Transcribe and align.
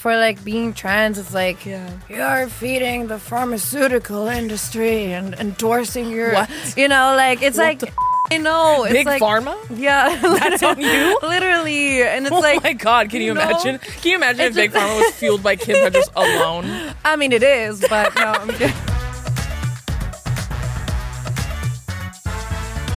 for 0.00 0.16
like 0.16 0.42
being 0.44 0.72
trans, 0.72 1.18
it's 1.18 1.34
like 1.34 1.64
Yeah. 1.66 1.88
you're 2.08 2.48
feeding 2.48 3.08
the 3.08 3.18
pharmaceutical 3.18 4.28
industry 4.28 5.12
and 5.12 5.34
endorsing 5.34 6.10
your, 6.10 6.32
What? 6.32 6.50
you 6.76 6.88
know, 6.88 7.14
like 7.16 7.42
it's 7.42 7.58
like. 7.58 7.82
I 8.32 8.36
know. 8.36 8.84
It's 8.84 8.92
Big 8.92 9.06
like, 9.06 9.20
pharma? 9.20 9.56
Yeah. 9.76 10.14
That's 10.22 10.62
on 10.62 10.80
you? 10.80 11.18
Literally. 11.22 12.02
And 12.04 12.26
it's 12.26 12.32
Oh 12.36 12.38
like, 12.38 12.62
my 12.62 12.74
god, 12.74 13.10
can 13.10 13.20
you 13.22 13.34
no. 13.34 13.40
imagine? 13.40 13.78
Can 13.80 14.10
you 14.10 14.16
imagine 14.16 14.40
if 14.42 14.46
It's 14.48 14.56
Big 14.56 14.70
Pharma 14.70 15.00
was 15.00 15.12
fueled 15.16 15.42
by 15.42 15.56
Kim 15.56 15.74
Petras 15.74 16.08
alone? 16.14 16.94
I 17.04 17.16
mean, 17.16 17.32
it 17.32 17.42
is, 17.42 17.80
but 17.88 18.14
no. 18.14 18.26
I'm 18.26 18.48
kidding. 18.50 18.72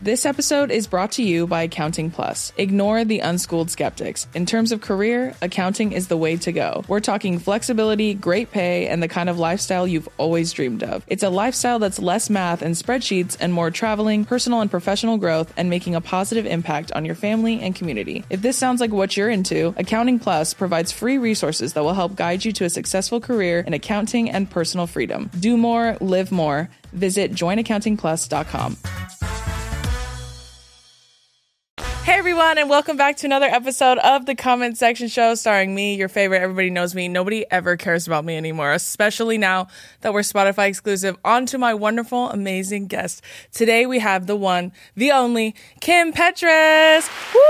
This 0.00 0.26
episode 0.26 0.72
is 0.72 0.88
brought 0.88 1.12
to 1.12 1.22
you 1.22 1.46
by 1.46 1.62
Accounting 1.62 2.10
Plus. 2.10 2.52
Ignore 2.56 3.04
the 3.04 3.20
unschooled 3.20 3.70
skeptics. 3.70 4.26
In 4.34 4.46
terms 4.46 4.72
of 4.72 4.80
career, 4.80 5.36
accounting 5.40 5.92
is 5.92 6.08
the 6.08 6.16
way 6.16 6.36
to 6.38 6.50
go. 6.50 6.82
We're 6.88 6.98
talking 6.98 7.38
flexibility, 7.38 8.12
great 8.12 8.50
pay, 8.50 8.88
and 8.88 9.00
the 9.00 9.06
kind 9.06 9.28
of 9.28 9.38
lifestyle 9.38 9.86
you've 9.86 10.08
always 10.18 10.50
dreamed 10.52 10.82
of. 10.82 11.04
It's 11.06 11.22
a 11.22 11.30
lifestyle 11.30 11.78
that's 11.78 12.00
less 12.00 12.28
math 12.28 12.62
and 12.62 12.74
spreadsheets 12.74 13.36
and 13.38 13.54
more 13.54 13.70
traveling, 13.70 14.24
personal 14.24 14.60
and 14.60 14.68
professional 14.68 15.18
growth, 15.18 15.52
and 15.56 15.70
making 15.70 15.94
a 15.94 16.00
positive 16.00 16.46
impact 16.46 16.90
on 16.92 17.04
your 17.04 17.14
family 17.14 17.60
and 17.60 17.72
community. 17.72 18.24
If 18.28 18.42
this 18.42 18.58
sounds 18.58 18.80
like 18.80 18.90
what 18.90 19.16
you're 19.16 19.30
into, 19.30 19.72
Accounting 19.76 20.18
Plus 20.18 20.52
provides 20.52 20.90
free 20.90 21.18
resources 21.18 21.74
that 21.74 21.84
will 21.84 21.94
help 21.94 22.16
guide 22.16 22.44
you 22.44 22.50
to 22.54 22.64
a 22.64 22.70
successful 22.70 23.20
career 23.20 23.60
in 23.60 23.72
accounting 23.72 24.30
and 24.30 24.50
personal 24.50 24.88
freedom. 24.88 25.30
Do 25.38 25.56
more, 25.56 25.96
live 26.00 26.32
more. 26.32 26.70
Visit 26.92 27.32
joinaccountingplus.com. 27.34 28.78
Everyone, 32.22 32.56
and 32.56 32.70
welcome 32.70 32.96
back 32.96 33.16
to 33.16 33.26
another 33.26 33.46
episode 33.46 33.98
of 33.98 34.26
the 34.26 34.36
Comment 34.36 34.78
Section 34.78 35.08
Show 35.08 35.34
starring 35.34 35.74
me, 35.74 35.96
your 35.96 36.08
favorite. 36.08 36.40
Everybody 36.40 36.70
knows 36.70 36.94
me. 36.94 37.08
Nobody 37.08 37.44
ever 37.50 37.76
cares 37.76 38.06
about 38.06 38.24
me 38.24 38.36
anymore, 38.36 38.70
especially 38.70 39.38
now 39.38 39.66
that 40.02 40.12
we're 40.12 40.20
Spotify 40.20 40.68
exclusive. 40.68 41.16
On 41.24 41.46
to 41.46 41.58
my 41.58 41.74
wonderful, 41.74 42.30
amazing 42.30 42.86
guest. 42.86 43.24
Today 43.50 43.86
we 43.86 43.98
have 43.98 44.28
the 44.28 44.36
one, 44.36 44.70
the 44.94 45.10
only, 45.10 45.56
Kim 45.80 46.12
Petras. 46.12 47.08
Woo! 47.34 47.40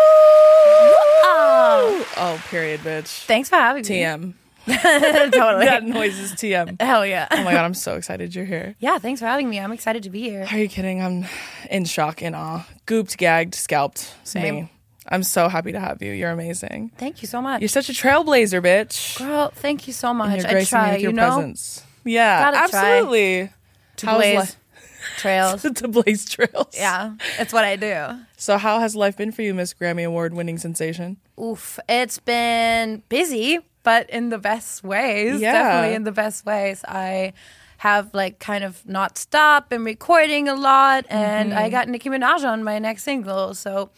Oh, 2.17 2.43
period, 2.49 2.81
bitch. 2.81 3.27
Thanks 3.27 3.51
for 3.51 3.57
having 3.57 3.83
me. 3.83 3.89
TM. 3.91 4.33
totally. 4.67 5.65
That 5.67 5.83
noise 5.85 6.19
is 6.19 6.33
TM. 6.33 6.81
Hell 6.81 7.05
yeah. 7.05 7.27
Oh 7.31 7.43
my 7.43 7.53
god, 7.53 7.65
I'm 7.65 7.75
so 7.75 7.97
excited 7.97 8.35
you're 8.35 8.45
here. 8.45 8.75
Yeah, 8.79 8.99
thanks 8.99 9.21
for 9.21 9.27
having 9.27 9.49
me. 9.51 9.59
I'm 9.59 9.73
excited 9.73 10.03
to 10.05 10.11
be 10.11 10.21
here. 10.23 10.47
Are 10.51 10.59
you 10.59 10.69
kidding? 10.69 11.03
I'm 11.03 11.25
in 11.71 11.85
shock, 11.85 12.23
in 12.23 12.35
awe, 12.35 12.67
gooped, 12.87 13.17
gagged, 13.17 13.55
scalped. 13.55 14.15
Same. 14.25 14.55
Me. 14.55 14.73
I'm 15.09 15.25
so 15.25 15.49
happy 15.49 15.73
to 15.73 15.81
have 15.81 16.01
you. 16.01 16.13
You're 16.13 16.31
amazing. 16.31 16.93
Thank 16.97 17.23
you 17.23 17.29
so 17.29 17.43
much. 17.43 17.61
You're 17.61 17.69
such 17.69 17.89
a 17.91 17.93
trailblazer, 17.93 18.63
bitch. 18.63 19.19
Girl, 19.19 19.51
thank 19.55 19.87
you 19.89 19.93
so 19.93 20.15
much. 20.15 20.39
You're 20.39 20.47
I 20.47 20.53
gracing 20.53 20.79
me 20.79 20.85
try, 20.85 20.93
with 20.93 21.03
your 21.03 21.11
you 21.11 21.17
know, 21.17 21.35
presence. 21.35 21.85
Yeah, 22.05 22.53
Gotta 22.53 22.57
absolutely. 22.59 23.51
to 23.97 24.07
How's 24.07 24.17
blaze 24.19 24.57
trails. 25.17 25.63
to 25.75 25.89
blaze 25.89 26.29
trails. 26.29 26.69
yeah, 26.75 27.15
it's 27.39 27.53
what 27.53 27.65
I 27.65 27.77
do. 27.77 28.07
So, 28.37 28.59
how 28.59 28.79
has 28.79 28.95
life 28.95 29.17
been 29.17 29.33
for 29.33 29.43
you, 29.43 29.55
Miss 29.55 29.75
Grammy 29.75 30.07
Award 30.07 30.35
winning 30.35 30.59
sensation? 30.59 31.17
Oof, 31.41 31.79
it's 31.89 32.19
been 32.19 33.03
busy, 33.09 33.59
but 33.83 34.09
in 34.11 34.29
the 34.31 34.39
best 34.39 34.83
ways. 34.85 35.41
Yeah. 35.41 35.53
Definitely 35.53 35.95
in 35.97 36.05
the 36.05 36.13
best 36.13 36.45
ways. 36.47 36.85
I 36.87 37.33
have 37.79 38.15
like 38.15 38.39
kind 38.39 38.63
of 38.65 38.87
not 38.87 39.19
stopped, 39.19 39.71
been 39.71 39.85
recording 39.85 40.49
a 40.49 40.55
lot, 40.55 41.05
and 41.09 41.51
Mm-hmm. 41.51 41.59
I 41.59 41.69
got 41.69 41.89
Nicki 41.89 42.09
Minaj 42.11 42.45
on 42.45 42.63
my 42.63 42.79
next 42.79 43.03
single. 43.03 43.55
So 43.55 43.91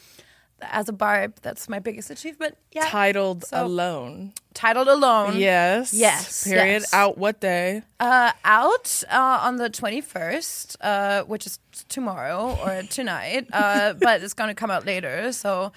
as 0.62 0.88
a 0.88 0.92
barb, 0.94 1.34
that's 1.42 1.68
my 1.68 1.78
biggest 1.78 2.08
achievement. 2.10 2.56
Yeah. 2.72 2.86
Titled 2.86 3.44
So- 3.44 3.66
Alone. 3.66 4.32
Titled 4.54 4.88
Alone. 4.88 5.36
Yes. 5.36 5.92
Yes, 5.92 6.44
Period. 6.44 6.82
yes. 6.82 6.94
Out 6.94 7.18
what 7.18 7.40
day? 7.40 7.82
Uh, 8.00 8.30
out 8.44 9.02
uh, 9.10 9.40
on 9.42 9.56
the 9.56 9.68
21st, 9.68 10.76
uh, 10.80 11.24
which 11.24 11.44
is 11.44 11.58
tomorrow 11.88 12.56
or 12.64 12.82
tonight, 12.88 13.48
uh, 13.52 13.92
but 13.94 14.22
it's 14.22 14.32
going 14.32 14.48
to 14.48 14.54
come 14.54 14.70
out 14.70 14.86
later. 14.86 15.32
So, 15.32 15.72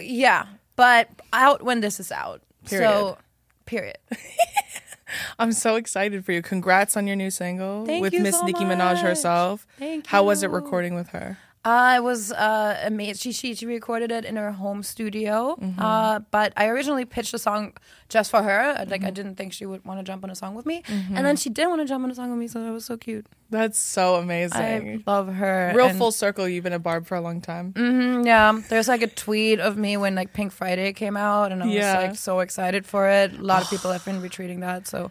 yeah, 0.00 0.46
but 0.76 1.08
out 1.32 1.62
when 1.62 1.80
this 1.80 2.00
is 2.00 2.10
out. 2.10 2.42
So, 2.66 3.18
period. 3.66 3.98
I'm 5.38 5.52
so 5.52 5.76
excited 5.76 6.24
for 6.24 6.32
you. 6.32 6.42
Congrats 6.42 6.96
on 6.96 7.06
your 7.06 7.16
new 7.16 7.30
single 7.30 7.84
Thank 7.84 8.02
with 8.02 8.12
you 8.12 8.20
Miss 8.20 8.38
so 8.38 8.44
Nicki 8.44 8.64
Minaj 8.64 8.94
much. 8.94 9.00
herself. 9.02 9.66
Thank 9.78 10.06
How 10.06 10.22
was 10.22 10.42
it 10.42 10.50
recording 10.50 10.94
with 10.94 11.08
her? 11.10 11.38
Uh, 11.62 11.94
it 11.98 12.02
was 12.02 12.32
uh, 12.32 12.80
amazing. 12.84 13.16
She, 13.16 13.32
she 13.32 13.54
she 13.54 13.66
recorded 13.66 14.10
it 14.10 14.24
in 14.24 14.36
her 14.36 14.50
home 14.52 14.82
studio. 14.82 15.58
Uh, 15.78 16.20
but 16.30 16.54
I 16.56 16.68
originally 16.68 17.04
pitched 17.04 17.32
the 17.32 17.38
song 17.38 17.74
just 18.08 18.30
for 18.30 18.42
her. 18.42 18.86
Like 18.88 19.04
I 19.04 19.10
didn't 19.10 19.34
think 19.34 19.52
she 19.52 19.66
would 19.66 19.84
want 19.84 20.00
to 20.00 20.04
jump 20.04 20.24
on 20.24 20.30
a 20.30 20.34
song 20.34 20.54
with 20.54 20.64
me, 20.64 20.82
and 20.88 21.26
then 21.26 21.36
she 21.36 21.50
did 21.50 21.68
want 21.68 21.82
to 21.82 21.86
jump 21.86 22.02
on 22.04 22.10
a 22.10 22.14
song 22.14 22.30
with 22.30 22.38
me. 22.38 22.48
So 22.48 22.64
that 22.64 22.72
was 22.72 22.86
so 22.86 22.96
cute. 22.96 23.26
That's 23.50 23.78
so 23.78 24.14
amazing. 24.14 25.02
I 25.06 25.10
love 25.10 25.34
her. 25.34 25.72
Real 25.76 25.88
and- 25.88 25.98
full 25.98 26.12
circle. 26.12 26.48
You've 26.48 26.64
been 26.64 26.72
a 26.72 26.78
barb 26.78 27.06
for 27.06 27.16
a 27.16 27.20
long 27.20 27.42
time. 27.42 27.74
Mm, 27.74 28.24
Yeah, 28.24 28.58
there's 28.70 28.88
like 28.88 29.02
a 29.02 29.06
tweet 29.08 29.60
of 29.60 29.76
me 29.76 29.98
when 29.98 30.14
like 30.14 30.32
Pink 30.32 30.52
Friday 30.52 30.94
came 30.94 31.16
out, 31.16 31.52
and 31.52 31.62
I 31.62 31.66
was 31.66 31.74
Yeah. 31.74 31.98
like 32.00 32.16
so 32.16 32.40
excited 32.40 32.86
for 32.86 33.06
it. 33.10 33.38
A 33.38 33.42
lot 33.42 33.62
of 33.62 33.68
people 33.68 33.92
have 33.92 34.04
been 34.06 34.22
retweeting 34.22 34.60
that, 34.60 34.86
so 34.86 35.10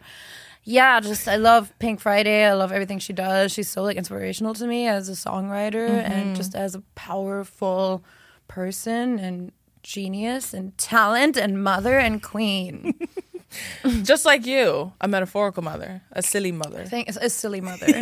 yeah, 0.69 0.99
just 0.99 1.27
I 1.27 1.37
love 1.37 1.73
Pink 1.79 1.99
Friday. 1.99 2.45
I 2.45 2.53
love 2.53 2.71
everything 2.71 2.99
she 2.99 3.11
does. 3.11 3.51
She's 3.51 3.67
so 3.67 3.81
like 3.81 3.97
inspirational 3.97 4.53
to 4.53 4.67
me 4.67 4.87
as 4.87 5.09
a 5.09 5.13
songwriter 5.13 5.89
and 5.89 6.13
mm-hmm. 6.13 6.33
just 6.35 6.53
as 6.53 6.75
a 6.75 6.81
powerful 6.93 8.03
person 8.47 9.17
and 9.17 9.51
genius 9.81 10.53
and 10.53 10.77
talent 10.77 11.37
and 11.37 11.63
mother 11.63 11.97
and 11.97 12.21
queen. 12.21 12.93
Just 14.03 14.25
like 14.25 14.45
you, 14.45 14.93
a 15.01 15.07
metaphorical 15.07 15.63
mother, 15.63 16.03
a 16.11 16.21
silly 16.21 16.51
mother. 16.51 16.85
Thank 16.85 17.09
a 17.09 17.31
silly 17.31 17.61
mother. 17.61 17.87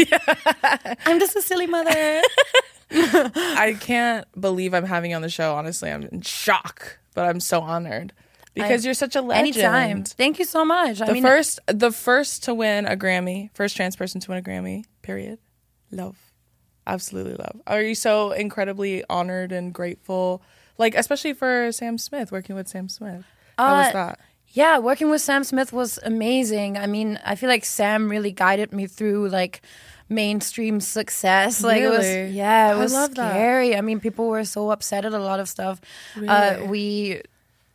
I'm 1.05 1.21
just 1.21 1.37
a 1.37 1.41
silly 1.41 1.67
mother. 1.67 2.21
I 2.91 3.77
can't 3.79 4.27
believe 4.37 4.73
I'm 4.73 4.83
having 4.83 5.11
you 5.11 5.15
on 5.15 5.21
the 5.21 5.29
show. 5.29 5.55
Honestly, 5.55 5.89
I'm 5.89 6.03
in 6.03 6.19
shock, 6.19 6.99
but 7.13 7.29
I'm 7.29 7.39
so 7.39 7.61
honored 7.61 8.11
because 8.57 8.83
I- 8.83 8.87
you're 8.87 8.93
such 8.93 9.15
a 9.15 9.21
legend. 9.21 9.55
Anytime. 9.57 10.03
Thank 10.03 10.39
you 10.39 10.45
so 10.45 10.65
much. 10.65 11.01
I 11.01 11.05
The 11.07 11.13
mean, 11.13 11.23
first, 11.23 11.59
the 11.67 11.91
first 11.91 12.43
to 12.45 12.53
win 12.53 12.85
a 12.85 12.95
Grammy, 12.95 13.49
first 13.53 13.75
trans 13.75 13.95
person 13.95 14.19
to 14.21 14.31
win 14.31 14.39
a 14.39 14.41
Grammy. 14.41 14.83
Period. 15.01 15.39
Love, 15.91 16.17
absolutely 16.85 17.35
love. 17.35 17.61
Are 17.67 17.81
you 17.81 17.95
so 17.95 18.31
incredibly 18.31 19.03
honored 19.09 19.51
and 19.51 19.73
grateful? 19.73 20.41
Like 20.77 20.95
especially 20.95 21.33
for 21.33 21.71
Sam 21.71 21.97
Smith, 21.97 22.31
working 22.31 22.55
with 22.55 22.67
Sam 22.67 22.89
Smith. 22.89 23.23
How 23.57 23.77
was 23.77 23.87
Uh, 23.87 23.91
that? 23.93 24.19
Yeah, 24.49 24.79
working 24.79 25.09
with 25.09 25.21
Sam 25.21 25.43
Smith 25.43 25.73
was 25.73 25.99
amazing. 26.03 26.77
I 26.77 26.87
mean, 26.87 27.19
I 27.25 27.35
feel 27.35 27.49
like 27.49 27.65
Sam 27.65 28.09
really 28.09 28.31
guided 28.31 28.71
me 28.73 28.87
through 28.87 29.29
like 29.29 29.61
mainstream 30.09 30.79
success. 30.79 31.63
Like 31.63 31.81
it 31.81 31.85
Really? 31.85 31.97
was 32.25 32.33
yeah, 32.33 32.69
it 32.69 32.71
I 32.71 32.75
was 32.75 32.93
love 32.93 33.15
that. 33.15 33.31
scary. 33.31 33.75
I 33.75 33.81
mean, 33.81 33.99
people 33.99 34.27
were 34.29 34.45
so 34.45 34.71
upset 34.71 35.03
at 35.05 35.13
a 35.13 35.19
lot 35.19 35.39
of 35.39 35.49
stuff 35.49 35.81
uh, 36.15 36.55
Really? 36.57 36.67
we 36.67 37.21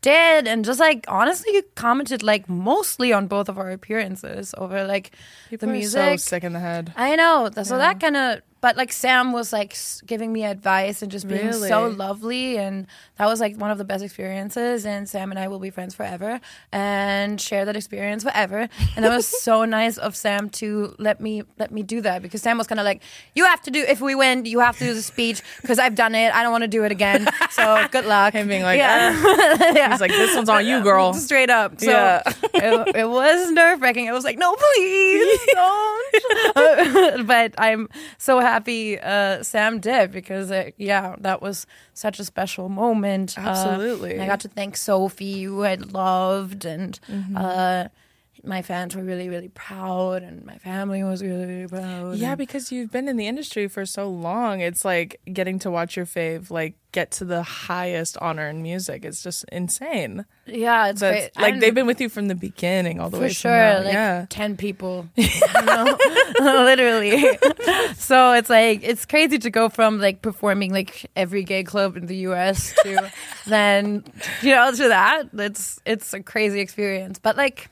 did 0.02 0.46
and 0.46 0.64
just 0.64 0.78
like 0.80 1.04
honestly 1.08 1.52
you 1.54 1.62
commented 1.74 2.22
like 2.22 2.48
mostly 2.48 3.12
on 3.12 3.26
both 3.28 3.48
of 3.48 3.56
our 3.56 3.70
appearances 3.70 4.54
over 4.58 4.84
like 4.84 5.12
People 5.48 5.68
the 5.68 5.72
music. 5.72 6.18
so 6.20 6.36
sick 6.36 6.44
in 6.44 6.52
the 6.52 6.60
head. 6.60 6.92
I 6.96 7.16
know. 7.16 7.48
So 7.62 7.78
that 7.78 7.98
kind 8.00 8.16
of, 8.16 8.42
but 8.62 8.76
like 8.78 8.92
Sam 8.92 9.32
was 9.32 9.52
like 9.52 9.76
giving 10.06 10.32
me 10.32 10.44
advice 10.44 11.02
and 11.02 11.12
just 11.12 11.28
being 11.28 11.52
so 11.52 11.88
lovely, 11.88 12.56
and 12.56 12.86
that 13.18 13.26
was 13.26 13.40
like 13.40 13.56
one 13.56 13.70
of 13.70 13.76
the 13.76 13.84
best 13.84 14.02
experiences. 14.02 14.86
And 14.86 15.06
Sam 15.08 15.30
and 15.30 15.38
I 15.38 15.48
will 15.48 15.58
be 15.58 15.68
friends 15.70 15.94
forever 15.94 16.40
and 16.72 17.38
share 17.40 17.64
that 17.66 17.76
experience 17.76 18.22
forever. 18.22 18.68
And 18.96 19.04
that 19.04 19.10
was 19.14 19.26
so 19.42 19.64
nice 19.66 19.98
of 19.98 20.16
Sam 20.16 20.48
to 20.50 20.94
let 20.98 21.20
me 21.20 21.42
let 21.58 21.72
me 21.72 21.82
do 21.82 22.00
that 22.02 22.22
because 22.22 22.40
Sam 22.40 22.56
was 22.56 22.68
kind 22.68 22.78
of 22.78 22.84
like, 22.84 23.02
"You 23.34 23.44
have 23.46 23.60
to 23.62 23.70
do 23.72 23.82
if 23.86 24.00
we 24.00 24.14
win, 24.14 24.44
you 24.46 24.60
have 24.60 24.78
to 24.78 24.84
do 24.84 24.94
the 24.94 25.02
speech 25.02 25.42
because 25.60 25.78
I've 25.80 25.96
done 25.96 26.14
it. 26.14 26.32
I 26.32 26.42
don't 26.44 26.52
want 26.52 26.62
to 26.62 26.68
do 26.68 26.84
it 26.84 26.92
again. 26.92 27.28
So 27.50 27.84
good 27.90 28.06
luck." 28.06 28.32
Him 28.32 28.46
being 28.48 28.62
like, 28.62 28.78
yeah. 28.78 29.12
"Uh." 29.76 29.90
he's 29.90 30.00
like, 30.00 30.12
this 30.12 30.36
one's 30.36 30.48
on 30.48 30.64
you, 30.64 30.80
girl. 30.84 31.12
Straight 31.14 31.50
up. 31.50 31.80
So 31.80 31.90
Yeah. 31.90 32.22
it, 32.54 32.96
it 32.96 33.08
was 33.10 33.50
nerve 33.50 33.82
wracking. 33.82 34.08
I 34.08 34.12
was 34.12 34.22
like, 34.22 34.38
no, 34.38 34.54
please 34.54 35.40
don't. 35.52 37.26
but 37.26 37.54
I'm 37.58 37.88
so 38.18 38.38
happy 38.38 38.51
uh, 39.02 39.42
Sam 39.42 39.80
did 39.80 40.10
because, 40.12 40.50
uh, 40.50 40.70
yeah, 40.76 41.16
that 41.20 41.40
was 41.42 41.66
such 41.94 42.18
a 42.20 42.24
special 42.24 42.68
moment. 42.68 43.36
Uh, 43.38 43.42
Absolutely. 43.42 44.12
and 44.14 44.22
I 44.22 44.26
got 44.26 44.40
to 44.40 44.48
thank 44.48 44.76
Sophie, 44.76 45.42
who 45.44 45.64
I 45.64 45.74
loved. 45.74 46.64
And 46.64 46.98
Mm-hmm. 47.10 47.36
uh, 47.36 47.84
my 48.44 48.62
fans 48.62 48.96
were 48.96 49.02
really 49.04 49.28
really 49.28 49.48
proud, 49.48 50.22
and 50.22 50.44
my 50.44 50.58
family 50.58 51.02
was 51.04 51.22
really 51.22 51.46
really 51.46 51.68
proud. 51.68 52.16
Yeah, 52.16 52.30
and- 52.30 52.38
because 52.38 52.72
you've 52.72 52.90
been 52.90 53.08
in 53.08 53.16
the 53.16 53.26
industry 53.26 53.68
for 53.68 53.86
so 53.86 54.08
long. 54.08 54.60
It's 54.60 54.84
like 54.84 55.20
getting 55.32 55.58
to 55.60 55.70
watch 55.70 55.96
your 55.96 56.06
fave 56.06 56.50
like 56.50 56.74
get 56.92 57.10
to 57.10 57.24
the 57.24 57.42
highest 57.42 58.18
honor 58.20 58.48
in 58.48 58.62
music. 58.62 59.02
It's 59.04 59.22
just 59.22 59.44
insane. 59.50 60.26
yeah, 60.44 60.88
it's 60.88 61.00
That's 61.00 61.28
great. 61.34 61.36
like 61.42 61.52
And 61.54 61.62
they've 61.62 61.74
been 61.74 61.86
with 61.86 62.00
you 62.02 62.10
from 62.10 62.28
the 62.28 62.34
beginning 62.34 63.00
all 63.00 63.08
the 63.08 63.16
for 63.16 63.22
way 63.22 63.28
sure, 63.30 63.50
now. 63.50 63.78
like 63.84 63.92
yeah. 63.94 64.26
ten 64.28 64.56
people, 64.58 65.08
know? 65.64 65.96
literally. 66.40 67.38
so 67.96 68.32
it's 68.32 68.50
like 68.50 68.80
it's 68.82 69.04
crazy 69.06 69.38
to 69.38 69.50
go 69.50 69.68
from 69.68 70.00
like 70.00 70.20
performing 70.22 70.72
like 70.72 71.10
every 71.16 71.44
gay 71.44 71.62
club 71.64 71.96
in 71.96 72.06
the 72.06 72.16
U.S. 72.28 72.74
to 72.82 73.10
then 73.46 74.04
you 74.42 74.54
know 74.54 74.70
to 74.72 74.88
that. 74.88 75.28
It's 75.34 75.80
it's 75.86 76.12
a 76.12 76.20
crazy 76.22 76.60
experience, 76.60 77.18
but 77.18 77.36
like. 77.36 77.68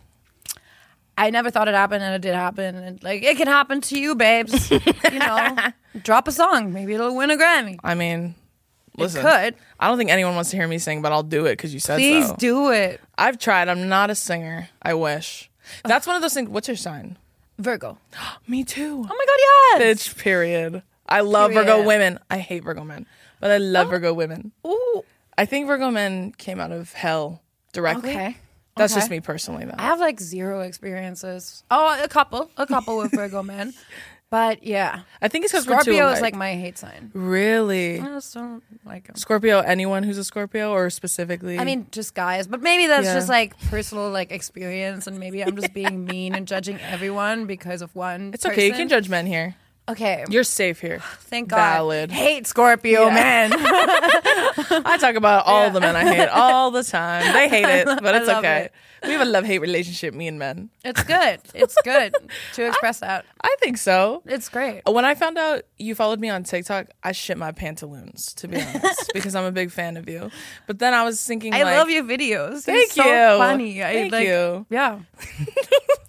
I 1.20 1.28
never 1.28 1.50
thought 1.50 1.68
it 1.68 1.74
happened, 1.74 2.02
and 2.02 2.14
it 2.14 2.22
did 2.22 2.34
happen. 2.34 2.76
And 2.76 3.02
like, 3.02 3.22
it 3.22 3.36
can 3.36 3.46
happen 3.46 3.82
to 3.82 4.00
you, 4.00 4.14
babes. 4.14 4.70
you 4.70 5.18
know, 5.18 5.56
drop 6.02 6.26
a 6.26 6.32
song, 6.32 6.72
maybe 6.72 6.94
it'll 6.94 7.14
win 7.14 7.30
a 7.30 7.36
Grammy. 7.36 7.78
I 7.84 7.94
mean, 7.94 8.34
listen. 8.96 9.20
It 9.20 9.28
could. 9.28 9.54
I 9.78 9.88
don't 9.88 9.98
think 9.98 10.08
anyone 10.08 10.34
wants 10.34 10.48
to 10.50 10.56
hear 10.56 10.66
me 10.66 10.78
sing, 10.78 11.02
but 11.02 11.12
I'll 11.12 11.22
do 11.22 11.44
it 11.44 11.52
because 11.58 11.74
you 11.74 11.80
said 11.80 11.98
Please 11.98 12.26
so. 12.26 12.36
do 12.36 12.70
it, 12.70 13.02
I've 13.18 13.38
tried. 13.38 13.68
I'm 13.68 13.86
not 13.86 14.08
a 14.08 14.14
singer. 14.14 14.70
I 14.80 14.94
wish. 14.94 15.50
That's 15.84 16.06
one 16.06 16.16
of 16.16 16.22
those 16.22 16.32
things. 16.32 16.48
What's 16.48 16.68
your 16.68 16.76
sign? 16.78 17.18
Virgo. 17.58 17.98
Me 18.48 18.64
too. 18.64 19.04
Oh 19.06 19.76
my 19.76 19.78
God, 19.78 19.84
yes. 19.84 20.08
Bitch, 20.08 20.16
period. 20.16 20.82
I 21.06 21.20
love 21.20 21.52
Virgo 21.52 21.84
women. 21.84 22.18
I 22.30 22.38
hate 22.38 22.64
Virgo 22.64 22.82
men, 22.82 23.04
but 23.40 23.50
I 23.50 23.58
love 23.58 23.88
oh. 23.88 23.90
Virgo 23.90 24.14
women. 24.14 24.52
Ooh, 24.66 25.02
I 25.36 25.44
think 25.44 25.66
Virgo 25.66 25.90
men 25.90 26.32
came 26.32 26.58
out 26.60 26.72
of 26.72 26.94
hell 26.94 27.42
directly. 27.74 28.10
okay. 28.10 28.36
That's 28.80 28.92
Okay. 28.92 29.00
just 29.00 29.10
me 29.10 29.20
personally, 29.20 29.64
though. 29.64 29.74
I 29.78 29.82
have 29.82 30.00
like 30.00 30.18
zero 30.20 30.60
experiences. 30.60 31.62
Oh, 31.70 32.00
a 32.02 32.08
couple, 32.08 32.50
a 32.56 32.66
couple 32.66 32.96
with 32.98 33.12
Virgo 33.12 33.42
men, 33.54 33.72
but 34.30 34.62
yeah, 34.64 35.00
I 35.20 35.28
think 35.28 35.44
it's 35.44 35.52
because 35.52 35.64
Scorpio 35.64 36.08
is 36.08 36.20
like 36.20 36.34
my 36.34 36.54
hate 36.54 36.78
sign. 36.78 37.10
really 37.14 38.00
I 38.00 38.04
just 38.06 38.32
don't 38.34 38.62
like 38.84 39.06
them. 39.06 39.16
Scorpio. 39.16 39.60
Anyone 39.60 40.02
who's 40.02 40.18
a 40.18 40.24
Scorpio, 40.24 40.70
or 40.72 40.88
specifically? 40.90 41.58
I 41.58 41.64
mean, 41.64 41.86
just 41.90 42.14
guys, 42.14 42.46
but 42.46 42.60
maybe 42.62 42.86
that's 42.86 43.06
Yeah. 43.06 43.14
just 43.14 43.28
like 43.28 43.58
personal 43.68 44.10
like 44.10 44.30
experience, 44.32 45.06
and 45.06 45.18
maybe 45.18 45.42
I'm 45.42 45.56
just 45.56 45.74
being 45.74 46.04
mean 46.04 46.34
and 46.34 46.46
judging 46.46 46.78
everyone 46.80 47.46
because 47.46 47.82
of 47.82 47.94
one. 47.94 48.30
it's 48.34 48.46
okay. 48.46 48.66
You 48.66 48.72
can 48.72 48.88
judge 48.88 49.08
men 49.08 49.26
here. 49.26 49.56
Okay, 49.88 50.24
You're 50.28 50.44
safe 50.44 50.80
here. 50.80 51.00
thank 51.20 51.48
God. 51.48 51.56
valid. 51.56 52.12
Hate 52.12 52.46
Scorpio 52.46 53.06
Yeah. 53.06 53.14
men. 53.14 53.52
I 54.86 54.98
talk 55.00 55.16
about 55.16 55.46
all 55.46 55.70
the 55.70 55.80
men 55.80 55.96
I 55.96 56.04
hate 56.14 56.28
all 56.28 56.70
the 56.70 56.84
time. 56.84 57.32
They 57.32 57.48
hate 57.48 57.64
it, 57.68 57.86
but 58.02 58.14
it's 58.14 58.28
okay. 58.28 58.64
it. 58.66 58.72
We 59.02 59.12
have 59.12 59.22
a 59.22 59.24
love 59.30 59.44
hate 59.46 59.60
relationship, 59.60 60.12
me 60.12 60.28
and 60.28 60.38
men. 60.38 60.68
it's 60.84 61.02
good. 61.04 61.40
It's 61.54 61.74
good 61.82 62.14
to 62.54 62.66
express 62.68 63.00
that. 63.00 63.24
I 63.42 63.56
think 63.58 63.78
so. 63.78 64.22
It's 64.26 64.48
great. 64.50 64.82
When 64.86 65.04
I 65.06 65.14
found 65.14 65.38
out 65.38 65.62
you 65.78 65.94
followed 65.94 66.20
me 66.20 66.28
on 66.28 66.44
TikTok, 66.44 66.88
I 67.02 67.12
shit 67.12 67.38
my 67.38 67.50
pantaloons, 67.50 68.34
to 68.34 68.46
be 68.48 68.60
honest, 68.60 69.10
because 69.14 69.34
I'm 69.34 69.44
a 69.44 69.52
big 69.52 69.70
fan 69.70 69.96
of 69.96 70.08
you. 70.08 70.30
But 70.66 70.78
then 70.80 70.92
I 70.92 71.02
was 71.04 71.24
thinking, 71.24 71.54
I 71.54 71.62
like, 71.62 71.76
love 71.78 71.88
your 71.88 72.04
videos. 72.04 72.62
Thank 72.62 72.90
so 72.92 73.02
you. 73.04 73.38
funny. 73.38 73.82
I, 73.82 73.92
Thank 73.92 74.12
like, 74.12 74.26
you. 74.28 74.66
Yeah. 74.68 75.00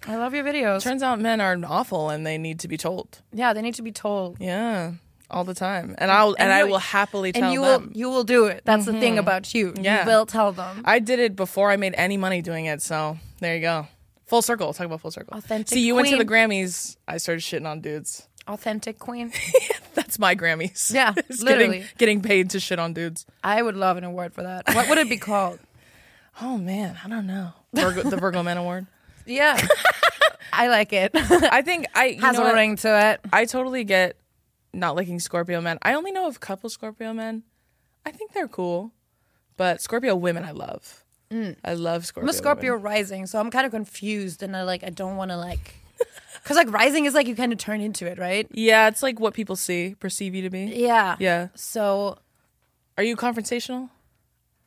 I 0.06 0.16
love 0.16 0.34
your 0.34 0.44
videos. 0.44 0.82
Turns 0.82 1.02
out 1.02 1.20
men 1.20 1.40
are 1.40 1.58
awful 1.66 2.10
and 2.10 2.26
they 2.26 2.38
need 2.38 2.60
to 2.60 2.68
be 2.68 2.76
told. 2.76 3.20
Yeah, 3.32 3.52
they 3.52 3.62
need 3.62 3.74
to 3.74 3.82
be 3.82 3.92
told. 3.92 4.38
Yeah, 4.40 4.92
all 5.30 5.44
the 5.44 5.54
time, 5.54 5.94
and 5.98 6.10
I'll 6.10 6.30
and, 6.30 6.40
And 6.40 6.52
I 6.52 6.64
will 6.64 6.78
happily 6.78 7.32
tell 7.32 7.44
and 7.44 7.52
you 7.52 7.62
them. 7.62 7.88
will 7.88 7.96
you 7.96 8.10
will 8.10 8.24
do 8.24 8.46
it. 8.46 8.62
That's 8.64 8.84
the 8.84 8.92
thing 8.92 9.12
mm-hmm. 9.12 9.20
about 9.20 9.54
you. 9.54 9.74
Yeah. 9.80 10.02
You 10.04 10.10
will 10.10 10.26
tell 10.26 10.52
them. 10.52 10.82
I 10.84 10.98
did 10.98 11.18
it 11.18 11.36
before 11.36 11.70
I 11.70 11.76
made 11.76 11.94
any 11.96 12.16
money 12.16 12.42
doing 12.42 12.66
it, 12.66 12.82
so 12.82 13.18
there 13.40 13.54
you 13.54 13.60
go. 13.60 13.86
Full 14.26 14.42
circle. 14.42 14.72
Talk 14.72 14.86
about 14.86 15.00
full 15.00 15.10
circle. 15.10 15.36
Authentic 15.36 15.68
See, 15.68 15.86
you 15.86 15.94
went 15.94 16.08
to 16.08 16.16
the. 16.16 16.24
Grammys. 16.24 16.96
I 17.06 17.18
started 17.18 17.42
shitting 17.42 17.66
on 17.66 17.80
dudes. 17.80 18.28
Authentic 18.48 18.98
queen. 18.98 19.32
That's 19.94 20.18
my 20.18 20.34
Grammys. 20.34 20.92
Yeah, 20.92 21.14
literally. 21.40 21.78
Getting, 21.78 21.96
getting 21.98 22.22
paid 22.22 22.50
to 22.50 22.60
shit 22.60 22.78
on 22.78 22.92
dudes. 22.92 23.26
I 23.44 23.62
would 23.62 23.76
love 23.76 23.96
an 23.96 24.04
award 24.04 24.34
for 24.34 24.42
that. 24.42 24.74
What 24.74 24.88
would 24.88 24.98
it 24.98 25.08
be 25.08 25.18
called? 25.18 25.58
Oh 26.40 26.56
man, 26.56 26.98
I 27.04 27.10
don't 27.10 27.26
know. 27.26 27.52
Virgo, 27.74 28.08
the 28.08 28.16
Virgo 28.16 28.42
Man 28.42 28.56
Award. 28.56 28.86
Yeah. 29.26 29.60
I 30.52 30.68
like 30.68 30.92
it. 30.92 31.12
I 31.14 31.62
think 31.62 31.86
I 31.94 32.06
you 32.06 32.20
Has 32.20 32.36
know 32.36 32.42
a 32.42 32.46
what? 32.46 32.54
ring 32.54 32.76
to 32.76 33.10
it. 33.12 33.20
I 33.32 33.44
totally 33.46 33.84
get 33.84 34.16
not 34.74 34.96
liking 34.96 35.18
Scorpio 35.20 35.60
men. 35.60 35.78
I 35.82 35.94
only 35.94 36.12
know 36.12 36.26
of 36.26 36.36
a 36.36 36.38
couple 36.38 36.68
Scorpio 36.70 37.12
men. 37.14 37.42
I 38.04 38.10
think 38.10 38.32
they're 38.32 38.48
cool, 38.48 38.92
but 39.56 39.80
Scorpio 39.80 40.14
women 40.16 40.44
I 40.44 40.50
love. 40.50 41.04
Mm. 41.30 41.56
I 41.64 41.74
love 41.74 42.04
Scorpio. 42.04 42.26
I'm 42.26 42.28
a 42.30 42.32
Scorpio 42.34 42.72
women. 42.72 42.84
rising, 42.84 43.26
so 43.26 43.40
I'm 43.40 43.50
kind 43.50 43.64
of 43.64 43.72
confused 43.72 44.42
and 44.42 44.54
I 44.56 44.62
like 44.64 44.84
I 44.84 44.90
don't 44.90 45.16
want 45.16 45.30
to 45.30 45.36
like 45.38 45.76
cuz 46.44 46.56
like 46.56 46.70
rising 46.70 47.06
is 47.06 47.14
like 47.14 47.26
you 47.26 47.34
kind 47.34 47.52
of 47.52 47.58
turn 47.58 47.80
into 47.80 48.06
it, 48.06 48.18
right? 48.18 48.46
Yeah, 48.50 48.88
it's 48.88 49.02
like 49.02 49.18
what 49.20 49.32
people 49.32 49.56
see, 49.56 49.94
perceive 49.98 50.34
you 50.34 50.42
to 50.42 50.50
be. 50.50 50.64
Yeah. 50.64 51.16
Yeah. 51.18 51.48
So 51.54 52.18
Are 52.98 53.04
you 53.04 53.16
confrontational? 53.16 53.88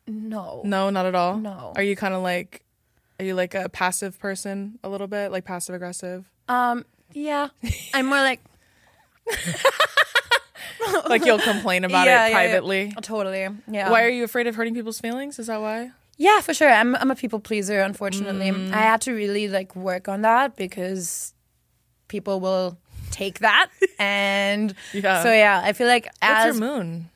no. 0.07 0.61
No, 0.65 0.89
not 0.89 1.05
at 1.05 1.13
all. 1.15 1.37
No. 1.37 1.73
Are 1.75 1.83
you 1.83 1.95
kind 1.95 2.13
of 2.15 2.21
like, 2.23 2.63
are 3.19 3.25
you 3.25 3.33
like 3.33 3.55
a 3.55 3.69
passive 3.69 4.19
person 4.19 4.79
a 4.83 4.89
little 4.89 5.07
bit, 5.07 5.31
like 5.31 5.45
passive 5.45 5.75
aggressive? 5.75 6.29
Um 6.47 6.85
yeah. 7.13 7.49
I'm 7.93 8.05
more 8.07 8.17
like 8.19 8.41
like 11.09 11.25
you'll 11.25 11.39
complain 11.39 11.83
about 11.83 12.05
Yeah, 12.05 12.27
it 12.27 12.29
yeah, 12.31 12.37
yeah. 12.39 12.47
privately. 12.49 12.93
totally. 13.01 13.47
Yeah. 13.67 13.89
Why 13.89 14.03
are 14.03 14.09
you 14.09 14.23
afraid 14.23 14.47
of 14.47 14.55
hurting 14.55 14.73
people's 14.73 14.99
feelings? 14.99 15.39
Is 15.39 15.47
that 15.47 15.61
why? 15.61 15.91
Yeah, 16.17 16.41
for 16.41 16.53
sure. 16.53 16.69
I'm 16.69 16.95
I'm 16.95 17.11
a 17.11 17.15
people 17.15 17.39
pleaser. 17.39 17.81
Unfortunately, 17.81 18.49
Mm. 18.51 18.71
I 18.73 18.77
had 18.81 19.01
to 19.01 19.13
really 19.13 19.47
like 19.47 19.75
work 19.75 20.07
on 20.07 20.21
that 20.21 20.55
because 20.55 21.33
people 22.07 22.39
will 22.39 22.77
take 23.11 23.39
that, 23.39 23.69
and 23.99 24.73
Yeah. 24.93 25.23
so 25.23 25.31
yeah, 25.31 25.61
I 25.63 25.73
feel 25.73 25.87
like 25.87 26.05
What's 26.05 26.15
as 26.21 26.45
your 26.45 26.53
moon? 26.55 27.09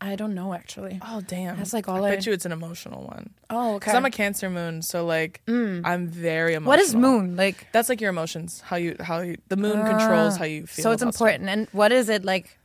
I 0.00 0.14
don't 0.14 0.34
know 0.34 0.54
actually. 0.54 1.00
Oh 1.02 1.20
damn, 1.20 1.56
That's, 1.56 1.72
like, 1.72 1.88
all 1.88 2.04
I 2.04 2.08
I- 2.08 2.14
bet 2.14 2.26
you 2.26 2.32
it's 2.32 2.44
an 2.44 2.52
emotional 2.52 3.04
one. 3.04 3.30
Oh, 3.50 3.70
okay. 3.70 3.78
Because 3.78 3.94
I'm 3.94 4.04
a 4.04 4.10
Cancer 4.10 4.48
moon, 4.48 4.82
so 4.82 5.04
like 5.04 5.42
mm. 5.46 5.80
I'm 5.84 6.06
very 6.06 6.54
emotional. 6.54 6.68
what 6.68 6.78
is 6.78 6.94
moon 6.94 7.36
like? 7.36 7.66
That's 7.72 7.88
like 7.88 8.00
your 8.00 8.10
emotions. 8.10 8.60
How 8.60 8.76
you 8.76 8.96
how 9.00 9.20
you 9.20 9.38
the 9.48 9.56
moon 9.56 9.84
controls 9.84 10.34
ah. 10.34 10.38
how 10.38 10.44
you 10.44 10.66
feel. 10.66 10.84
So 10.84 10.92
it's 10.92 11.02
about 11.02 11.14
stuff. 11.14 11.28
important. 11.28 11.50
And 11.50 11.68
what 11.72 11.92
is 11.92 12.08
it 12.08 12.24
like? 12.24 12.56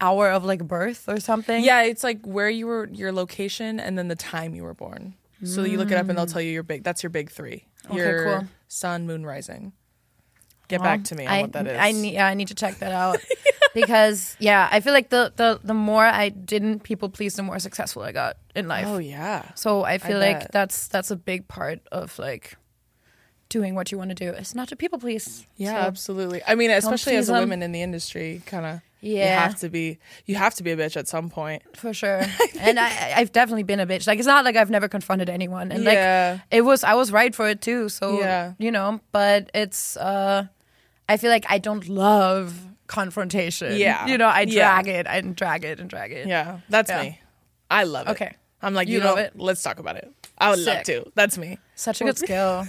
Hour 0.00 0.30
of 0.30 0.44
like 0.44 0.62
birth 0.62 1.08
or 1.08 1.18
something? 1.18 1.64
Yeah, 1.64 1.82
it's 1.82 2.04
like 2.04 2.24
where 2.24 2.48
you 2.48 2.68
were, 2.68 2.88
your 2.92 3.10
location, 3.10 3.80
and 3.80 3.98
then 3.98 4.06
the 4.06 4.14
time 4.14 4.54
you 4.54 4.62
were 4.62 4.72
born. 4.72 5.14
So 5.42 5.64
you 5.64 5.76
look 5.76 5.90
it 5.90 5.96
up, 5.96 6.08
and 6.08 6.16
they'll 6.16 6.26
mm. 6.26 6.32
tell 6.32 6.40
you 6.40 6.52
your 6.52 6.62
big. 6.62 6.84
That's 6.84 7.02
your 7.02 7.10
big 7.10 7.30
three. 7.30 7.66
Okay, 7.86 7.96
your 7.96 8.24
cool. 8.24 8.48
sun, 8.68 9.08
moon, 9.08 9.26
rising. 9.26 9.72
Get 10.68 10.80
Well, 10.80 10.90
back 10.90 11.04
to 11.04 11.14
me 11.14 11.26
on 11.26 11.32
I, 11.32 11.42
what 11.42 11.52
that 11.52 11.66
is. 11.66 11.78
I 11.78 11.92
need. 11.92 12.14
Yeah, 12.14 12.26
I 12.26 12.34
need 12.34 12.48
to 12.48 12.54
check 12.54 12.78
that 12.78 12.92
out 12.92 13.18
because 13.74 14.36
yeah, 14.38 14.68
I 14.70 14.80
feel 14.80 14.92
like 14.92 15.10
the 15.10 15.32
the 15.36 15.60
the 15.62 15.74
more 15.74 16.04
I 16.04 16.28
didn't 16.30 16.80
people 16.82 17.08
please, 17.08 17.34
the 17.34 17.42
more 17.42 17.58
successful 17.58 18.02
I 18.02 18.12
got 18.12 18.36
in 18.54 18.68
life. 18.68 18.86
Oh 18.86 18.98
yeah. 18.98 19.50
So 19.54 19.84
I 19.84 19.98
feel 19.98 20.16
I 20.16 20.20
like 20.28 20.40
bet. 20.40 20.52
that's 20.52 20.88
that's 20.88 21.10
a 21.10 21.16
big 21.16 21.48
part 21.48 21.80
of 21.92 22.18
like 22.18 22.56
doing 23.48 23.74
what 23.74 23.90
you 23.90 23.98
want 23.98 24.10
to 24.10 24.14
do. 24.14 24.30
It's 24.30 24.54
not 24.54 24.68
to 24.68 24.76
people 24.76 24.98
please. 24.98 25.46
Yeah, 25.56 25.72
So, 25.82 25.86
absolutely. 25.88 26.42
I 26.46 26.54
mean, 26.54 26.70
especially 26.70 27.16
as 27.16 27.28
a 27.30 27.34
'em. 27.34 27.40
woman 27.40 27.62
in 27.62 27.72
the 27.72 27.80
industry, 27.82 28.42
kind 28.46 28.66
of. 28.66 28.80
You 29.00 29.14
Yeah. 29.18 29.40
have 29.44 29.56
to 29.60 29.68
be. 29.68 29.98
You 30.26 30.34
have 30.34 30.56
to 30.56 30.64
be 30.64 30.72
a 30.72 30.76
bitch 30.76 30.96
at 30.96 31.06
some 31.06 31.30
point. 31.30 31.62
for 31.76 31.94
sure. 31.94 32.20
and 32.58 32.80
I, 32.80 33.12
I've 33.16 33.30
definitely 33.32 33.62
been 33.62 33.78
a 33.78 33.86
bitch. 33.86 34.06
Like 34.08 34.18
it's 34.18 34.26
not 34.26 34.44
like 34.44 34.56
I've 34.56 34.70
never 34.70 34.88
confronted 34.88 35.30
anyone, 35.30 35.70
and 35.72 35.84
Yeah. 35.84 36.32
like 36.32 36.40
it 36.50 36.62
was 36.62 36.82
I 36.82 36.94
was 36.94 37.12
right 37.12 37.32
for 37.34 37.48
it 37.48 37.60
too. 37.62 37.88
So 37.88 38.18
Yeah. 38.18 38.54
you 38.58 38.72
know, 38.72 39.00
but 39.12 39.50
it's 39.54 39.96
uh, 39.96 40.46
I 41.08 41.16
feel 41.16 41.30
like 41.30 41.46
I 41.48 41.58
don't 41.58 41.88
love 41.88 42.66
confrontation. 42.88 43.76
Yeah. 43.76 44.06
you 44.06 44.18
know, 44.18 44.26
I 44.26 44.40
Yeah. 44.40 44.82
drag 44.82 44.88
it 44.88 45.06
and 45.08 45.36
drag 45.36 45.64
it 45.64 45.78
and 45.78 45.88
drag 45.88 46.10
it. 46.12 46.26
Yeah, 46.26 46.58
that's 46.68 46.90
Yeah. 46.90 47.02
me. 47.02 47.20
I 47.70 47.84
love 47.84 48.08
it. 48.08 48.10
Okay. 48.12 48.32
I'm 48.60 48.74
like, 48.74 48.88
You 48.88 48.94
you, 48.94 49.00
know, 49.00 49.10
love 49.10 49.18
it? 49.18 49.32
let's 49.36 49.62
talk 49.62 49.78
about 49.78 49.96
it. 49.96 50.10
I 50.38 50.50
would 50.50 50.58
love 50.58 50.82
to. 50.84 51.04
That's 51.14 51.38
me. 51.38 51.58
such 51.76 52.00
a 52.00 52.04
good 52.04 52.18
skill. 52.26 52.66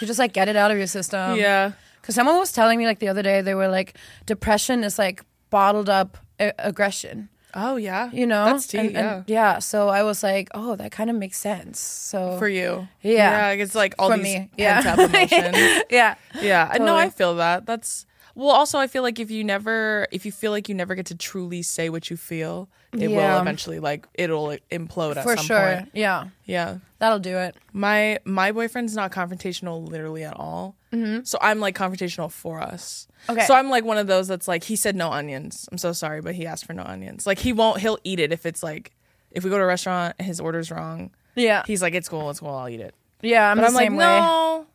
You 0.00 0.06
just 0.06 0.18
like 0.18 0.32
get 0.32 0.48
it 0.48 0.56
out 0.56 0.70
of 0.70 0.78
your 0.78 0.86
system. 0.86 1.36
yeah. 1.36 1.72
Because 2.00 2.14
someone 2.16 2.36
was 2.38 2.50
telling 2.50 2.78
me 2.78 2.86
like 2.86 2.98
the 2.98 3.08
other 3.08 3.22
day, 3.22 3.42
they 3.42 3.54
were 3.54 3.68
like, 3.68 3.94
depression 4.26 4.82
is 4.84 4.98
like 4.98 5.22
bottled 5.50 5.88
up 5.88 6.18
a- 6.40 6.52
aggression, 6.58 7.28
Oh 7.54 7.76
yeah. 7.76 8.10
you 8.12 8.26
know? 8.26 8.46
That's 8.46 8.66
tea. 8.66 8.78
And- 8.78 8.90
yeah. 8.92 9.14
and 9.16 9.24
yeah. 9.28 9.58
So 9.60 9.88
I 9.88 10.02
was 10.02 10.22
like, 10.22 10.48
oh, 10.54 10.74
that 10.76 10.90
kind 10.90 11.10
of 11.10 11.16
makes 11.16 11.36
sense. 11.38 11.78
So 11.78 12.38
For 12.38 12.48
you. 12.48 12.88
Yeah. 13.02 13.52
Yeah. 13.54 13.62
It's 13.62 13.74
like 13.74 13.94
all 13.98 14.10
For 14.10 14.16
these 14.16 14.24
me. 14.24 14.34
pent 14.38 14.50
Yeah. 14.56 14.82
up 14.92 14.98
emotions. 15.10 15.84
yeah, 15.90 16.14
Yeah, 16.40 16.68
I 16.72 16.78
no, 16.78 16.96
I 16.96 17.10
feel 17.10 17.36
that. 17.36 17.66
That's 17.66 18.06
well. 18.34 18.50
Also, 18.50 18.78
I 18.78 18.86
feel 18.86 19.02
like 19.02 19.18
if 19.20 19.30
you 19.30 19.44
never, 19.44 20.06
if 20.10 20.24
you 20.26 20.32
feel 20.32 20.50
like 20.52 20.68
you 20.68 20.74
never 20.74 20.94
get 20.94 21.06
to 21.06 21.14
truly 21.14 21.62
say 21.62 21.88
what 21.88 22.10
you 22.10 22.16
feel, 22.16 22.68
it 22.92 23.08
Yeah. 23.10 23.34
will 23.36 23.40
eventually 23.40 23.78
like 23.80 24.06
it'll 24.14 24.56
implode 24.70 25.16
at 25.16 25.24
for 25.24 25.36
some 25.36 25.46
sure. 25.46 25.74
point. 25.76 25.90
Yeah, 25.94 26.28
Yeah, 26.44 26.78
that'll 26.98 27.18
do 27.20 27.36
it. 27.38 27.56
my 27.72 28.18
my 28.24 28.52
boyfriend's 28.52 28.94
not 28.94 29.12
confrontational 29.12 29.86
literally 29.88 30.24
at 30.24 30.36
all. 30.36 30.76
Mm-hmm. 30.92 31.24
So 31.24 31.38
I'm 31.40 31.58
like 31.60 31.76
confrontational 31.76 32.30
for 32.30 32.60
us. 32.60 33.08
Okay. 33.28 33.44
So 33.46 33.54
I'm 33.54 33.70
like 33.70 33.84
one 33.84 33.96
of 33.98 34.06
those 34.06 34.28
that's 34.28 34.46
like 34.48 34.64
he 34.64 34.76
said 34.76 34.94
no 34.96 35.10
onions. 35.10 35.68
I'm 35.72 35.78
so 35.78 35.92
sorry, 35.92 36.20
but 36.20 36.34
he 36.34 36.46
asked 36.46 36.66
for 36.66 36.74
no 36.74 36.82
onions. 36.82 37.26
Like 37.26 37.38
he 37.38 37.52
won't. 37.52 37.80
He'll 37.80 37.98
eat 38.04 38.20
it 38.20 38.32
if 38.32 38.44
it's 38.44 38.62
like 38.62 38.92
if 39.30 39.42
we 39.44 39.48
go 39.50 39.56
to 39.56 39.64
a 39.64 39.66
restaurant 39.66 40.14
and 40.18 40.26
his 40.26 40.38
order's 40.40 40.70
wrong. 40.70 41.10
Yeah, 41.34 41.62
He's 41.66 41.80
like, 41.80 41.94
it's 41.94 42.10
cool, 42.10 42.28
it's 42.28 42.40
cool, 42.40 42.50
I'll 42.50 42.68
eat 42.68 42.80
it. 42.80 42.94
yeah. 43.22 43.50
I'm 43.50 43.56
But 43.56 43.62
the 43.62 43.68
I'm 43.68 43.74
like, 43.74 43.84
same 43.86 43.96
way. 43.96 44.04
no, 44.04 44.66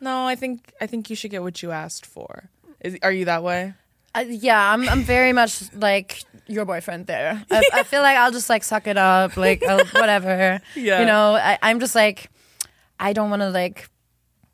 No, 0.00 0.26
I 0.28 0.36
think 0.36 0.72
I 0.80 0.86
think 0.86 1.10
you 1.10 1.16
should 1.16 1.32
get 1.32 1.42
what 1.42 1.60
you 1.60 1.72
asked 1.72 2.06
for. 2.06 2.50
Is, 2.84 2.96
are 3.02 3.10
you 3.10 3.24
that 3.24 3.42
way? 3.42 3.74
Uh, 4.14 4.24
yeah, 4.28 4.72
I'm 4.72 4.88
I'm 4.88 5.02
very 5.02 5.32
much 5.32 5.72
like 5.74 6.22
your 6.46 6.64
boyfriend 6.64 7.06
there. 7.06 7.42
I, 7.50 7.62
I 7.72 7.82
feel 7.82 8.02
like 8.02 8.16
I'll 8.16 8.30
just 8.30 8.48
like 8.48 8.62
suck 8.62 8.86
it 8.86 8.96
up, 8.96 9.36
like 9.36 9.64
I'll, 9.64 9.84
whatever. 10.00 10.60
Yeah. 10.76 11.00
You 11.00 11.06
know, 11.06 11.34
I, 11.34 11.58
I'm 11.62 11.80
just 11.80 11.94
like 11.96 12.30
I 13.00 13.12
don't 13.12 13.30
want 13.30 13.42
to 13.42 13.50
like 13.50 13.88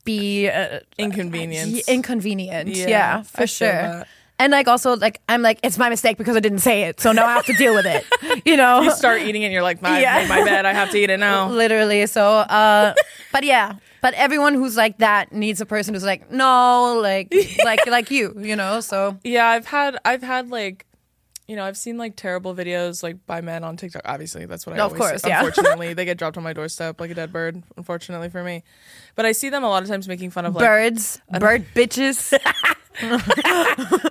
be 0.05 0.49
uh, 0.49 0.81
Inconvenience. 0.97 1.87
inconvenient. 1.89 2.69
Yeah, 2.75 2.89
Yeah, 2.89 3.23
for 3.23 3.47
sure. 3.47 4.05
And 4.39 4.51
like 4.53 4.67
also 4.69 4.97
like 4.97 5.21
I'm 5.29 5.43
like 5.43 5.59
it's 5.63 5.77
my 5.77 5.91
mistake 5.91 6.17
because 6.17 6.37
I 6.37 6.41
didn't 6.41 6.61
say 6.61 6.85
it, 6.85 6.99
so 7.01 7.13
now 7.13 7.27
I 7.27 7.35
have 7.35 7.45
to 7.47 7.53
deal 7.55 7.75
with 7.75 7.85
it. 7.87 8.07
You 8.47 8.57
know, 8.57 8.81
you 8.81 8.93
start 8.93 9.21
eating 9.23 9.43
it 9.43 9.47
and 9.47 9.53
you're 9.53 9.63
like, 9.63 9.83
my, 9.83 10.01
Yeah. 10.07 10.25
my 10.29 10.43
bed, 10.45 10.65
I 10.65 10.73
have 10.73 10.91
to 10.93 10.97
eat 10.99 11.11
it 11.11 11.21
now. 11.21 11.51
literally. 11.51 12.07
So, 12.07 12.25
uh, 12.25 12.95
but 13.33 13.45
yeah, 13.45 13.75
but 14.03 14.15
everyone 14.15 14.55
who's 14.55 14.77
like 14.77 14.99
that 14.99 15.33
needs 15.33 15.61
a 15.61 15.67
person 15.67 15.95
who's 15.95 16.05
like 16.05 16.31
no, 16.31 16.99
like 17.03 17.33
like 17.65 17.87
like 17.87 18.11
you, 18.11 18.35
you 18.39 18.57
know. 18.57 18.81
So 18.81 19.19
Yeah, 19.25 19.47
I've 19.49 19.67
had 19.67 19.99
I've 20.05 20.23
had 20.23 20.51
like 20.51 20.87
you 21.49 21.57
know, 21.57 21.65
I've 21.65 21.77
seen 21.77 21.99
like 21.99 22.15
terrible 22.15 22.55
videos 22.55 23.03
like 23.03 23.27
by 23.27 23.41
men 23.41 23.65
on 23.65 23.77
TikTok. 23.77 24.03
Obviously, 24.05 24.47
that's 24.47 24.65
what 24.69 24.77
I 24.77 24.79
Of 24.85 24.93
always 24.93 25.01
course, 25.01 25.23
say. 25.23 25.31
yeah. 25.31 25.45
Unfortunately, 25.45 25.95
they 25.95 26.05
get 26.05 26.17
dropped 26.17 26.37
on 26.37 26.45
my 26.45 26.53
doorstep 26.53 27.01
like 27.01 27.11
a 27.11 27.15
dead 27.15 27.33
bird, 27.33 27.61
unfortunately 27.77 28.29
for 28.31 28.45
me. 28.45 28.63
But 29.17 29.27
I 29.27 29.33
see 29.33 29.49
them 29.49 29.65
a 29.65 29.69
lot 29.69 29.83
of 29.83 29.89
times 29.89 30.07
making 30.07 30.31
fun 30.31 30.47
of 30.47 30.55
like 30.55 30.65
birds, 30.65 31.21
bird 31.41 31.67
bitches. 31.75 32.31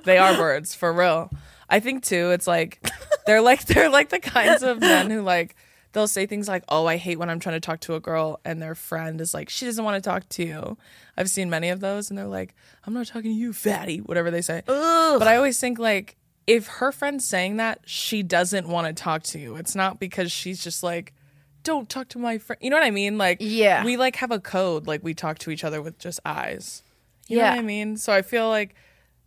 they 0.04 0.18
are 0.18 0.36
birds 0.36 0.76
for 0.76 0.92
real. 0.92 1.32
I 1.70 1.80
think 1.80 2.04
too. 2.04 2.32
It's 2.32 2.48
like 2.48 2.86
they're 3.26 3.42
like 3.42 3.64
they're 3.66 3.90
like 3.90 4.10
the 4.10 4.20
kinds 4.20 4.64
of 4.64 4.80
men 4.80 5.10
who 5.10 5.22
like 5.22 5.56
they'll 5.94 6.08
say 6.08 6.26
things 6.26 6.48
like, 6.48 6.64
"Oh, 6.70 6.86
I 6.86 6.98
hate 6.98 7.18
when 7.20 7.30
I'm 7.30 7.40
trying 7.40 7.56
to 7.56 7.60
talk 7.60 7.80
to 7.82 7.96
a 7.96 8.00
girl," 8.00 8.40
and 8.46 8.62
their 8.62 8.76
friend 8.76 9.20
is 9.22 9.34
like, 9.34 9.50
"She 9.50 9.66
doesn't 9.66 9.84
want 9.84 10.02
to 10.02 10.08
talk 10.10 10.28
to 10.30 10.44
you." 10.46 10.78
I've 11.18 11.30
seen 11.30 11.50
many 11.50 11.70
of 11.70 11.80
those, 11.80 12.10
and 12.10 12.18
they're 12.18 12.26
like, 12.28 12.56
"I'm 12.86 12.94
not 12.94 13.08
talking 13.08 13.32
to 13.32 13.38
you, 13.38 13.54
fatty," 13.54 14.00
whatever 14.00 14.32
they 14.32 14.42
say. 14.42 14.62
But 14.66 15.28
I 15.28 15.36
always 15.36 15.60
think 15.60 15.80
like 15.80 16.16
if 16.48 16.68
her 16.68 16.92
friend's 16.92 17.26
saying 17.26 17.58
that, 17.58 17.80
she 17.86 18.24
doesn't 18.24 18.68
want 18.68 18.88
to 18.88 18.94
talk 19.04 19.24
to 19.24 19.40
you. 19.40 19.56
It's 19.56 19.76
not 19.76 20.00
because 20.00 20.32
she's 20.32 20.64
just 20.64 20.84
like. 20.84 21.14
Don't 21.62 21.90
talk 21.90 22.08
to 22.10 22.18
my 22.20 22.38
friend. 22.38 22.58
You 22.64 22.70
know 22.70 22.78
what 22.78 22.86
I 22.86 22.90
mean? 22.90 23.18
Like, 23.18 23.38
Yeah. 23.42 23.84
we 23.84 23.98
like 23.98 24.16
have 24.16 24.32
a 24.32 24.40
code. 24.40 24.88
Like, 24.88 25.04
we 25.04 25.14
talk 25.14 25.40
to 25.40 25.52
each 25.52 25.66
other 25.66 25.82
with 25.82 26.00
just 26.00 26.22
eyes. 26.26 26.84
You 27.28 27.36
know 27.38 27.44
Yeah. 27.44 27.50
what 27.52 27.60
I 27.60 27.64
mean? 27.64 27.98
So 27.98 28.14
I 28.14 28.22
feel 28.22 28.48
like 28.48 28.76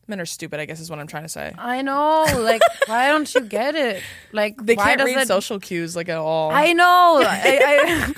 men 0.08 0.20
are 0.20 0.26
stupid, 0.26 0.60
I 0.60 0.64
guess 0.64 0.80
is 0.80 0.90
what 0.90 0.98
I'm 0.98 1.06
trying 1.06 1.22
to 1.24 1.28
say. 1.28 1.52
I 1.56 1.82
know. 1.82 2.24
Like, 2.38 2.60
why 2.86 3.08
don't 3.08 3.32
you 3.34 3.40
get 3.42 3.74
it? 3.74 4.02
Like, 4.32 4.56
They 4.64 4.74
why 4.74 4.84
can't 4.84 4.98
does 4.98 5.06
read 5.06 5.18
it? 5.18 5.28
social 5.28 5.58
cues 5.60 5.94
like 5.96 6.08
at 6.08 6.18
all. 6.18 6.50
I 6.50 6.72
know. 6.72 7.22
I, 7.24 7.60
I, 7.64 8.12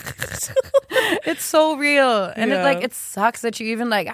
it's 1.26 1.44
so 1.44 1.76
real, 1.76 2.24
and 2.36 2.50
it 2.52 2.54
Yeah. 2.56 2.62
like 2.64 2.82
it 2.82 2.94
sucks 2.94 3.40
that 3.42 3.60
you 3.60 3.68
even 3.68 3.88
like. 3.90 4.08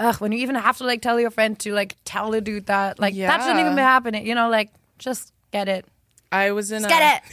Ugh, 0.00 0.14
when 0.20 0.30
you 0.30 0.38
even 0.38 0.54
have 0.54 0.78
to 0.78 0.84
like 0.84 1.02
tell 1.02 1.18
your 1.18 1.30
friend 1.30 1.58
to 1.58 1.72
like 1.74 1.96
tell 2.04 2.30
the 2.30 2.40
dude 2.40 2.66
that 2.66 3.00
like 3.00 3.16
that 3.16 3.40
shouldn't 3.40 3.58
Yeah. 3.58 3.64
even 3.64 3.74
be 3.74 3.82
happening. 3.82 4.24
You 4.24 4.36
know, 4.36 4.48
like 4.48 4.70
just 5.00 5.32
get 5.50 5.68
it, 5.68 5.86
I 6.30 6.52
was 6.52 6.70
in 6.70 6.84
a, 6.84 6.88
get 6.88 7.16
it. 7.24 7.32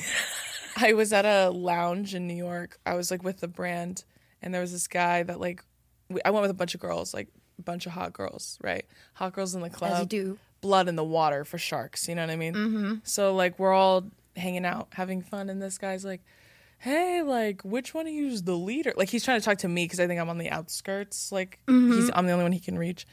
I 0.77 0.93
was 0.93 1.13
at 1.13 1.25
a 1.25 1.51
lounge 1.51 2.15
in 2.15 2.25
New 2.27 2.33
York. 2.35 2.79
I 2.83 2.95
was 2.95 3.11
like 3.11 3.23
with 3.23 3.39
the 3.39 3.47
brand, 3.47 4.03
and 4.41 4.51
there 4.51 4.61
was 4.61 4.71
this 4.71 4.87
guy 4.87 5.21
that 5.21 5.39
like 5.39 5.63
we, 6.09 6.21
I 6.25 6.31
went 6.31 6.41
with 6.41 6.49
a 6.49 6.55
bunch 6.55 6.73
of 6.73 6.81
girls, 6.81 7.13
like 7.13 7.27
bunch 7.61 7.85
of 7.85 7.91
hot 7.93 8.13
girls, 8.13 8.57
right? 8.61 8.85
Hot 9.15 9.33
girls 9.33 9.55
in 9.55 9.61
the 9.61 9.69
club. 9.69 9.91
As 9.93 9.99
you 10.01 10.05
do. 10.05 10.37
Blood 10.61 10.87
in 10.87 10.95
the 10.95 11.03
water 11.03 11.45
for 11.45 11.57
sharks. 11.57 12.07
You 12.07 12.15
know 12.15 12.21
what 12.23 12.31
I 12.31 12.35
mean? 12.35 12.53
Mm-hmm. 12.53 12.93
So 13.03 13.33
like 13.35 13.59
we're 13.59 13.73
all 13.73 14.05
hanging 14.35 14.65
out, 14.65 14.87
having 14.93 15.21
fun, 15.21 15.49
and 15.49 15.61
this 15.61 15.77
guy's 15.77 16.03
like. 16.05 16.21
Hey, 16.77 17.23
like, 17.23 17.61
which 17.63 17.93
one 17.93 18.05
of 18.05 18.13
you 18.13 18.27
is 18.27 18.43
the 18.43 18.55
leader? 18.55 18.93
Like, 18.97 19.09
he's 19.09 19.23
trying 19.23 19.39
to 19.39 19.45
talk 19.45 19.59
to 19.59 19.67
me 19.67 19.85
because 19.85 19.99
I 19.99 20.07
think 20.07 20.19
I'm 20.19 20.29
on 20.29 20.37
the 20.37 20.51
outskirts. 20.51 21.31
Like, 21.31 21.59
he's 21.67 22.11
I'm 22.13 22.27
the 22.27 22.33
only 22.33 22.43
one 22.43 22.51
he 22.51 22.59
can 22.59 22.77
reach. 22.77 23.07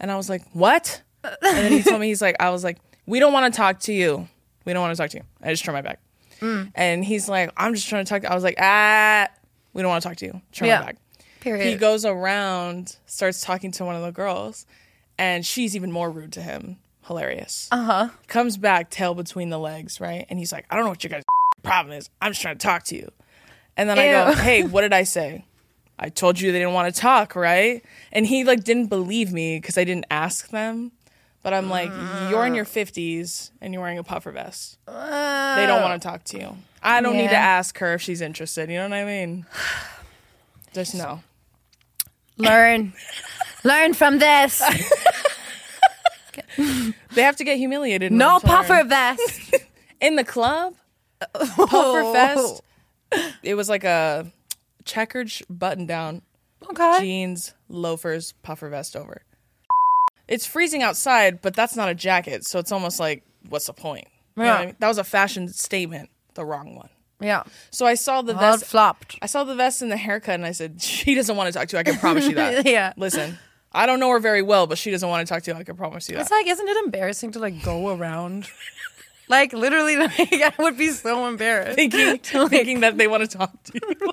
And 0.00 0.10
I 0.10 0.16
was 0.16 0.30
like, 0.30 0.42
what? 0.54 1.02
And 1.22 1.36
then 1.42 1.72
he 1.72 1.82
told 1.82 2.00
me, 2.00 2.08
he's 2.08 2.22
like, 2.22 2.36
I 2.40 2.48
was 2.50 2.64
like, 2.64 2.78
we 3.06 3.20
don't 3.20 3.32
want 3.34 3.52
to 3.52 3.56
talk 3.56 3.80
to 3.80 3.92
you. 3.92 4.26
We 4.64 4.72
don't 4.72 4.80
want 4.82 4.96
to 4.96 5.00
talk 5.00 5.10
to 5.10 5.18
you. 5.18 5.24
I 5.42 5.50
just 5.50 5.62
turned 5.62 5.74
my 5.76 5.82
back. 5.82 6.00
And 6.74 7.04
he's 7.04 7.28
like, 7.28 7.52
I'm 7.56 7.74
just 7.74 7.86
trying 7.88 8.04
to 8.04 8.08
talk. 8.08 8.22
To-. 8.22 8.32
I 8.32 8.34
was 8.34 8.42
like, 8.42 8.56
ah, 8.58 9.28
we 9.74 9.82
don't 9.82 9.90
want 9.90 10.02
to 10.02 10.08
talk 10.08 10.16
to 10.16 10.26
you. 10.26 10.40
Turn 10.50 10.68
Yeah. 10.68 10.80
my 10.80 10.86
back. 10.86 10.96
Period. 11.42 11.66
He 11.68 11.74
goes 11.76 12.04
around, 12.04 12.96
starts 13.06 13.40
talking 13.40 13.72
to 13.72 13.84
one 13.84 13.96
of 13.96 14.02
the 14.02 14.12
girls, 14.12 14.64
and 15.18 15.44
she's 15.44 15.74
even 15.74 15.90
more 15.90 16.10
rude 16.10 16.32
to 16.34 16.40
him. 16.40 16.78
Hilarious. 17.06 17.68
Uh 17.72 17.76
Uh-huh. 17.76 18.08
Comes 18.28 18.56
back, 18.56 18.88
tail 18.90 19.14
between 19.14 19.50
the 19.50 19.58
legs, 19.58 20.00
right? 20.00 20.24
And 20.30 20.38
he's 20.38 20.52
like, 20.52 20.66
I 20.70 20.76
don't 20.76 20.84
know 20.84 20.90
what 20.90 21.02
your 21.02 21.10
guys' 21.10 21.24
problem 21.62 21.96
is. 21.96 22.08
I'm 22.20 22.30
just 22.30 22.40
trying 22.42 22.58
to 22.58 22.64
talk 22.64 22.84
to 22.84 22.96
you. 22.96 23.10
And 23.76 23.88
then 23.90 23.98
I 23.98 24.12
go, 24.12 24.34
Hey, 24.40 24.62
what 24.62 24.82
did 24.82 24.92
I 24.92 25.02
say? 25.02 25.44
I 25.98 26.08
told 26.08 26.40
you 26.40 26.52
they 26.52 26.58
didn't 26.58 26.74
want 26.74 26.94
to 26.94 27.00
talk, 27.00 27.34
right? 27.36 27.84
And 28.12 28.26
he 28.26 28.44
like 28.44 28.64
didn't 28.64 28.86
believe 28.86 29.32
me 29.32 29.58
because 29.58 29.76
I 29.78 29.84
didn't 29.84 30.06
ask 30.10 30.48
them. 30.48 30.92
But 31.42 31.52
I'm 31.54 31.68
like, 31.68 31.90
you're 32.30 32.46
in 32.46 32.54
your 32.54 32.64
50s 32.64 33.50
and 33.60 33.74
you're 33.74 33.82
wearing 33.82 33.98
a 33.98 34.04
puffer 34.04 34.30
vest. 34.30 34.78
They 34.86 34.92
don't 35.66 35.82
want 35.82 36.00
to 36.00 36.08
talk 36.08 36.22
to 36.26 36.38
you. 36.38 36.56
I 36.80 37.00
don't 37.00 37.16
need 37.16 37.30
to 37.30 37.36
ask 37.36 37.78
her 37.78 37.94
if 37.94 38.02
she's 38.02 38.20
interested. 38.20 38.70
You 38.70 38.76
know 38.76 38.88
what 38.88 38.94
I 38.96 39.04
mean? 39.04 39.44
Just 40.72 40.94
no. 40.94 41.20
Learn, 42.42 42.92
learn 43.64 43.94
from 43.94 44.18
this. 44.18 44.62
They 47.14 47.22
have 47.22 47.36
to 47.36 47.44
get 47.44 47.58
humiliated. 47.58 48.12
No 48.12 48.34
order 48.34 48.46
to 48.46 48.52
learn. 48.52 48.56
puffer 48.66 48.84
vest. 48.84 49.54
in 50.00 50.16
the 50.16 50.24
club. 50.24 50.74
Puffer 51.34 51.66
oh. 51.70 52.12
fest. 52.12 52.62
It 53.42 53.54
was 53.54 53.68
like 53.68 53.84
a 53.84 54.32
checkered 54.84 55.30
button 55.48 55.86
down, 55.86 56.22
Okay. 56.68 56.98
jeans, 57.00 57.54
loafers, 57.68 58.32
puffer 58.42 58.68
vest 58.68 58.96
over. 58.96 59.22
It's 60.26 60.46
freezing 60.46 60.82
outside, 60.82 61.40
but 61.40 61.54
that's 61.54 61.76
not 61.76 61.88
a 61.88 61.94
jacket, 61.94 62.44
so 62.44 62.58
it's 62.58 62.72
almost 62.72 62.98
like, 62.98 63.22
what's 63.48 63.66
the 63.66 63.72
point? 63.72 64.08
You 64.36 64.42
know 64.42 64.48
what 64.48 64.60
I 64.60 64.66
mean? 64.66 64.76
That 64.80 64.88
was 64.88 64.98
a 64.98 65.04
fashion 65.04 65.46
statement, 65.48 66.10
the 66.34 66.44
wrong 66.44 66.74
one. 66.74 66.88
Yeah. 67.22 67.44
So 67.70 67.86
I 67.86 67.94
saw 67.94 68.22
the 68.22 68.34
vest. 68.34 68.64
flopped. 68.64 69.16
I 69.22 69.26
saw 69.26 69.44
the 69.44 69.54
vest 69.54 69.82
and 69.82 69.90
the 69.90 69.96
haircut, 69.96 70.34
and 70.34 70.44
I 70.46 70.52
said, 70.52 70.80
"She 70.82 71.14
doesn't 71.14 71.36
want 71.36 71.52
to 71.52 71.58
talk 71.58 71.68
to 71.68 71.76
you. 71.76 71.80
I 71.80 71.82
can 71.84 71.96
promise 71.98 72.26
you 72.26 72.34
that." 72.36 72.66
Yeah. 72.66 72.92
Listen, 72.96 73.38
I 73.72 73.86
don't 73.86 74.00
know 74.00 74.10
her 74.10 74.18
very 74.20 74.42
well, 74.42 74.66
but 74.66 74.78
she 74.78 74.90
doesn't 74.90 75.08
want 75.08 75.26
to 75.26 75.32
talk 75.32 75.42
to 75.44 75.52
you. 75.52 75.56
I 75.56 75.64
can 75.64 75.76
promise 75.76 76.08
you 76.08 76.16
that. 76.16 76.22
It's 76.22 76.30
like, 76.30 76.46
isn't 76.46 76.68
it 76.68 76.76
embarrassing 76.84 77.32
to 77.32 77.38
like 77.38 77.62
go 77.62 77.88
around? 77.94 78.46
like 79.28 79.52
literally, 79.52 79.96
like 79.98 80.18
I 80.18 80.52
would 80.58 80.76
be 80.76 80.88
so 80.90 81.26
embarrassed. 81.26 81.76
thinking, 81.76 82.18
thinking 82.18 82.80
that 82.80 82.98
they 82.98 83.06
want 83.08 83.28
to 83.30 83.38
talk 83.38 83.50
to 83.64 83.72
you. 83.74 84.12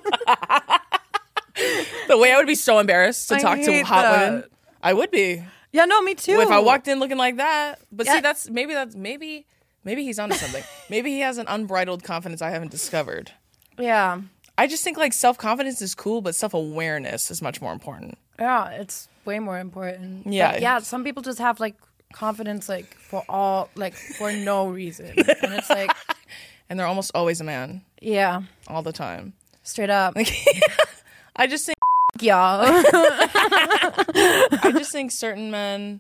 the 2.08 2.18
way 2.18 2.32
I 2.32 2.38
would 2.38 2.48
be 2.48 2.56
so 2.56 2.80
embarrassed 2.80 3.30
to 3.30 3.36
I 3.36 3.40
talk 3.40 3.60
to 3.60 3.82
hot 3.84 4.02
that. 4.04 4.28
women, 4.32 4.44
I 4.82 4.94
would 4.94 5.12
be. 5.12 5.44
Yeah, 5.72 5.86
no, 5.86 6.02
me 6.02 6.16
too. 6.16 6.40
If 6.40 6.50
I 6.50 6.60
walked 6.60 6.88
in 6.88 7.00
looking 7.00 7.18
like 7.18 7.38
that, 7.38 7.80
but 7.92 8.06
Yeah. 8.06 8.16
see, 8.16 8.22
that's 8.22 8.50
maybe 8.50 8.74
that's 8.74 8.96
maybe 8.96 9.46
maybe 9.84 10.04
he's 10.04 10.20
onto 10.20 10.36
something. 10.36 10.64
maybe 10.90 11.12
he 11.12 11.20
has 11.22 11.38
an 11.38 11.46
unbridled 11.48 12.04
confidence 12.04 12.42
I 12.42 12.50
haven't 12.52 12.72
discovered. 12.72 13.32
yeah, 13.78 14.22
I 14.58 14.68
just 14.68 14.84
think 14.84 14.98
like 14.98 15.14
self 15.14 15.38
confidence 15.38 15.82
is 15.82 15.96
cool, 15.96 16.22
but 16.22 16.36
self 16.36 16.54
awareness 16.54 17.32
is 17.32 17.42
much 17.42 17.62
more 17.62 17.74
important. 17.74 18.18
yeah, 18.40 18.70
it's 18.72 19.08
way 19.26 19.40
more 19.40 19.60
important. 19.60 20.24
But 20.26 20.34
Yeah. 20.34 20.58
yeah. 20.58 20.80
Some 20.80 21.04
people 21.04 21.22
just 21.24 21.40
have 21.40 21.60
like 21.60 21.76
confidence, 22.14 22.68
like 22.68 22.96
for 22.96 23.24
all, 23.30 23.70
like 23.76 23.94
for 23.94 24.32
no 24.32 24.68
reason, 24.70 25.08
and 25.18 25.54
it's 25.54 25.70
like, 25.70 25.92
And 26.70 26.80
they're 26.80 26.88
almost 26.88 27.12
always 27.16 27.42
a 27.42 27.44
man 27.44 27.82
yeah, 28.02 28.44
all 28.68 28.82
the 28.84 28.94
time. 28.94 29.34
straight 29.64 29.90
up, 29.90 30.14
I 31.36 31.48
just 31.48 31.66
think 31.66 31.78
y'all. 32.22 32.62
I 32.64 34.72
just 34.78 34.92
think 34.92 35.12
certain 35.12 35.52
men 35.52 36.00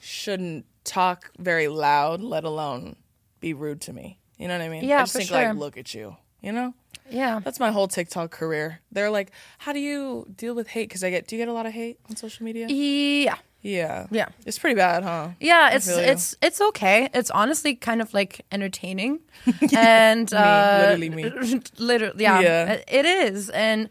shouldn't 0.00 0.64
talk 0.84 1.30
very 1.38 1.68
loud, 1.68 2.20
let 2.20 2.44
alone 2.44 2.96
be 3.42 3.52
rude 3.52 3.80
to 3.82 3.92
me. 3.92 4.18
You 4.38 4.48
know 4.48 4.56
what 4.56 4.64
I 4.64 4.68
mean? 4.70 4.84
Yeah, 4.84 4.98
I 4.98 5.02
just 5.02 5.12
for 5.12 5.18
think 5.18 5.28
sure. 5.28 5.48
like 5.48 5.56
look 5.56 5.76
at 5.76 5.92
you. 5.94 6.16
You 6.40 6.52
know? 6.52 6.74
yeah, 7.10 7.38
That's 7.44 7.60
my 7.60 7.70
whole 7.70 7.86
TikTok 7.88 8.30
career. 8.30 8.80
They're 8.90 9.10
like, 9.10 9.30
"How 9.58 9.72
do 9.72 9.78
you 9.78 10.26
deal 10.34 10.54
with 10.54 10.68
hate?" 10.68 10.88
Because 10.88 11.04
I 11.04 11.10
get, 11.10 11.26
do 11.28 11.36
you 11.36 11.42
get 11.42 11.48
a 11.48 11.52
lot 11.52 11.66
of 11.66 11.72
hate 11.72 11.98
on 12.08 12.16
social 12.16 12.44
media? 12.44 12.66
yeah. 12.68 13.36
Yeah, 13.64 14.06
Yeah. 14.10 14.26
It's 14.44 14.58
pretty 14.58 14.74
bad, 14.74 15.04
huh? 15.04 15.28
Yeah, 15.38 15.70
it's 15.76 15.86
it's 15.86 16.34
it's 16.42 16.60
okay. 16.60 17.08
It's 17.14 17.30
honestly 17.30 17.76
kind 17.76 18.02
of 18.02 18.12
like 18.12 18.44
entertaining, 18.50 19.20
and 19.76 20.32
uh, 20.34 20.78
literally 20.82 21.10
me. 21.10 21.30
literally, 21.78 22.22
yeah, 22.24 22.40
Yeah. 22.40 22.72
it- 22.72 22.84
it 22.88 23.04
is. 23.06 23.50
And 23.50 23.88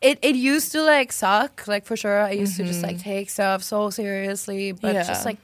it 0.00 0.20
it 0.22 0.36
used 0.36 0.70
to 0.70 0.82
like 0.84 1.10
suck, 1.10 1.66
like 1.66 1.84
for 1.84 1.96
sure. 1.96 2.20
I 2.22 2.30
used 2.30 2.56
to 2.58 2.64
just 2.64 2.82
like 2.84 3.00
take 3.00 3.28
stuff 3.30 3.64
so 3.64 3.90
seriously, 3.90 4.70
but 4.70 4.82
Mm-hmm. 4.94 4.94
Yeah. 4.98 5.02
just 5.02 5.24
like 5.26 5.38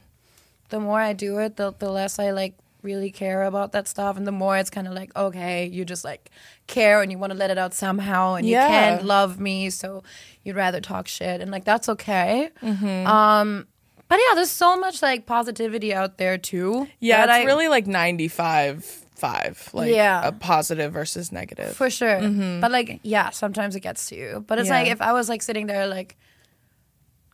the 0.68 0.78
more 0.78 1.00
I 1.00 1.12
do 1.12 1.38
it, 1.38 1.56
the 1.56 1.72
the 1.76 1.90
less 1.90 2.20
I 2.20 2.30
like 2.30 2.54
really 2.84 3.10
care 3.10 3.42
about 3.44 3.72
that 3.72 3.88
stuff, 3.88 4.16
and 4.16 4.26
the 4.26 4.32
more 4.32 4.56
it's 4.56 4.70
kind 4.70 4.86
of 4.86 4.92
like 4.94 5.10
okay, 5.16 5.66
you 5.66 5.84
just 5.84 6.04
like 6.04 6.30
care 6.66 7.02
and 7.02 7.10
you 7.10 7.18
want 7.18 7.32
to 7.32 7.38
let 7.38 7.50
it 7.50 7.58
out 7.58 7.74
somehow, 7.74 8.34
and 8.34 8.46
Yeah. 8.46 8.62
you 8.64 8.68
can't 8.72 9.04
love 9.04 9.40
me, 9.40 9.70
so 9.70 10.02
you'd 10.44 10.56
rather 10.56 10.80
talk 10.80 11.08
shit, 11.08 11.40
and 11.40 11.50
like 11.50 11.64
that's 11.64 11.88
okay. 11.88 12.50
Mm-hmm. 12.62 13.06
Um, 13.06 13.66
but 14.08 14.16
yeah, 14.18 14.34
there's 14.34 14.50
so 14.50 14.76
much 14.78 15.02
like 15.02 15.26
positivity 15.26 15.92
out 15.94 16.18
there 16.18 16.36
too. 16.38 16.86
Yeah, 17.00 17.24
it's 17.24 17.32
I- 17.32 17.44
really 17.44 17.68
like 17.68 17.86
ninety-five 17.86 18.84
five, 19.16 19.70
like 19.72 19.90
Yeah. 19.90 20.26
a 20.26 20.32
positive 20.32 20.92
versus 20.92 21.32
negative. 21.32 21.74
for 21.76 21.88
sure. 21.88 22.20
But 22.60 22.70
like, 22.72 23.00
yeah, 23.04 23.30
sometimes 23.30 23.74
it 23.76 23.80
gets 23.80 24.08
to 24.10 24.16
you. 24.16 24.44
But 24.46 24.58
it's 24.58 24.68
Mm-hmm. 24.68 24.74
Yeah. 24.74 24.80
like 24.82 24.90
if 24.92 25.00
I 25.00 25.12
was 25.12 25.28
like 25.28 25.40
sitting 25.40 25.66
there 25.66 25.86
like 25.86 26.16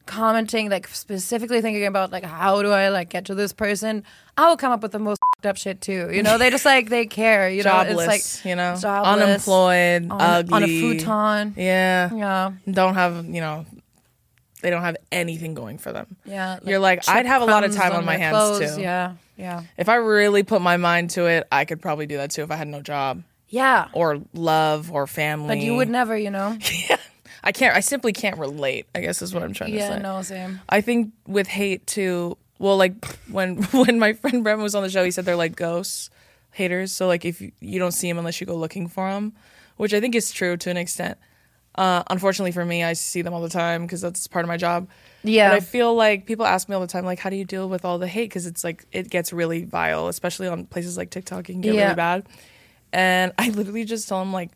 commenting, 0.06 0.70
like 0.70 0.88
specifically 0.88 1.60
thinking 1.60 1.86
about 1.86 2.10
like 2.12 2.24
how 2.24 2.62
do 2.62 2.70
I 2.70 2.88
like 2.88 3.08
get 3.10 3.24
to 3.26 3.34
this 3.34 3.52
person, 3.52 4.04
I 4.36 4.48
will 4.48 4.56
come 4.56 4.72
up 4.72 4.82
with 4.82 4.92
the 4.92 4.98
most 4.98 5.20
fed 5.40 5.50
up 5.50 5.56
shit 5.56 5.80
too. 5.80 6.10
You 6.12 6.22
know, 6.22 6.38
they 6.38 6.50
just 6.50 6.64
like 6.64 6.88
they 6.88 7.06
care. 7.06 7.48
You 7.48 7.62
know, 7.62 7.70
Jobless, 7.70 8.06
it's 8.06 8.44
like 8.44 8.44
you 8.48 8.56
know, 8.56 8.76
jobless, 8.76 9.22
unemployed, 9.22 10.10
on, 10.10 10.20
ugly, 10.20 10.52
on 10.54 10.62
a 10.64 10.66
futon. 10.66 11.54
Yeah, 11.56 12.14
Yeah, 12.14 12.52
don't 12.70 12.94
have 12.94 13.26
you 13.26 13.40
know, 13.40 13.66
they 14.62 14.70
don't 14.70 14.82
have 14.82 14.96
anything 15.10 15.54
going 15.54 15.78
for 15.78 15.92
them. 15.92 16.16
yeah. 16.24 16.58
You're 16.64 16.78
like, 16.78 17.08
I'd 17.08 17.26
have 17.26 17.42
a 17.42 17.46
lot 17.46 17.64
of 17.64 17.74
time 17.74 17.92
on 17.92 18.04
my 18.04 18.16
hands, 18.16 18.36
clothes. 18.36 18.76
too. 18.76 18.82
Yeah, 18.82 19.14
yeah, 19.36 19.62
If 19.76 19.88
I 19.88 19.96
really 19.96 20.42
put 20.42 20.60
my 20.62 20.76
mind 20.76 21.10
to 21.10 21.26
it, 21.26 21.46
I 21.50 21.64
could 21.64 21.80
probably 21.80 22.06
do 22.06 22.18
that 22.18 22.30
too 22.30 22.42
if 22.42 22.50
I 22.50 22.56
had 22.56 22.68
no 22.68 22.80
job 22.82 23.22
yeah. 23.48 23.88
or 23.92 24.20
love 24.34 24.92
or 24.92 25.06
family. 25.06 25.48
But 25.48 25.58
you 25.58 25.74
would 25.76 25.88
never, 25.88 26.16
you 26.16 26.30
know. 26.30 26.56
Yeah. 26.88 26.96
I 27.42 27.52
can't. 27.52 27.74
I 27.74 27.80
simply 27.80 28.12
can't 28.12 28.38
relate. 28.38 28.86
I 28.94 29.00
guess 29.00 29.22
is 29.22 29.32
what 29.32 29.42
I'm 29.42 29.54
trying 29.54 29.72
to 29.72 29.80
say. 29.80 29.88
Yeah, 29.88 29.98
no, 29.98 30.20
same. 30.20 30.60
I 30.68 30.82
think 30.82 31.12
with 31.26 31.46
hate 31.46 31.86
too. 31.86 32.36
Well, 32.60 32.76
like 32.76 33.04
when 33.28 33.56
when 33.72 33.98
my 33.98 34.12
friend 34.12 34.44
Brent 34.44 34.60
was 34.60 34.76
on 34.76 34.84
the 34.84 34.90
show, 34.90 35.02
he 35.04 35.10
said 35.10 35.24
they're 35.24 35.34
like 35.34 35.56
ghosts, 35.56 36.10
haters. 36.52 36.92
So 36.92 37.08
like 37.08 37.24
if 37.24 37.40
you, 37.40 37.50
you 37.60 37.78
don't 37.80 37.90
see 37.92 38.06
them 38.08 38.18
unless 38.18 38.40
you 38.40 38.46
go 38.46 38.54
looking 38.54 38.86
for 38.86 39.10
them, 39.10 39.32
which 39.78 39.92
I 39.94 40.00
think 40.00 40.14
is 40.14 40.30
true 40.30 40.56
to 40.58 40.70
an 40.70 40.76
extent. 40.76 41.18
Uh, 41.74 42.02
unfortunately 42.10 42.52
for 42.52 42.64
me, 42.64 42.84
I 42.84 42.92
see 42.92 43.22
them 43.22 43.32
all 43.32 43.40
the 43.40 43.48
time 43.48 43.82
because 43.82 44.00
that's 44.00 44.26
part 44.26 44.44
of 44.44 44.48
my 44.48 44.56
job. 44.56 44.88
Yeah. 45.22 45.50
But 45.50 45.56
I 45.56 45.60
feel 45.60 45.94
like 45.94 46.26
people 46.26 46.44
ask 46.44 46.68
me 46.68 46.74
all 46.74 46.80
the 46.80 46.86
time, 46.88 47.04
like, 47.04 47.18
how 47.20 47.30
do 47.30 47.36
you 47.36 47.44
deal 47.44 47.68
with 47.68 47.84
all 47.84 47.98
the 47.98 48.08
hate? 48.08 48.28
Because 48.28 48.44
it's 48.46 48.62
like 48.64 48.84
it 48.92 49.08
gets 49.08 49.32
really 49.32 49.64
vile, 49.64 50.08
especially 50.08 50.48
on 50.48 50.66
places 50.66 50.96
like 50.98 51.10
TikTok. 51.10 51.48
It 51.48 51.52
can 51.52 51.60
get 51.62 51.74
Yeah. 51.74 51.82
really 51.84 51.94
bad. 51.94 52.26
And 52.92 53.32
I 53.38 53.48
literally 53.50 53.84
just 53.84 54.08
tell 54.08 54.18
them 54.18 54.32
like, 54.32 54.50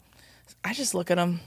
I 0.64 0.74
just 0.74 0.94
look 0.94 1.10
at 1.10 1.16
them. 1.16 1.40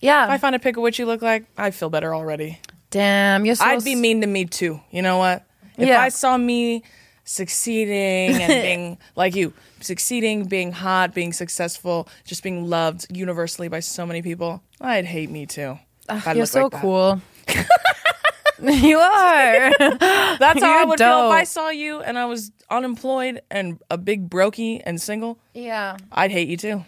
Yeah. 0.00 0.24
If 0.24 0.30
I 0.30 0.38
find 0.38 0.56
a 0.56 0.58
pic 0.58 0.76
of 0.76 0.82
what 0.82 0.98
you 0.98 1.06
look 1.06 1.22
like, 1.22 1.44
I 1.56 1.70
feel 1.70 1.90
better 1.90 2.14
already. 2.14 2.58
Damn, 2.90 3.44
you're 3.44 3.54
so. 3.56 3.64
I'd 3.64 3.84
be 3.84 3.94
mean 3.94 4.22
to 4.22 4.26
me 4.26 4.46
too. 4.46 4.80
You 4.90 5.02
know 5.02 5.18
what? 5.18 5.44
If 5.78 5.88
Yeah. 5.88 6.00
I 6.00 6.08
saw 6.08 6.36
me 6.36 6.82
succeeding 7.24 8.40
and 8.40 8.48
being 8.62 8.98
like 9.16 9.34
you, 9.34 9.52
succeeding, 9.80 10.44
being 10.46 10.72
hot, 10.72 11.14
being 11.14 11.32
successful, 11.32 12.08
just 12.24 12.42
being 12.42 12.68
loved 12.68 13.06
universally 13.14 13.68
by 13.68 13.80
so 13.80 14.06
many 14.06 14.22
people, 14.22 14.62
I'd 14.80 15.04
hate 15.06 15.30
me 15.30 15.46
too. 15.46 15.78
I 16.08 16.34
You're 16.34 16.46
so 16.46 16.64
like 16.64 16.72
cool. 16.82 17.20
you 18.62 18.98
are. 18.98 19.70
That's 19.78 20.60
how 20.62 20.72
I 20.72 20.78
You're 20.80 20.86
would 20.86 20.98
feel 20.98 21.26
if 21.26 21.32
I 21.32 21.44
saw 21.44 21.70
you 21.70 22.00
and 22.00 22.18
I 22.18 22.26
was 22.26 22.52
unemployed 22.70 23.40
and 23.50 23.80
a 23.90 23.98
big 23.98 24.28
brokey 24.30 24.82
and 24.84 25.00
single. 25.00 25.38
yeah. 25.54 25.96
I'd 26.12 26.30
hate 26.30 26.48
you 26.48 26.56
too. 26.56 26.84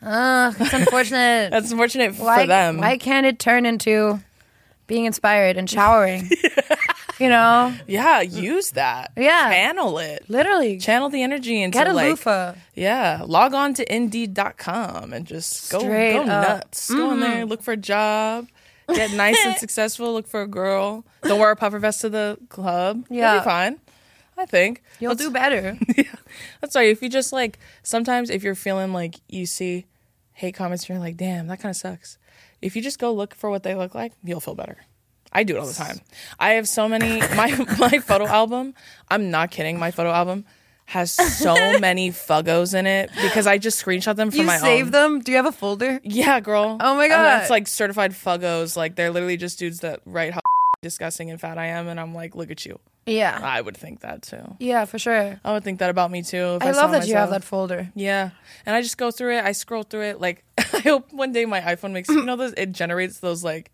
Ugh, 0.00 0.54
it's 0.60 0.72
unfortunate. 0.72 1.50
That's 1.50 1.70
unfortunate 1.72 2.14
why, 2.18 2.42
for 2.42 2.46
them. 2.46 2.78
Why 2.78 2.98
can't 2.98 3.26
it 3.26 3.38
turn 3.40 3.66
into 3.66 4.20
being 4.86 5.06
inspired 5.06 5.56
and 5.56 5.68
showering? 5.68 6.30
You 7.18 7.28
know, 7.28 7.74
Yeah, 7.86 8.20
use 8.20 8.70
that. 8.72 9.12
Yeah. 9.16 9.50
Channel 9.50 9.98
it. 9.98 10.24
literally. 10.28 10.78
Channel 10.78 11.08
the 11.08 11.22
energy 11.22 11.62
into 11.62 11.78
Get 11.78 11.86
a 11.88 11.92
like 11.92 12.10
loofah. 12.10 12.54
Yeah, 12.74 13.22
log 13.26 13.54
on 13.54 13.74
to 13.74 13.94
Indeed.com 13.94 15.12
and 15.12 15.26
just 15.26 15.70
go 15.70 15.80
Straight 15.80 16.12
go 16.14 16.20
up. 16.20 16.26
Mm-hmm. 16.26 16.42
nuts. 16.42 16.90
Go 16.90 17.12
in 17.12 17.20
there, 17.20 17.44
look 17.46 17.62
for 17.62 17.72
a 17.72 17.76
job, 17.76 18.48
get 18.92 19.12
nice 19.12 19.38
and 19.44 19.56
successful. 19.58 20.12
Look 20.12 20.26
for 20.26 20.42
a 20.42 20.46
girl. 20.46 21.04
Don't 21.22 21.38
wear 21.40 21.50
a 21.50 21.56
puffer 21.56 21.78
vest 21.78 22.00
to 22.02 22.08
the 22.08 22.38
club. 22.48 23.04
Yeah, 23.10 23.32
You'll 23.34 23.40
be 23.40 23.44
fine. 23.44 23.80
I 24.36 24.46
think 24.46 24.82
You'll 25.00 25.14
That's- 25.16 25.26
do 25.26 25.32
better. 25.32 25.76
Yeah. 25.96 26.04
That's 26.60 26.76
right. 26.76 26.88
If 26.88 27.02
you 27.02 27.08
just 27.08 27.32
like 27.32 27.58
sometimes 27.82 28.30
if 28.30 28.42
you're 28.44 28.54
feeling 28.54 28.92
like 28.92 29.16
you 29.28 29.46
see 29.46 29.86
hate 30.32 30.54
comments, 30.54 30.84
and 30.84 30.90
you're 30.90 30.98
like, 31.00 31.16
damn, 31.16 31.48
that 31.48 31.58
kind 31.58 31.70
of 31.70 31.76
sucks. 31.76 32.16
If 32.62 32.76
you 32.76 32.82
just 32.82 33.00
go 33.00 33.12
look 33.12 33.34
for 33.34 33.50
what 33.50 33.64
they 33.64 33.74
look 33.74 33.94
like, 33.96 34.12
you'll 34.22 34.38
feel 34.40 34.54
better. 34.54 34.78
I 35.32 35.42
do 35.44 35.56
it 35.56 35.58
all 35.60 35.66
the 35.66 35.74
time. 35.74 36.00
I 36.38 36.50
have 36.50 36.68
so 36.68 36.88
many 36.88 37.20
my 37.36 37.66
my 37.78 37.98
photo 37.98 38.26
album. 38.26 38.74
I'm 39.10 39.30
not 39.30 39.50
kidding. 39.50 39.78
My 39.78 39.90
photo 39.90 40.10
album 40.10 40.44
has 40.86 41.12
so 41.12 41.54
many 41.80 42.10
fuggos 42.10 42.74
in 42.74 42.86
it 42.86 43.10
because 43.22 43.46
I 43.46 43.58
just 43.58 43.84
screenshot 43.84 44.16
them 44.16 44.30
from 44.30 44.40
you 44.40 44.46
my 44.46 44.56
save 44.56 44.86
own. 44.86 44.92
them? 44.92 45.20
Do 45.20 45.32
you 45.32 45.36
have 45.36 45.46
a 45.46 45.52
folder? 45.52 46.00
Yeah, 46.02 46.40
girl. 46.40 46.78
Oh 46.80 46.96
my 46.96 47.08
God. 47.08 47.42
it's 47.42 47.50
like 47.50 47.68
certified 47.68 48.12
fuggos. 48.12 48.76
Like 48.76 48.96
they're 48.96 49.10
literally 49.10 49.36
just 49.36 49.58
dudes 49.58 49.80
that 49.80 50.00
write 50.06 50.32
how 50.32 50.40
disgusting 50.82 51.30
and 51.30 51.40
fat 51.40 51.58
I 51.58 51.66
am, 51.66 51.88
and 51.88 52.00
I'm 52.00 52.14
like, 52.14 52.34
look 52.34 52.50
at 52.50 52.64
you. 52.64 52.78
Yeah. 53.04 53.40
I 53.42 53.60
would 53.60 53.76
think 53.76 54.00
that 54.00 54.22
too. 54.22 54.56
Yeah, 54.60 54.84
for 54.84 54.98
sure. 54.98 55.40
I 55.42 55.52
would 55.54 55.64
think 55.64 55.78
that 55.78 55.88
about 55.88 56.10
me 56.10 56.22
too. 56.22 56.56
If 56.60 56.62
I, 56.62 56.68
I 56.68 56.70
love 56.72 56.90
that 56.92 57.06
you 57.06 57.14
have 57.14 57.30
that 57.30 57.42
folder. 57.42 57.90
Yeah, 57.94 58.30
and 58.66 58.76
I 58.76 58.82
just 58.82 58.98
go 58.98 59.10
through 59.10 59.36
it. 59.38 59.44
I 59.44 59.52
scroll 59.52 59.82
through 59.82 60.02
it. 60.02 60.20
Like 60.20 60.44
I 60.58 60.80
hope 60.80 61.12
one 61.12 61.32
day 61.32 61.44
my 61.46 61.60
iPhone 61.60 61.92
makes 61.92 62.08
you 62.08 62.22
know 62.24 62.36
those. 62.36 62.54
It 62.56 62.72
generates 62.72 63.18
those 63.20 63.42
like 63.44 63.70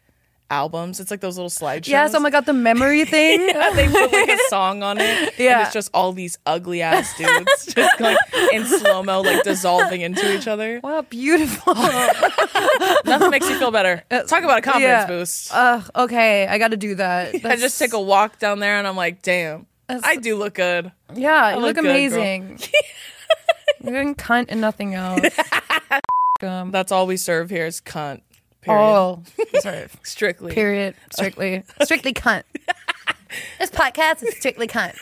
albums. 0.55 1.01
It's 1.01 1.11
like 1.11 1.21
those 1.21 1.37
little 1.37 1.51
slideshows. 1.51 1.88
Yes, 1.88 2.14
oh 2.14 2.21
my 2.21 2.31
god, 2.31 2.47
the 2.47 2.53
memory 2.53 3.05
thing. 3.17 3.40
Yeah, 3.49 3.71
they 3.75 3.87
put 3.88 4.12
like 4.12 4.29
a 4.31 4.38
song 4.49 4.83
on 4.83 4.99
it. 4.99 5.03
and 5.05 5.33
Yeah. 5.38 5.62
it's 5.64 5.73
just 5.73 5.90
all 5.93 6.12
these 6.12 6.38
ugly 6.47 6.81
ass 6.83 7.14
dudes 7.19 7.75
just 7.75 8.01
like 8.01 8.17
in 8.53 8.64
slow 8.64 9.03
mo, 9.03 9.21
like 9.23 9.43
dissolving 9.43 10.01
into 10.03 10.35
each 10.37 10.47
other. 10.47 10.81
Wow, 10.83 11.03
beautiful. 11.03 11.75
Nothing 13.05 13.31
makes 13.31 13.49
you 13.51 13.59
feel 13.59 13.71
better. 13.71 14.03
Talk 14.27 14.45
about 14.45 14.59
a 14.59 14.62
confidence 14.62 14.83
yeah. 14.83 15.07
boost. 15.07 15.51
Ugh, 15.53 15.90
okay, 15.97 16.47
I 16.47 16.59
got 16.59 16.69
to 16.71 16.77
do 16.77 16.95
that. 16.97 17.35
I 17.45 17.57
just 17.57 17.79
take 17.79 17.93
a 17.93 18.01
walk 18.01 18.38
down 18.38 18.61
there 18.61 18.79
and 18.79 18.87
I'm 18.87 18.97
like, 18.97 19.23
damn, 19.23 19.67
That's- 19.88 20.05
I 20.07 20.17
do 20.17 20.37
look 20.37 20.55
good. 20.55 20.93
Yeah, 21.14 21.51
you 21.51 21.57
look 21.57 21.64
look, 21.64 21.77
good, 21.77 21.85
amazing. 21.85 22.59
You're 23.83 24.14
cunt 24.14 24.47
and 24.49 24.61
nothing 24.61 24.95
else. 24.95 25.27
um, 26.43 26.71
That's 26.71 26.90
all 26.93 27.07
we 27.07 27.17
serve 27.17 27.51
here 27.51 27.67
is 27.67 27.81
cunt. 27.81 28.23
Period. 28.64 28.81
oh, 28.81 29.22
sorry. 29.61 29.87
Strictly. 30.03 30.53
Period. 30.53 30.94
Strictly, 31.12 31.62
strictly 31.83 32.12
cunt. 32.12 32.42
This 33.59 33.68
podcast 33.70 34.22
is 34.22 34.37
strictly 34.37 34.68
cunt. 34.68 34.96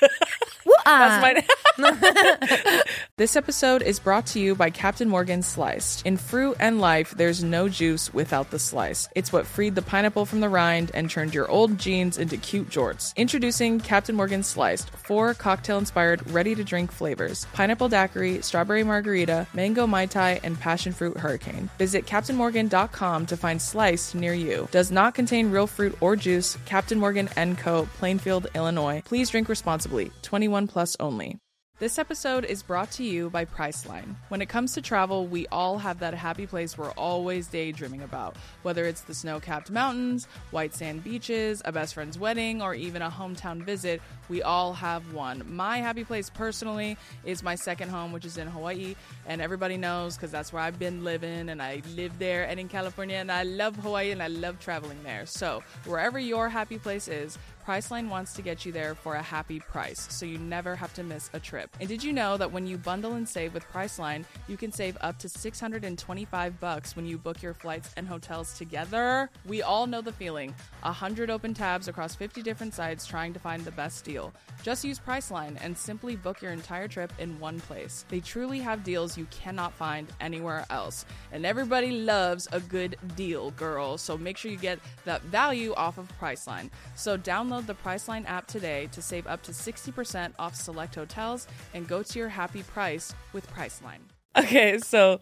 My 0.87 1.43
uh. 1.79 2.83
This 3.17 3.37
episode 3.37 3.83
is 3.83 4.01
brought 4.01 4.27
to 4.29 4.41
you 4.41 4.55
by 4.55 4.71
Captain 4.71 5.09
Morgan 5.09 5.43
Sliced. 5.43 6.05
In 6.05 6.17
fruit 6.17 6.57
and 6.59 6.81
life, 6.81 7.13
there's 7.17 7.45
no 7.45 7.69
juice 7.69 8.13
without 8.13 8.51
the 8.51 8.59
slice. 8.59 9.09
It's 9.15 9.33
what 9.33 9.47
freed 9.47 9.75
the 9.75 9.83
pineapple 9.83 10.27
from 10.27 10.41
the 10.41 10.49
rind 10.49 10.91
and 10.95 11.09
turned 11.09 11.35
your 11.35 11.49
old 11.49 11.79
jeans 11.79 12.19
into 12.19 12.37
cute 12.37 12.69
jorts. 12.69 13.15
Introducing 13.17 13.79
Captain 13.81 14.17
Morgan 14.17 14.43
Sliced, 14.43 14.91
four 14.91 15.35
cocktail 15.35 15.79
inspired, 15.79 16.29
ready 16.31 16.55
to 16.55 16.65
drink 16.65 16.91
flavors 16.91 17.47
pineapple 17.53 17.89
daiquiri, 17.89 18.43
strawberry 18.43 18.83
margarita, 18.83 19.47
mango 19.55 19.87
mai 19.87 20.07
tai, 20.07 20.41
and 20.43 20.59
passion 20.59 20.93
fruit 20.93 21.17
hurricane. 21.17 21.69
Visit 21.79 22.07
CaptainMorgan.com 22.07 23.27
to 23.27 23.37
find 23.37 23.61
Sliced 23.61 24.15
near 24.15 24.35
you. 24.35 24.69
Does 24.73 24.91
not 24.91 25.15
contain 25.15 25.51
real 25.51 25.67
fruit 25.67 25.97
or 26.01 26.17
juice. 26.17 26.57
Captain 26.65 26.99
Morgan 26.99 27.29
& 27.45 27.57
Co., 27.57 27.89
Plainfield, 27.99 28.49
Illinois. 28.55 29.03
Please 29.05 29.31
drink 29.31 29.49
responsibly. 29.49 30.11
21 30.23 30.67
plus 30.73 30.97
only. 30.99 31.39
This 31.79 31.99
episode 31.99 32.45
is 32.45 32.63
brought 32.63 32.93
to 32.93 33.03
you 33.03 33.29
by 33.29 33.45
Priceline. 33.45 34.15
When 34.29 34.41
it 34.41 34.49
comes 34.49 34.75
to 34.75 34.81
travel, 34.81 35.27
we 35.27 35.49
all 35.49 35.79
have 35.79 35.99
that 35.99 36.15
happy 36.15 36.47
place 36.47 36.79
we're 36.79 36.93
always 36.93 37.49
daydreaming 37.49 38.03
about. 38.03 38.37
Whether 38.63 38.85
it's 38.85 39.01
the 39.01 39.15
snow 39.15 39.41
capped 39.41 39.69
mountains, 39.69 40.29
white 40.53 40.75
sand 40.75 41.03
beaches, 41.03 41.61
a 41.65 41.73
best 41.73 41.95
friend's 41.95 42.17
wedding, 42.17 42.63
or 42.63 42.73
even 42.73 43.03
a 43.03 43.11
hometown 43.11 43.65
visit, 43.65 44.01
we 44.29 44.43
all 44.43 44.75
have 44.75 45.13
one. 45.13 45.43
My 45.49 45.79
happy 45.79 46.05
place 46.05 46.31
personally 46.31 46.97
is 47.25 47.43
my 47.43 47.57
second 47.57 47.89
home, 47.89 48.13
which 48.13 48.27
is 48.27 48.39
in 48.39 48.47
Hawaii. 48.47 48.95
And 49.27 49.43
everybody 49.43 49.77
knows 49.77 50.17
because 50.17 50.31
that's 50.31 50.53
where 50.53 50.63
I've 50.63 50.79
been 50.79 51.03
living 51.03 51.49
and 51.49 51.61
I 51.61 51.83
live 51.97 52.17
there 52.21 52.45
and 52.45 52.61
in 52.61 52.69
California. 52.69 53.17
And 53.17 53.33
I 53.33 53.43
love 53.43 53.75
Hawaii 53.75 54.13
and 54.13 54.23
I 54.23 54.29
love 54.29 54.61
traveling 54.61 55.03
there. 55.03 55.27
So, 55.27 55.65
wherever 55.85 56.21
your 56.21 56.49
happy 56.49 56.79
place 56.79 57.09
is, 57.09 57.39
Priceline 57.67 58.09
wants 58.09 58.33
to 58.33 58.43
get 58.43 58.67
you 58.67 58.73
there 58.73 58.97
for 58.97 59.15
a 59.15 59.23
happy 59.23 59.61
price, 59.61 60.09
so 60.11 60.27
you 60.27 60.37
never 60.37 60.75
have 60.75 60.93
to 60.95 61.05
miss 61.05 61.31
a 61.33 61.39
trip. 61.39 61.71
And 61.79 61.89
did 61.89 62.03
you 62.03 62.13
know 62.13 62.37
that 62.37 62.51
when 62.51 62.67
you 62.67 62.77
bundle 62.77 63.13
and 63.13 63.29
save 63.29 63.55
with 63.55 63.65
Priceline, 63.73 64.25
you 64.49 64.57
can 64.57 64.73
save 64.73 64.99
up 65.01 65.17
to 65.21 65.29
625 65.29 66.59
bucks 66.59 66.97
when 66.97 67.07
you 67.07 67.19
book 67.19 67.41
your 67.41 67.55
flights 67.55 67.93
and 67.97 68.09
hotels 68.09 68.59
together? 68.59 69.31
We 69.47 69.63
all 69.63 69.87
know 69.87 70.01
the 70.01 70.11
feeling. 70.11 70.53
100 70.83 71.31
open 71.31 71.55
tabs 71.55 71.87
across 71.87 72.17
50 72.17 72.43
different 72.43 72.75
sites 72.75 73.07
trying 73.07 73.33
to 73.33 73.39
find 73.39 73.65
the 73.65 73.71
best 73.71 74.05
deal. 74.05 74.33
Just 74.65 74.85
use 74.85 74.99
Priceline 74.99 75.57
and 75.63 75.79
simply 75.79 76.17
book 76.17 76.43
your 76.43 76.51
entire 76.51 76.89
trip 76.89 77.13
in 77.21 77.39
one 77.39 77.61
place. 77.61 78.05
They 78.09 78.19
truly 78.19 78.59
have 78.59 78.83
deals 78.83 79.17
you 79.17 79.27
cannot 79.31 79.73
find 79.73 80.09
anywhere 80.21 80.67
else. 80.71 81.05
And 81.31 81.47
everybody 81.47 81.93
loves 81.93 82.49
a 82.51 82.59
good 82.59 82.97
deal, 83.15 83.53
girl. 83.53 83.99
So 83.99 84.19
make 84.19 84.37
sure 84.37 84.51
you 84.51 84.57
get 84.57 84.81
that 85.05 85.23
value 85.23 85.75
off 85.75 85.99
of 85.99 86.11
Priceline. 86.21 86.69
So 86.97 87.17
download 87.17 87.52
the 87.61 87.75
Priceline 87.75 88.27
app 88.29 88.47
today 88.47 88.89
to 88.93 89.03
save 89.03 89.27
up 89.27 89.43
to 89.43 89.53
60% 89.53 90.33
off 90.39 90.55
select 90.55 90.95
hotels 90.95 91.47
and 91.75 91.87
go 91.87 92.03
to 92.03 92.19
your 92.19 92.29
happy 92.29 92.63
price 92.63 93.15
with 93.33 93.49
Priceline. 93.53 94.01
Okay, 94.37 94.79
so 94.79 95.21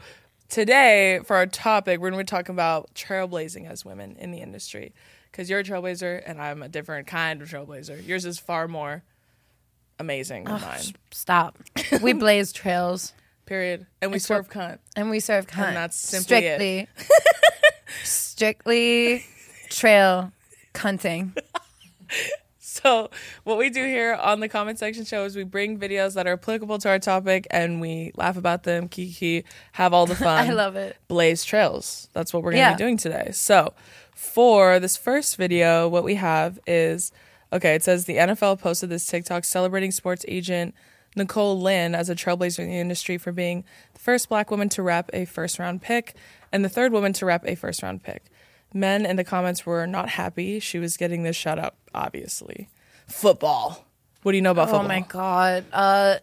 today 0.49 1.21
for 1.25 1.37
our 1.37 1.47
topic, 1.47 1.99
we're 2.01 2.11
going 2.11 2.25
to 2.25 2.31
talk 2.31 2.49
about 2.49 2.95
trailblazing 2.95 3.69
as 3.69 3.85
women 3.85 4.17
in 4.19 4.31
the 4.31 4.39
industry. 4.39 4.93
Because 5.31 5.51
you're 5.51 5.61
a 5.61 5.65
trailblazer 5.65 6.23
and 6.27 6.41
I'm 6.41 6.63
a 6.63 6.69
different 6.69 7.07
kind 7.07 7.41
of 7.43 7.49
trailblazer. 7.49 8.07
Yours 8.07 8.25
is 8.25 8.39
far 8.39 8.69
more 8.69 9.03
amazing 9.99 10.45
than 10.45 10.61
mine. 10.61 10.81
Stop. 11.11 11.59
We 12.03 12.13
blaze 12.13 12.53
trails 12.53 13.13
Period. 13.47 13.87
And 14.01 14.13
we 14.13 14.19
It's 14.19 14.27
serve 14.27 14.49
cunt. 14.49 14.79
and 14.95 15.11
we 15.11 15.19
serve 15.19 15.49
cunt. 15.49 15.69
And 15.69 15.77
that's 15.77 15.97
simply 15.97 16.37
it. 16.47 16.89
strictly, 16.89 16.89
strictly 18.05 19.25
trail 19.69 20.33
cunting. 20.73 21.37
So, 22.83 23.11
what 23.45 23.59
we 23.59 23.69
do 23.71 23.85
here 23.85 24.15
on 24.15 24.41
the 24.41 24.49
comment 24.49 24.79
section 24.79 25.05
show 25.05 25.25
is 25.25 25.37
we 25.37 25.45
bring 25.45 25.79
videos 25.79 26.15
that 26.15 26.27
are 26.27 26.33
applicable 26.33 26.79
to 26.79 26.89
our 26.89 26.99
topic 26.99 27.47
and 27.51 27.81
we 27.81 28.13
laugh 28.17 28.37
about 28.37 28.63
them, 28.63 28.89
kiki, 28.89 29.45
have 29.73 29.93
all 29.93 30.07
the 30.07 30.15
fun. 30.17 30.49
I 30.49 30.53
love 30.53 30.77
it. 30.77 30.97
Blaze 31.09 31.45
trails. 31.45 32.09
That's 32.13 32.33
what 32.33 32.43
we're 32.43 32.53
going 32.53 32.63
to 32.63 32.71
Yeah. 32.71 32.75
be 32.75 32.79
doing 32.79 32.97
today. 32.97 33.31
So, 33.33 33.75
for 34.15 34.79
this 34.81 34.97
first 34.97 35.37
video, 35.37 35.89
what 35.89 36.05
we 36.05 36.15
have 36.17 36.59
is 36.67 37.13
okay, 37.53 37.75
it 37.75 37.83
says 37.83 38.05
the 38.05 38.17
NFL 38.17 38.61
posted 38.61 38.89
this 38.91 39.07
TikTok 39.07 39.45
celebrating 39.45 39.91
sports 39.91 40.25
agent 40.29 40.75
Nicole 41.17 41.61
Lynn 41.61 41.95
as 41.97 42.09
a 42.09 42.15
trailblazer 42.15 42.61
in 42.61 42.69
the 42.69 42.79
industry 42.79 43.19
for 43.19 43.33
being 43.33 43.65
the 43.95 43.99
first 43.99 44.29
black 44.29 44.51
woman 44.51 44.69
to 44.71 44.83
rep 44.83 45.11
a 45.13 45.25
first 45.25 45.59
round 45.59 45.83
pick 45.83 46.15
and 46.53 46.65
the 46.65 46.69
third 46.69 46.93
woman 46.93 47.13
to 47.15 47.27
rep 47.27 47.45
a 47.47 47.57
first 47.57 47.83
round 47.83 48.03
pick. 48.05 48.23
Men 48.73 49.05
in 49.07 49.17
the 49.17 49.25
comments 49.25 49.67
were 49.67 49.87
not 49.87 50.11
happy. 50.11 50.61
She 50.61 50.79
was 50.79 50.97
getting 50.97 51.23
this 51.23 51.37
shout 51.37 51.59
out, 51.59 51.75
obviously. 51.95 52.69
Football. 53.09 53.85
What 54.23 54.33
do 54.33 54.37
you 54.37 54.43
know 54.43 54.51
about 54.53 54.69
football? 54.69 54.85
Oh 54.85 54.89
my 54.89 55.01
god. 55.01 55.65
Uh 55.73 56.17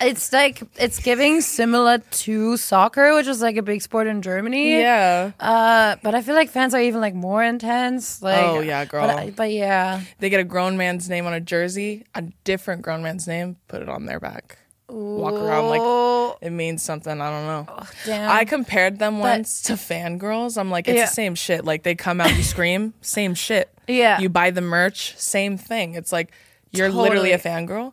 it's 0.00 0.32
like 0.32 0.60
it's 0.76 0.98
giving 0.98 1.40
similar 1.40 1.98
to 1.98 2.56
soccer, 2.56 3.14
which 3.14 3.26
is 3.28 3.40
like 3.40 3.56
a 3.56 3.62
big 3.62 3.80
sport 3.80 4.06
in 4.08 4.22
Germany. 4.22 4.80
Yeah. 4.80 5.30
Uh, 5.38 5.96
but 6.02 6.14
I 6.16 6.22
feel 6.22 6.34
like 6.34 6.50
fans 6.50 6.74
are 6.74 6.80
even 6.80 7.00
like 7.00 7.14
more 7.14 7.44
intense. 7.44 8.20
Like, 8.20 8.44
Oh, 8.44 8.60
yeah, 8.60 8.84
girl. 8.86 9.06
But, 9.06 9.16
I- 9.16 9.30
but 9.30 9.52
yeah, 9.52 10.00
They 10.18 10.30
get 10.30 10.40
a 10.40 10.44
grown 10.44 10.76
man's 10.76 11.08
name 11.08 11.26
on 11.26 11.32
a 11.32 11.40
jersey, 11.40 12.04
a 12.14 12.22
different 12.42 12.82
grown 12.82 13.02
man's 13.02 13.28
name, 13.28 13.56
put 13.68 13.82
it 13.82 13.88
on 13.88 14.06
their 14.06 14.18
back. 14.18 14.58
Walk 14.88 15.34
around 15.34 15.68
like 15.70 15.80
Oh, 15.82 16.36
it 16.42 16.50
means 16.50 16.82
something. 16.82 17.20
I 17.20 17.30
don't 17.30 17.46
know. 17.46 17.66
Oh, 17.78 17.88
damn. 18.04 18.30
I 18.30 18.44
compared 18.44 18.98
them 18.98 19.18
once 19.18 19.62
to 19.62 19.74
fangirls. 19.74 20.58
I'm 20.58 20.70
like, 20.70 20.88
it's 20.88 20.96
Yeah. 20.96 21.06
the 21.06 21.12
same 21.12 21.34
shit. 21.34 21.64
Like 21.64 21.82
they 21.82 21.94
come 21.94 22.20
out, 22.20 22.34
you 22.36 22.42
scream, 22.54 22.92
same 23.00 23.34
shit. 23.34 23.70
Yeah. 23.88 24.20
You 24.20 24.28
buy 24.28 24.50
the 24.50 24.60
merch, 24.60 25.16
same 25.18 25.56
thing. 25.58 25.94
It's 25.94 26.12
like 26.12 26.32
you're 26.70 26.90
literally 26.90 27.32
a 27.32 27.38
fangirl. 27.38 27.92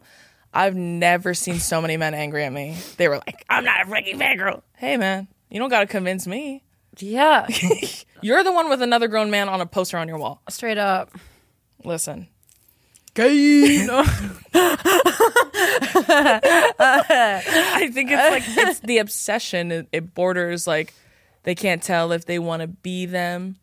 I've 0.54 0.75
never 0.75 1.34
seen 1.34 1.60
so 1.60 1.82
many 1.82 1.95
men 1.95 2.13
angry 2.13 2.43
at 2.43 2.51
me. 2.51 2.77
They 2.97 3.08
were 3.08 3.17
like, 3.25 3.45
I'm 3.49 3.63
not 3.63 3.82
a 3.82 3.86
freaking 3.86 4.15
fangirl. 4.17 4.62
Hey 4.75 4.97
man, 4.97 5.27
you 5.49 5.60
don't 5.60 5.69
gotta 5.69 5.88
convince 5.88 6.27
me. 6.27 6.63
yeah, 6.99 7.47
You're 8.21 8.43
the 8.43 8.51
one 8.51 8.69
with 8.69 8.82
another 8.82 9.08
grown 9.08 9.32
man 9.32 9.47
on 9.49 9.62
a 9.62 9.65
poster 9.65 9.97
on 9.97 10.08
your 10.10 10.17
wall. 10.17 10.41
straight 10.49 10.77
up. 10.77 11.10
Listen. 11.86 12.27
I 16.84 17.89
think 17.93 18.10
it's 18.12 18.32
like 18.32 18.43
it's 18.67 18.80
the 18.80 19.00
obsession. 19.00 19.71
It, 19.71 19.88
it 19.91 20.13
borders 20.13 20.65
like 20.67 20.93
they 21.43 21.56
can't 21.56 21.84
tell 21.84 22.12
if 22.12 22.26
they 22.26 22.39
want 22.39 22.62
to 22.62 22.67
be 22.67 23.06
them 23.06 23.58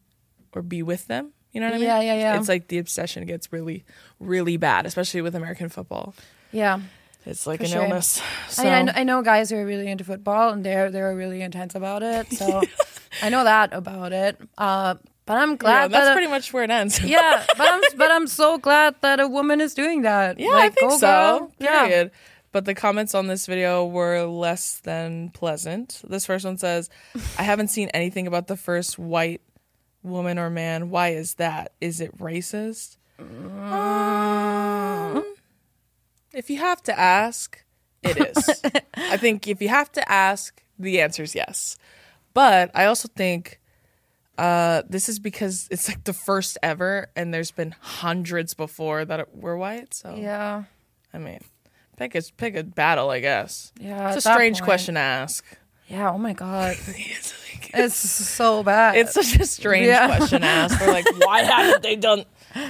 or 0.52 0.62
be 0.62 0.82
with 0.82 1.06
them. 1.06 1.32
You 1.52 1.60
know 1.60 1.68
what 1.68 1.74
I 1.76 1.78
mean? 1.78 1.86
Yeah, 1.86 2.00
yeah, 2.00 2.14
yeah. 2.14 2.38
It's 2.38 2.48
like 2.48 2.68
the 2.68 2.78
obsession 2.78 3.24
gets 3.26 3.52
really, 3.52 3.84
really 4.20 4.56
bad, 4.56 4.86
especially 4.86 5.22
with 5.22 5.34
American 5.34 5.68
football. 5.68 6.14
Yeah. 6.52 6.80
It's 7.24 7.46
like 7.46 7.60
For 7.60 7.64
an 7.64 7.70
sure. 7.70 7.82
illness. 7.82 8.22
So 8.48 8.62
I, 8.62 8.64
mean, 8.64 8.74
I, 8.74 8.82
know, 8.82 8.92
I 8.96 9.04
know 9.04 9.22
guys 9.22 9.50
who 9.50 9.56
are 9.56 9.66
really 9.66 9.88
into 9.90 10.04
football 10.04 10.50
and 10.50 10.64
they're 10.64 10.90
they're 10.90 11.14
really 11.14 11.42
intense 11.42 11.74
about 11.74 12.02
it. 12.02 12.32
So 12.32 12.62
I 13.22 13.28
know 13.28 13.44
that 13.44 13.72
about 13.72 14.12
it. 14.12 14.40
Uh, 14.56 14.96
but 15.28 15.36
I'm 15.36 15.50
yeah, 15.50 15.56
glad 15.56 15.90
that's 15.92 16.06
that 16.06 16.12
pretty 16.14 16.26
much 16.28 16.52
where 16.52 16.64
it 16.64 16.70
ends. 16.70 17.00
yeah, 17.04 17.44
but 17.56 17.68
I'm 17.70 17.80
but 17.96 18.10
I'm 18.10 18.26
so 18.26 18.58
glad 18.58 18.96
that 19.02 19.20
a 19.20 19.28
woman 19.28 19.60
is 19.60 19.74
doing 19.74 20.02
that. 20.02 20.40
Yeah, 20.40 20.50
Like, 20.50 20.72
I 20.72 20.74
think 20.74 20.90
go 20.90 20.98
so. 20.98 21.38
girl. 21.38 21.52
Yeah. 21.60 22.04
But 22.50 22.64
the 22.64 22.74
comments 22.74 23.14
on 23.14 23.26
this 23.26 23.44
video 23.46 23.84
were 23.86 24.24
less 24.24 24.80
than 24.80 25.28
pleasant. 25.30 26.00
This 26.08 26.24
first 26.24 26.46
one 26.46 26.56
says, 26.56 26.88
I 27.38 27.42
haven't 27.42 27.68
seen 27.68 27.88
anything 27.90 28.26
about 28.26 28.46
the 28.46 28.56
first 28.56 28.98
white 28.98 29.42
woman 30.02 30.38
or 30.38 30.48
man. 30.48 30.88
Why 30.88 31.10
is 31.10 31.34
that? 31.34 31.72
Is 31.82 32.00
it 32.00 32.16
racist? 32.16 32.96
Um, 33.18 33.26
if 36.32 36.48
you 36.50 36.56
have 36.58 36.82
to 36.84 36.98
ask, 36.98 37.62
it 38.02 38.16
is. 38.16 38.62
I 38.96 39.18
think 39.18 39.46
if 39.46 39.60
you 39.60 39.68
have 39.68 39.92
to 39.92 40.10
ask, 40.10 40.62
the 40.78 41.02
answer 41.02 41.24
is 41.24 41.34
yes. 41.34 41.76
But 42.32 42.70
I 42.74 42.86
also 42.86 43.08
think 43.14 43.57
uh, 44.38 44.82
this 44.88 45.08
is 45.08 45.18
because 45.18 45.68
it's 45.70 45.88
like 45.88 46.04
the 46.04 46.12
first 46.12 46.56
ever, 46.62 47.08
and 47.16 47.34
there's 47.34 47.50
been 47.50 47.74
hundreds 47.80 48.54
before 48.54 49.04
that 49.04 49.34
were 49.36 49.56
white. 49.56 49.92
So 49.94 50.14
Yeah. 50.14 50.64
I 51.12 51.18
mean, 51.18 51.40
pick 51.96 52.14
a 52.14 52.22
pick 52.36 52.54
a 52.56 52.62
battle, 52.64 53.10
I 53.10 53.20
guess. 53.20 53.72
Yeah, 53.80 54.08
it's 54.12 54.24
a 54.24 54.30
strange 54.30 54.58
point. 54.58 54.64
question 54.64 54.94
to 54.94 55.00
ask. 55.00 55.44
Yeah. 55.88 56.10
Oh 56.12 56.18
my 56.18 56.32
god. 56.34 56.76
it's, 56.86 57.32
like- 57.52 57.70
It's 57.74 57.96
so 57.96 58.62
bad. 58.62 58.96
it's 58.96 59.12
such 59.12 59.36
a 59.40 59.44
strange 59.46 59.86
Yeah. 59.88 60.06
question 60.16 60.40
to 60.42 60.46
ask. 60.46 60.80
We're 60.80 60.92
like, 60.92 61.06
why 61.26 61.42
haven't 61.42 61.82
they 61.82 61.96
done? 61.96 62.24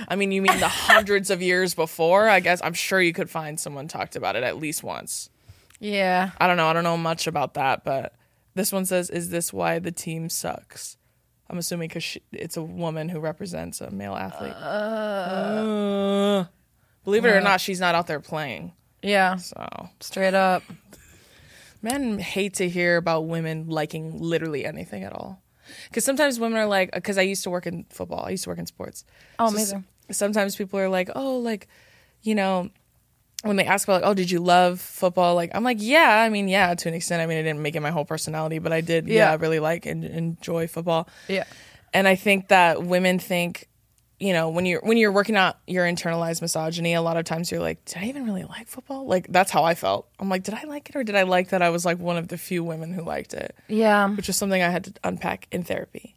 I 0.09 0.17
mean, 0.17 0.33
you 0.33 0.43
mean 0.43 0.59
the 0.59 0.69
hundreds 0.91 1.31
of 1.31 1.41
years 1.43 1.75
before? 1.75 2.29
I 2.29 2.41
guess 2.41 2.61
I'm 2.65 2.75
sure 2.75 3.01
you 3.01 3.13
could 3.13 3.31
find 3.31 3.59
someone 3.61 3.87
talked 3.89 4.17
about 4.17 4.35
it 4.37 4.43
at 4.43 4.57
least 4.59 4.83
once. 4.83 5.31
yeah. 5.79 6.31
I 6.41 6.47
don't 6.49 6.57
know. 6.57 6.67
I 6.69 6.73
don't 6.73 6.85
know 6.85 6.97
much 6.97 7.27
about 7.27 7.55
that, 7.55 7.85
but 7.85 8.15
this 8.55 8.73
one 8.73 8.85
says, 8.87 9.09
"Is 9.11 9.31
this 9.31 9.53
why 9.53 9.79
the 9.79 9.93
team 9.93 10.29
sucks?" 10.29 10.97
I'm 11.51 11.59
assuming 11.59 11.89
because 11.89 12.19
it's 12.33 12.57
a 12.57 12.63
woman 12.63 13.09
who 13.09 13.21
represents 13.21 13.81
a 13.81 13.91
male 13.91 14.15
athlete. 14.15 14.53
Uh, 14.53 16.45
believe 17.05 17.25
it 17.25 17.29
or 17.31 17.41
not, 17.41 17.61
she's 17.61 17.81
not 17.81 17.95
out 17.95 18.07
there 18.07 18.21
playing. 18.21 18.73
Yeah. 19.03 19.37
So 19.37 19.89
Straight 20.01 20.35
up. 20.35 20.63
men 21.83 22.19
hate 22.19 22.55
to 22.55 22.69
hear 22.69 22.97
about 22.97 23.23
women 23.27 23.69
liking 23.69 24.19
literally 24.21 24.65
anything 24.65 25.05
at 25.05 25.13
all. 25.13 25.43
Because 25.89 26.05
sometimes 26.05 26.41
women 26.41 26.59
are 26.59 26.67
like, 26.67 26.93
because 26.93 27.19
I 27.19 27.23
used 27.23 27.45
to 27.45 27.51
work 27.51 27.67
in 27.67 27.85
football, 27.91 28.25
I 28.25 28.31
used 28.31 28.45
to 28.45 28.51
work 28.51 28.59
in 28.59 28.67
sports. 28.67 29.05
Oh, 29.39 29.49
So 29.49 29.55
amazing. 29.55 29.85
sometimes 30.11 30.57
people 30.57 30.79
are 30.79 30.89
like, 30.89 31.11
oh, 31.15 31.37
like, 31.39 31.69
you 32.23 32.35
know, 32.35 32.71
when 33.43 33.57
they 33.57 33.65
ask 33.65 33.87
about 33.87 34.03
like, 34.03 34.11
oh, 34.11 34.15
did 34.15 34.31
you 34.31 34.41
love 34.41 34.81
football? 34.81 35.35
Like, 35.35 35.51
I'm 35.55 35.63
like, 35.65 35.79
yeah. 35.81 36.21
I 36.23 36.29
mean, 36.29 36.49
yeah, 36.49 36.75
to 36.75 36.89
an 36.89 36.95
extent. 36.95 37.23
I 37.23 37.27
mean, 37.27 37.39
I 37.39 37.43
didn't 37.43 37.63
make 37.63 37.77
it 37.77 37.81
my 37.81 37.91
whole 37.91 38.05
personality, 38.05 38.59
but 38.59 38.73
I 38.73 38.81
did, 38.81 39.07
yeah, 39.07 39.31
Yeah. 39.33 39.37
really 39.41 39.61
like 39.61 39.87
and 39.87 40.05
enjoy 40.05 40.67
football. 40.67 41.09
Yeah. 41.29 41.45
And 41.95 42.09
I 42.09 42.17
think 42.17 42.49
that 42.49 42.83
women 42.83 43.19
think, 43.19 43.69
you 44.21 44.33
know, 44.33 44.49
when 44.51 44.67
you're 44.67 44.81
when 44.81 44.97
you're 44.97 45.13
working 45.13 45.37
out 45.37 45.59
your 45.69 45.87
internalized 45.87 46.43
misogyny, 46.43 46.95
a 46.95 47.01
lot 47.01 47.17
of 47.17 47.25
times 47.25 47.53
you're 47.53 47.61
like, 47.61 47.85
did 47.85 47.99
I 47.99 48.07
even 48.07 48.25
really 48.27 48.43
like 48.43 48.67
football? 48.67 49.07
Like 49.07 49.29
that's 49.31 49.53
how 49.53 49.63
I 49.63 49.77
felt. 49.77 50.09
I'm 50.19 50.29
like, 50.29 50.43
did 50.43 50.55
I 50.55 50.65
like 50.65 50.89
it 50.91 50.97
or 50.97 51.05
did 51.05 51.15
I 51.15 51.23
like 51.23 51.51
that 51.51 51.63
I 51.63 51.71
was 51.71 51.85
like 51.85 51.99
one 52.01 52.17
of 52.17 52.27
the 52.27 52.37
few 52.37 52.65
women 52.65 52.93
who 52.93 53.03
liked 53.03 53.33
it? 53.33 53.55
Yeah. 53.69 54.09
Which 54.09 54.29
is 54.29 54.37
something 54.37 54.61
I 54.61 54.71
had 54.71 54.85
to 54.87 54.93
unpack 55.05 55.47
in 55.53 55.63
therapy. 55.63 56.17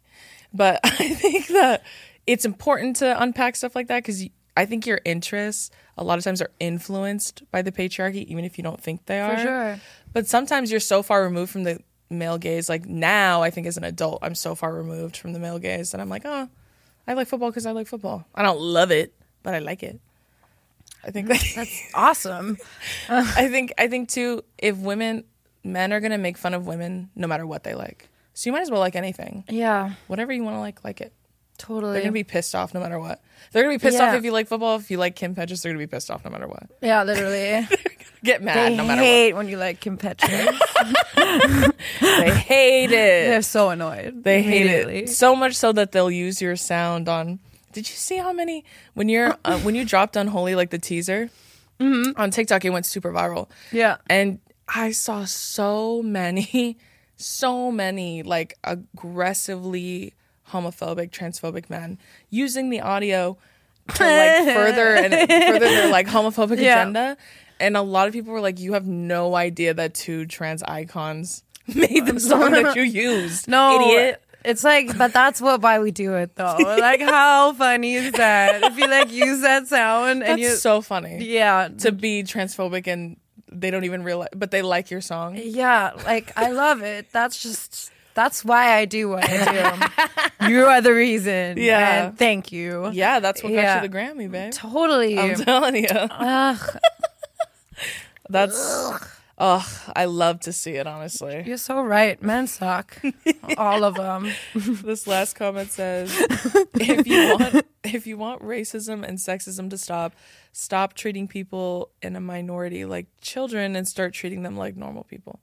But 0.52 0.80
I 0.84 1.14
think 1.14 1.46
that 1.48 1.84
it's 2.26 2.44
important 2.44 2.96
to 2.96 3.22
unpack 3.22 3.54
stuff 3.54 3.76
like 3.76 3.86
that 3.86 3.98
because 4.02 4.26
I 4.56 4.66
think 4.66 4.86
your 4.86 5.00
interests 5.04 5.70
a 5.96 6.04
lot 6.04 6.18
of 6.18 6.24
times 6.24 6.42
are 6.42 6.50
influenced 6.60 7.42
by 7.50 7.62
the 7.62 7.72
patriarchy, 7.72 8.24
even 8.26 8.44
if 8.44 8.58
you 8.58 8.64
don't 8.64 8.80
think 8.80 9.06
they 9.06 9.20
are. 9.20 9.36
For 9.36 9.42
sure. 9.42 9.80
But 10.12 10.26
sometimes 10.26 10.70
you're 10.70 10.80
so 10.80 11.02
far 11.02 11.22
removed 11.22 11.50
from 11.50 11.64
the 11.64 11.80
male 12.10 12.38
gaze. 12.38 12.68
Like 12.68 12.86
now, 12.86 13.42
I 13.42 13.50
think 13.50 13.66
as 13.66 13.76
an 13.76 13.84
adult, 13.84 14.18
I'm 14.22 14.34
so 14.34 14.54
far 14.54 14.74
removed 14.74 15.16
from 15.16 15.32
the 15.32 15.38
male 15.38 15.58
gaze 15.58 15.92
that 15.92 16.00
I'm 16.00 16.08
like, 16.08 16.22
oh, 16.24 16.48
I 17.06 17.14
like 17.14 17.28
football 17.28 17.50
because 17.50 17.66
I 17.66 17.72
like 17.72 17.86
football. 17.86 18.26
I 18.34 18.42
don't 18.42 18.60
love 18.60 18.90
it, 18.90 19.14
but 19.42 19.54
I 19.54 19.58
like 19.58 19.82
it. 19.82 20.00
I 21.04 21.10
think 21.10 21.28
That's 21.54 21.82
awesome. 21.94 22.58
I 23.08 23.48
think 23.48 23.72
I 23.78 23.88
think 23.88 24.08
too. 24.08 24.42
If 24.58 24.76
women, 24.76 25.24
men 25.64 25.92
are 25.92 26.00
gonna 26.00 26.18
make 26.18 26.38
fun 26.38 26.54
of 26.54 26.66
women 26.66 27.10
no 27.16 27.26
matter 27.26 27.46
what 27.46 27.64
they 27.64 27.74
like. 27.74 28.08
So 28.34 28.48
you 28.48 28.52
might 28.52 28.62
as 28.62 28.70
well 28.70 28.80
like 28.80 28.96
anything. 28.96 29.44
Yeah. 29.48 29.94
Whatever 30.06 30.32
you 30.32 30.42
want 30.42 30.56
to 30.56 30.60
like, 30.60 30.84
like 30.84 31.00
it. 31.00 31.12
Totally. 31.62 31.92
They're 31.92 32.02
gonna 32.02 32.12
be 32.12 32.24
pissed 32.24 32.54
off 32.56 32.74
no 32.74 32.80
matter 32.80 32.98
what. 32.98 33.22
They're 33.52 33.62
gonna 33.62 33.74
be 33.76 33.78
pissed 33.78 34.00
off 34.00 34.14
if 34.14 34.24
you 34.24 34.32
like 34.32 34.48
football. 34.48 34.76
If 34.76 34.90
you 34.90 34.98
like 34.98 35.14
Kim 35.14 35.34
Petras, 35.34 35.62
they're 35.62 35.72
gonna 35.72 35.82
be 35.82 35.86
pissed 35.86 36.10
off 36.10 36.24
no 36.24 36.30
matter 36.30 36.48
what. 36.48 36.64
yeah, 36.80 37.04
literally. 37.04 37.66
Get 38.24 38.42
mad 38.42 38.56
they 38.72 38.76
no 38.76 38.84
matter 38.84 39.00
what. 39.00 39.06
hate 39.06 39.32
when 39.34 39.48
you 39.48 39.56
like 39.56 39.80
Kim 39.80 39.96
Petras. 39.98 40.58
They 42.00 42.30
hate 42.30 42.90
it. 42.92 43.28
They're 43.28 43.42
so 43.42 43.70
annoyed. 43.70 44.22
They 44.24 44.42
hate 44.42 44.66
it 44.66 45.08
so 45.08 45.34
much 45.36 45.54
so 45.54 45.72
that 45.72 45.92
they'll 45.92 46.10
use 46.10 46.40
your 46.42 46.56
sound 46.56 47.08
on. 47.08 47.38
Did 47.72 47.88
you 47.88 47.94
see 47.96 48.16
how 48.18 48.32
many 48.32 48.64
when 48.94 49.08
you're 49.08 49.36
uh, 49.44 49.58
when 49.64 49.74
you 49.74 49.84
dropped 49.84 50.16
Unholy 50.16 50.54
like 50.54 50.70
the 50.70 50.78
teaser 50.78 51.30
on 51.80 52.30
TikTok? 52.30 52.64
It 52.64 52.70
went 52.70 52.86
super 52.86 53.12
viral. 53.12 53.48
Yeah. 53.72 53.96
and 54.08 54.38
I 54.68 54.92
saw 54.92 55.24
so 55.24 56.02
many, 56.02 56.78
so 57.16 57.70
many 57.70 58.22
like 58.22 58.56
aggressively 58.64 60.14
homophobic, 60.52 61.10
transphobic 61.10 61.68
men 61.70 61.98
using 62.30 62.70
the 62.70 62.80
audio 62.80 63.36
to 63.94 64.04
like 64.04 64.44
further 64.54 64.94
and 64.94 65.12
further 65.12 65.58
their 65.68 65.90
like 65.90 66.06
homophobic 66.06 66.58
Yeah. 66.60 66.80
agenda. 66.82 67.16
And 67.58 67.76
a 67.76 67.82
lot 67.82 68.06
of 68.08 68.12
people 68.12 68.32
were 68.32 68.40
like, 68.40 68.58
"You 68.58 68.72
have 68.72 68.86
no 68.86 69.34
idea 69.36 69.72
that 69.74 69.94
two 69.94 70.26
trans 70.26 70.62
icons 70.64 71.44
made 71.74 72.06
the 72.06 72.18
song 72.20 72.50
that 72.52 72.74
you 72.76 72.82
used, 73.06 73.48
No, 73.48 73.80
idiot." 73.80 74.22
It's 74.44 74.64
like, 74.64 74.98
but 74.98 75.12
that's 75.12 75.40
what 75.40 75.62
why 75.62 75.78
we 75.78 75.92
do 75.92 76.14
it 76.14 76.34
though. 76.34 76.56
Like, 76.58 77.00
how 77.00 77.52
funny 77.52 77.94
is 77.94 78.10
that? 78.14 78.64
If 78.64 78.76
you 78.76 78.88
like 78.88 79.12
use 79.12 79.42
that 79.42 79.68
sound 79.68 80.10
and 80.24 80.40
That's 80.40 80.40
you, 80.40 80.56
so 80.56 80.80
funny 80.80 81.24
yeah, 81.24 81.68
to 81.78 81.92
be 81.92 82.24
transphobic 82.24 82.88
and 82.88 83.16
they 83.52 83.70
don't 83.70 83.84
even 83.84 84.02
realize, 84.02 84.30
but 84.34 84.50
they 84.50 84.62
like 84.62 84.90
your 84.90 85.00
song. 85.00 85.38
yeah, 85.40 85.92
like 86.04 86.32
I 86.36 86.50
love 86.50 86.82
it. 86.82 87.06
That's 87.12 87.40
just 87.40 87.92
that's 88.14 88.44
why 88.44 88.74
I 88.76 88.84
do 88.84 89.08
what 89.08 89.24
I 89.28 89.88
do. 90.40 90.48
you 90.48 90.64
are 90.66 90.80
the 90.80 90.92
reason. 90.92 91.56
Yeah. 91.58 92.06
And 92.06 92.18
thank 92.18 92.52
you. 92.52 92.90
Yeah, 92.92 93.20
that's 93.20 93.42
what 93.42 93.52
Yeah. 93.52 93.76
got 93.76 93.82
you 93.82 93.88
the 93.88 93.96
Grammy, 93.96 94.30
babe. 94.30 94.52
Totally. 94.52 95.18
I'm 95.18 95.34
telling 95.36 95.76
you. 95.76 95.88
Ugh, 95.90 96.76
That's 98.28 98.56
oh, 99.38 99.90
I 99.94 100.04
love 100.06 100.40
to 100.40 100.52
see 100.52 100.72
it. 100.72 100.86
Honestly, 100.86 101.42
you're 101.46 101.56
so 101.58 101.82
right. 101.82 102.22
Men 102.22 102.46
suck. 102.46 102.96
All 103.58 103.84
of 103.84 103.94
them. 103.96 104.30
this 104.54 105.06
last 105.06 105.34
comment 105.34 105.70
says, 105.70 106.10
"If 106.74 107.06
you 107.06 107.36
want, 107.38 107.66
if 107.84 108.06
you 108.06 108.16
want 108.16 108.42
racism 108.42 109.06
and 109.06 109.18
sexism 109.18 109.68
to 109.70 109.76
stop, 109.76 110.14
stop 110.52 110.94
treating 110.94 111.28
people 111.28 111.90
in 112.00 112.16
a 112.16 112.20
minority 112.20 112.84
like 112.84 113.06
children 113.20 113.76
and 113.76 113.86
start 113.86 114.14
treating 114.14 114.42
them 114.44 114.56
like 114.56 114.76
normal 114.76 115.04
people." 115.04 115.40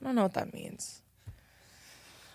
I 0.00 0.06
don't 0.06 0.14
know 0.14 0.22
what 0.22 0.34
that 0.34 0.52
means. 0.54 1.02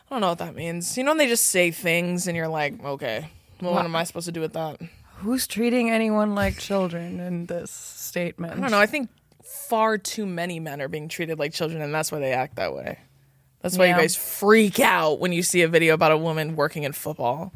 I 0.10 0.16
don't 0.16 0.22
know 0.22 0.30
what 0.30 0.38
that 0.40 0.56
means. 0.56 0.98
You 0.98 1.04
know, 1.04 1.12
when 1.12 1.18
they 1.18 1.28
just 1.28 1.46
say 1.48 1.72
things 1.72 2.28
and 2.28 2.38
you're 2.38 2.48
like, 2.48 2.84
okay, 2.84 3.30
well, 3.62 3.74
what 3.74 3.86
am 3.86 3.96
I 3.96 4.04
supposed 4.04 4.28
to 4.28 4.32
do 4.32 4.42
with 4.42 4.54
that? 4.54 4.80
Who's 5.18 5.48
treating 5.48 5.90
anyone 5.90 6.36
like 6.36 6.58
children 6.58 7.20
in 7.20 7.46
this 7.48 7.72
statement? 7.72 8.54
I 8.54 8.60
don't 8.62 8.72
know. 8.72 8.80
I 8.80 8.86
think 8.86 9.10
far 9.44 9.98
too 9.98 10.26
many 10.26 10.60
men 10.60 10.82
are 10.82 10.88
being 10.88 11.08
treated 11.08 11.40
like 11.40 11.54
children, 11.54 11.82
and 11.82 11.94
that's 11.94 12.12
why 12.12 12.20
they 12.20 12.34
act 12.34 12.58
that 12.58 12.74
way. 12.74 13.00
That's 13.62 13.78
why 13.80 13.88
you 13.88 13.96
guys 13.96 14.16
freak 14.16 14.80
out 14.80 15.20
when 15.20 15.34
you 15.34 15.42
see 15.42 15.64
a 15.64 15.68
video 15.68 15.96
about 15.96 16.12
a 16.12 16.18
woman 16.18 16.56
working 16.56 16.84
in 16.84 16.94
football. 16.94 17.52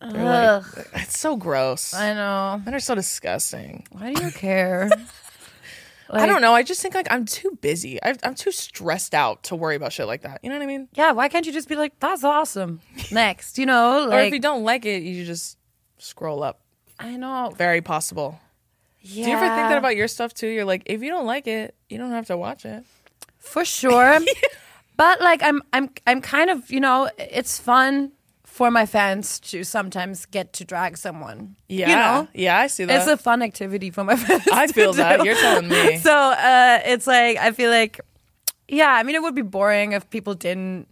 Like, 0.00 0.62
it's 0.94 1.18
so 1.18 1.34
gross. 1.36 1.92
I 1.94 2.14
know. 2.14 2.62
Men 2.64 2.74
are 2.74 2.78
so 2.80 2.94
disgusting. 2.94 3.86
Why 3.90 4.12
do 4.12 4.22
you 4.24 4.30
care? 4.30 4.90
I 6.10 6.26
don't 6.26 6.40
know. 6.42 6.54
I 6.54 6.62
just 6.62 6.82
think 6.82 6.94
like 6.94 7.08
I'm 7.10 7.24
too 7.24 7.58
busy. 7.60 8.02
I, 8.02 8.14
I'm 8.22 8.34
too 8.34 8.52
stressed 8.52 9.14
out 9.14 9.44
to 9.44 9.56
worry 9.56 9.76
about 9.76 9.92
shit 9.92 10.06
like 10.06 10.22
that. 10.22 10.40
You 10.42 10.50
know 10.50 10.56
what 10.56 10.62
I 10.62 10.66
mean? 10.66 10.88
Yeah, 10.94 11.12
why 11.12 11.28
can't 11.28 11.46
you 11.46 11.52
just 11.52 11.68
be 11.68 11.76
like, 11.76 11.98
that's 12.00 12.24
awesome? 12.24 12.80
Next, 13.12 13.58
you 13.58 13.66
know? 13.66 14.10
or 14.10 14.20
if 14.20 14.32
you 14.32 14.40
don't 14.40 14.64
like 14.64 14.84
it, 14.84 15.02
you 15.02 15.24
just 15.24 15.58
scroll 15.98 16.42
up. 16.42 16.60
I 16.98 17.16
know. 17.16 17.52
Very 17.56 17.80
possible. 17.80 18.38
Yeah. 19.00 19.24
Do 19.24 19.30
you 19.30 19.36
ever 19.36 19.46
think 19.46 19.68
that 19.68 19.78
about 19.78 19.96
your 19.96 20.08
stuff 20.08 20.32
too? 20.32 20.46
You're 20.46 20.64
like, 20.64 20.82
if 20.86 21.02
you 21.02 21.10
don't 21.10 21.26
like 21.26 21.46
it, 21.46 21.74
you 21.88 21.98
don't 21.98 22.10
have 22.10 22.26
to 22.26 22.36
watch 22.36 22.64
it. 22.64 22.84
For 23.38 23.64
sure. 23.64 24.18
but 24.96 25.20
like 25.20 25.42
I'm 25.42 25.62
I'm 25.72 25.90
I'm 26.06 26.20
kind 26.20 26.50
of, 26.50 26.70
you 26.70 26.80
know, 26.80 27.10
it's 27.18 27.58
fun 27.58 28.12
for 28.54 28.70
my 28.70 28.86
fans 28.86 29.40
to 29.40 29.64
sometimes 29.64 30.26
get 30.26 30.52
to 30.52 30.64
drag 30.64 30.96
someone. 30.96 31.56
Yeah. 31.68 31.88
You 31.88 31.96
know? 31.96 32.28
Yeah, 32.34 32.56
I 32.60 32.68
see 32.68 32.84
that. 32.84 32.98
It's 32.98 33.08
a 33.08 33.16
fun 33.16 33.42
activity 33.42 33.90
for 33.90 34.04
my 34.04 34.14
fans. 34.24 34.46
I 34.52 34.68
feel 34.68 34.92
that. 34.92 35.18
do. 35.18 35.26
You're 35.26 35.34
telling 35.34 35.66
me. 35.68 35.98
So 36.08 36.12
uh 36.12 36.78
it's 36.84 37.08
like 37.08 37.36
I 37.38 37.50
feel 37.50 37.68
like 37.70 38.00
yeah, 38.68 38.92
I 38.92 39.02
mean 39.02 39.16
it 39.16 39.22
would 39.22 39.34
be 39.34 39.42
boring 39.42 39.90
if 39.90 40.08
people 40.08 40.34
didn't 40.34 40.86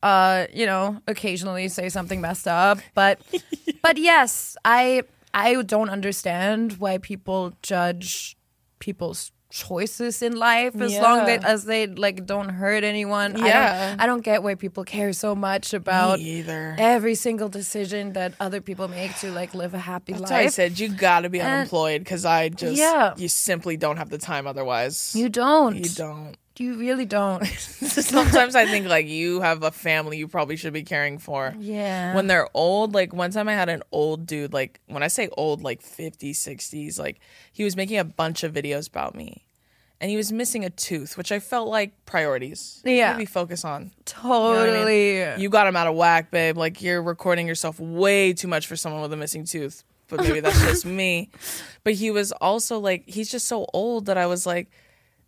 uh, 0.00 0.46
you 0.54 0.64
know, 0.64 1.02
occasionally 1.08 1.66
say 1.68 1.88
something 1.88 2.20
messed 2.20 2.46
up. 2.46 2.78
But 2.94 3.18
but 3.82 3.98
yes, 3.98 4.56
I 4.64 5.02
I 5.34 5.60
don't 5.62 5.90
understand 5.90 6.74
why 6.78 6.98
people 6.98 7.52
judge 7.62 8.36
people's 8.78 9.32
choices 9.50 10.20
in 10.22 10.36
life 10.36 10.78
as 10.80 10.92
long 10.98 11.24
that 11.26 11.44
as 11.44 11.64
they 11.64 11.86
like 11.86 12.26
don't 12.26 12.48
hurt 12.50 12.84
anyone. 12.84 13.40
I 13.40 13.46
Yeah. 13.46 13.88
don't, 13.90 14.00
I 14.02 14.06
don't 14.06 14.20
get 14.20 14.42
why 14.42 14.54
people 14.56 14.84
care 14.84 15.12
so 15.12 15.34
much 15.34 15.72
about 15.72 16.20
every 16.20 17.14
single 17.14 17.48
decision 17.48 18.12
that 18.12 18.34
other 18.40 18.60
people 18.60 18.88
make 18.88 19.16
to 19.20 19.30
like 19.30 19.54
live 19.54 19.72
a 19.74 19.78
happy 19.78 20.12
That's 20.12 20.30
why 20.30 20.40
I 20.40 20.46
said 20.48 20.78
you 20.78 20.88
got 20.88 21.20
to 21.20 21.30
be 21.30 21.40
And- 21.40 21.48
unemployed 21.48 22.00
because 22.04 22.24
I 22.24 22.50
just 22.50 22.76
Yeah. 22.76 23.14
you 23.16 23.28
simply 23.28 23.76
don't 23.76 23.96
have 23.96 24.10
the 24.10 24.18
time 24.18 24.46
otherwise. 24.46 25.12
you 25.14 25.28
don't. 25.28 25.76
You 25.76 25.90
don't. 25.90 26.36
You 26.58 26.74
really 26.78 27.04
don't. 27.04 27.44
Sometimes 27.46 28.54
I 28.54 28.66
think 28.66 28.86
like 28.86 29.06
you 29.06 29.40
have 29.40 29.62
a 29.62 29.70
family 29.70 30.18
you 30.18 30.28
probably 30.28 30.56
should 30.56 30.72
be 30.72 30.82
caring 30.82 31.18
for. 31.18 31.54
yeah. 31.58 32.14
When 32.14 32.26
they're 32.26 32.48
old, 32.54 32.94
like 32.94 33.12
one 33.12 33.30
time 33.30 33.48
I 33.48 33.54
had 33.54 33.68
an 33.68 33.82
old 33.92 34.26
dude, 34.26 34.52
like 34.52 34.80
when 34.86 35.02
I 35.02 35.08
say 35.08 35.28
old, 35.36 35.62
like 35.62 35.82
50s, 35.82 36.32
60s, 36.32 36.98
like 36.98 37.20
he 37.52 37.64
was 37.64 37.76
making 37.76 37.98
a 37.98 38.04
bunch 38.04 38.42
of 38.42 38.52
videos 38.52 38.88
about 38.88 39.14
me. 39.14 39.44
And 40.00 40.10
he 40.10 40.16
was 40.16 40.30
missing 40.30 40.64
a 40.64 40.70
tooth, 40.70 41.16
which 41.16 41.32
I 41.32 41.40
felt 41.40 41.68
like 41.68 42.04
priorities. 42.06 42.80
Yeah. 42.84 43.12
Maybe 43.12 43.24
focus 43.24 43.64
on. 43.64 43.90
You 44.22 44.28
know 44.28 44.52
I 44.52 44.64
mean? 44.64 44.72
totally. 44.74 45.42
You 45.42 45.48
got 45.48 45.66
him 45.66 45.74
out 45.74 45.88
of 45.88 45.96
whack, 45.96 46.30
babe. 46.30 46.56
Like 46.56 46.82
you're 46.82 47.02
recording 47.02 47.48
yourself 47.48 47.80
way 47.80 48.32
too 48.32 48.46
much 48.46 48.66
for 48.68 48.76
someone 48.76 49.02
with 49.02 49.12
a 49.12 49.16
missing 49.16 49.44
tooth. 49.44 49.82
But 50.08 50.20
maybe 50.20 50.40
that's 50.40 50.60
just 50.62 50.86
me. 51.00 51.30
But 51.84 51.94
he 51.94 52.10
was 52.10 52.32
also 52.32 52.78
like, 52.78 53.08
he's 53.08 53.30
just 53.30 53.46
so 53.46 53.66
old 53.74 54.06
that 54.06 54.16
I 54.16 54.26
was 54.26 54.46
like, 54.46 54.70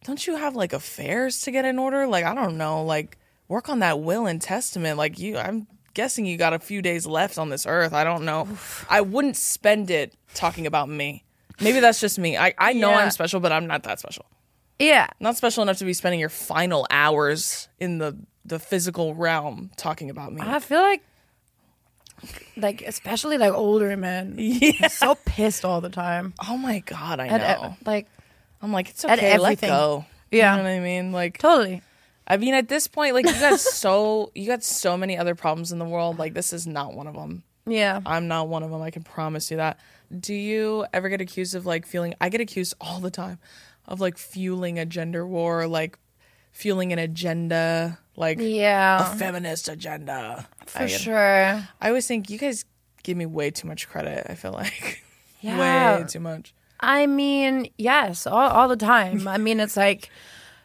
don't 0.05 0.27
you 0.27 0.37
have 0.37 0.57
like 0.57 0.73
affairs 0.73 1.43
to 1.43 1.51
get 1.51 1.65
in 1.65 1.79
order? 1.79 2.07
Like, 2.07 2.25
I 2.25 2.35
don't 2.35 2.57
know, 2.59 2.85
like 2.85 3.19
work 3.49 3.69
on 3.69 3.81
that 3.81 4.01
will 4.01 4.27
and 4.27 4.41
testament. 4.41 4.97
Like 4.99 5.19
you, 5.19 5.37
I'm 5.37 5.67
guessing 5.95 6.25
you 6.27 6.37
got 6.37 6.53
a 6.53 6.59
few 6.59 6.81
days 6.83 7.07
left 7.07 7.39
on 7.39 7.49
this 7.51 7.67
earth. 7.67 7.93
I 7.93 8.05
don't 8.05 8.25
know. 8.25 8.49
I 8.89 9.01
wouldn't 9.01 9.37
spend 9.37 9.91
it 9.91 10.15
talking 10.35 10.67
about 10.67 10.89
me. 10.89 11.25
Maybe 11.61 11.81
that's 11.81 12.01
just 12.01 12.19
me. 12.19 12.39
I, 12.39 12.55
I 12.57 12.73
know 12.73 12.91
Yeah. 12.91 12.99
I'm 12.99 13.11
special, 13.11 13.41
but 13.41 13.53
I'm 13.53 13.67
not 13.67 13.83
that 13.83 14.01
special. 14.01 14.25
yeah. 14.79 15.09
Not 15.21 15.37
special 15.37 15.63
enough 15.63 15.79
to 15.79 15.85
be 15.85 15.93
spending 15.93 16.19
your 16.21 16.31
final 16.31 16.87
hours 16.91 17.69
in 17.79 17.99
the 17.99 18.17
the 18.47 18.59
physical 18.59 19.15
realm 19.15 19.71
talking 19.77 20.09
about 20.09 20.33
me. 20.33 20.41
I 20.43 20.59
feel 20.61 20.81
like 20.81 21.03
like 22.57 22.83
especially 22.83 23.39
like 23.39 23.53
older 23.53 23.97
men. 23.97 24.37
Yeah. 24.39 24.89
So 24.89 25.15
pissed 25.27 25.65
all 25.65 25.81
the 25.81 25.91
time. 25.91 26.35
Oh 26.49 26.57
my 26.57 26.81
god, 26.81 27.21
I 27.21 27.29
know. 27.37 27.77
like 27.85 28.07
I'm 28.63 28.73
like, 28.73 28.91
it's 28.91 29.05
okay, 29.05 29.39
let 29.39 29.61
go. 29.61 30.05
Yeah. 30.31 30.53
You 30.57 30.63
know 30.63 30.69
what 30.69 30.77
I 30.77 30.81
mean? 30.81 31.13
Like 31.13 31.39
totally. 31.39 31.83
I 32.27 32.37
mean 32.37 32.55
at 32.55 32.69
this 32.69 32.87
point, 32.87 33.15
like 33.15 33.27
you 33.27 33.33
got 33.33 33.59
so 33.59 34.31
you 34.35 34.47
got 34.47 34.63
so 34.63 34.97
many 34.97 35.17
other 35.19 35.35
problems 35.35 35.73
in 35.73 35.79
the 35.79 35.85
world. 35.85 36.19
Like 36.19 36.35
this 36.35 36.53
is 36.53 36.67
not 36.67 36.95
one 36.95 37.07
of 37.07 37.15
them. 37.15 37.43
Yeah. 37.67 38.01
I'm 38.07 38.29
not 38.29 38.49
one 38.49 38.63
of 38.63 38.71
them. 38.71 38.83
I 38.83 38.91
can 38.91 39.03
promise 39.03 39.51
you 39.51 39.57
that. 39.59 39.79
Do 40.17 40.35
you 40.35 40.87
ever 40.93 41.09
get 41.09 41.21
accused 41.21 41.55
of 41.55 41.67
like 41.67 41.87
feeling 41.87 42.15
I 42.21 42.29
get 42.29 42.41
accused 42.41 42.75
all 42.81 43.01
the 43.01 43.11
time 43.11 43.39
of 43.87 44.01
like 44.01 44.19
fueling 44.19 44.79
a 44.79 44.87
gender 44.87 45.27
war, 45.27 45.67
like 45.67 45.99
fueling 46.53 46.93
an 46.93 46.99
agenda, 46.99 47.99
like 48.17 48.39
Yeah. 48.41 49.13
a 49.13 49.17
feminist 49.17 49.69
agenda. 49.69 50.47
for 50.67 50.83
I, 50.83 50.87
sure. 50.87 51.15
I 51.81 51.89
always 51.89 52.07
think 52.07 52.29
you 52.31 52.39
guys 52.39 52.65
give 53.03 53.17
me 53.17 53.27
way 53.27 53.51
too 53.51 53.67
much 53.69 53.89
credit. 53.89 54.27
I 54.29 54.35
feel 54.35 54.53
like 54.53 55.03
Yeah. 55.41 55.99
way 56.01 56.05
too 56.07 56.21
much. 56.21 56.55
I 56.81 57.07
mean, 57.07 57.69
yes, 57.79 58.27
all, 58.27 58.49
all 58.49 58.69
the 58.69 58.77
time. 58.77 59.29
I 59.29 59.37
mean, 59.39 59.61
it's 59.61 59.77
like 59.77 60.11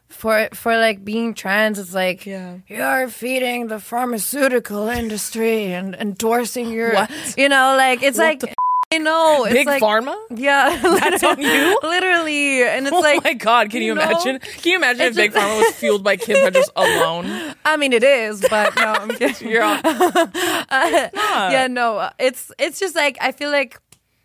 for 0.08 0.48
for 0.54 0.78
like 0.78 1.04
being 1.04 1.34
trans, 1.34 1.78
it's 1.78 1.94
like 1.94 2.26
Yeah. 2.26 2.58
you're 2.68 3.10
feeding 3.10 3.68
the 3.68 3.80
pharmaceutical 3.80 4.88
industry 4.88 5.74
and 5.74 5.94
endorsing 5.96 6.72
your, 6.72 6.94
What? 6.94 7.12
you 7.38 7.50
know, 7.50 7.76
like 7.78 8.02
it's 8.04 8.18
like 8.18 8.40
the 8.40 8.54
I 8.94 9.00
know 9.00 9.44
it's 9.46 9.54
Big 9.54 9.68
like 9.68 9.82
pharma? 9.82 10.16
yeah, 10.30 10.80
That's 10.82 11.24
on 11.24 11.42
you? 11.42 11.80
literally, 11.84 12.64
and 12.64 12.86
it's 12.88 12.96
oh 12.96 13.00
like 13.00 13.24
my 13.24 13.34
god, 13.34 13.70
can 13.72 13.82
you, 13.82 13.88
you 13.88 13.96
know, 13.96 14.02
imagine? 14.04 14.40
Can 14.40 14.72
you 14.72 14.78
imagine 14.78 15.02
if 15.02 15.08
it's 15.10 15.18
Big 15.18 15.34
Pharma 15.34 15.58
was 15.58 15.76
fueled 15.82 16.04
by 16.04 16.16
Kim 16.16 16.38
Petras 16.38 16.70
alone? 16.78 17.56
I 17.66 17.76
mean, 17.78 17.92
it 17.94 18.04
is, 18.04 18.42
but 18.48 18.76
no, 18.78 18.94
I'm 18.94 19.10
kidding. 19.10 19.50
You're 19.50 19.64
on. 19.64 19.82
yeah, 19.84 21.68
no, 21.70 22.10
it's 22.20 22.52
it's 22.60 22.80
just 22.80 22.96
like 22.96 23.18
I 23.20 23.32
feel 23.32 23.50
like 23.52 23.80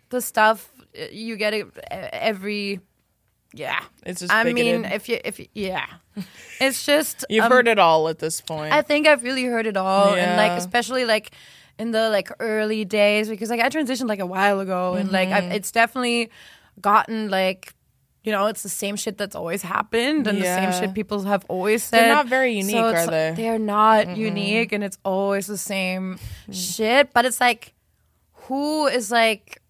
the 0.09 0.21
stuff 0.21 0.69
uh, 0.79 0.80
you 1.11 1.35
get 1.37 1.53
it 1.53 1.67
every. 1.89 2.79
Yeah, 3.53 3.81
It's 4.05 4.21
just 4.21 4.31
I 4.31 4.43
bigoted. 4.43 4.81
mean, 4.81 4.85
if 4.91 5.09
you 5.09 5.19
if 5.25 5.37
you, 5.39 5.47
yeah, 5.53 5.85
it's 6.61 6.85
just 6.85 7.25
You've 7.29 7.43
um, 7.43 7.51
heard 7.51 7.67
it 7.67 7.79
all 7.79 8.07
at 8.07 8.19
this 8.19 8.39
point. 8.39 8.71
I 8.73 8.81
think 8.81 9.07
I've 9.07 9.23
really 9.23 9.43
heard 9.43 9.67
it 9.67 9.75
all, 9.75 10.15
and 10.15 10.37
like 10.37 10.53
especially 10.57 11.03
like 11.03 11.31
in 11.77 11.91
the 11.91 12.09
like 12.09 12.29
early 12.39 12.85
days 12.85 13.27
because 13.27 13.49
like 13.49 13.59
I 13.59 13.67
transitioned 13.69 14.07
like 14.07 14.19
a 14.19 14.25
while 14.25 14.61
ago, 14.61 14.93
and 14.95 15.11
like 15.11 15.29
Mm-hmm. 15.29 15.49
I've, 15.49 15.55
it's 15.55 15.71
definitely 15.71 16.29
gotten 16.79 17.29
like. 17.29 17.73
You 18.23 18.31
know, 18.31 18.45
it's 18.45 18.61
the 18.61 18.69
same 18.69 18.97
shit 18.97 19.17
that's 19.17 19.35
always 19.35 19.63
happened, 19.63 20.27
and 20.27 20.39
the 20.39 20.45
same 20.45 20.71
shit 20.71 20.93
people 20.93 21.23
have 21.23 21.43
always 21.49 21.83
said. 21.83 22.01
They're 22.01 22.13
not 22.13 22.27
very 22.27 22.53
unique, 22.53 22.69
So 22.75 22.93
are 22.93 23.07
they? 23.07 23.33
They're 23.35 23.57
not 23.57 24.15
unique, 24.15 24.71
and 24.73 24.83
it's 24.83 24.99
always 25.03 25.47
the 25.47 25.57
same 25.57 26.19
Mm. 26.47 26.53
shit. 26.53 27.13
But 27.13 27.25
it's 27.25 27.41
like, 27.41 27.73
who 28.45 28.85
is 28.85 29.09
like, 29.09 29.60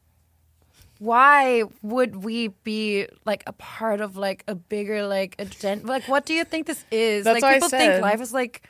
why 1.01 1.63
would 1.81 2.17
we 2.23 2.49
be 2.63 3.07
like 3.25 3.41
a 3.47 3.53
part 3.53 4.01
of 4.01 4.17
like 4.17 4.43
a 4.47 4.53
bigger 4.53 5.07
like 5.07 5.35
agenda? 5.39 5.87
Like, 5.87 6.07
what 6.07 6.27
do 6.27 6.33
you 6.35 6.43
think 6.43 6.67
this 6.67 6.85
is? 6.91 7.23
That's 7.25 7.41
like, 7.41 7.55
people 7.55 7.69
think 7.69 8.03
life 8.03 8.21
is 8.21 8.31
like 8.31 8.61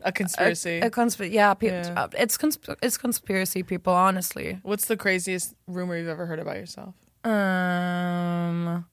a 0.00 0.10
conspiracy. 0.10 0.80
a, 0.80 0.86
a 0.86 0.90
conspiracy. 0.90 1.34
Yeah, 1.36 1.54
pe- 1.54 1.68
Yeah. 1.68 1.94
uh, 1.96 2.08
it's 2.18 2.36
consp- 2.36 2.74
it's 2.82 2.98
conspiracy 2.98 3.62
people. 3.62 3.92
Honestly, 3.92 4.58
What's 4.64 4.86
the 4.86 4.96
craziest 4.96 5.54
rumor 5.68 5.96
you've 5.96 6.08
ever 6.08 6.26
heard 6.26 6.40
about 6.40 6.56
yourself? 6.56 6.94
um, 7.22 8.84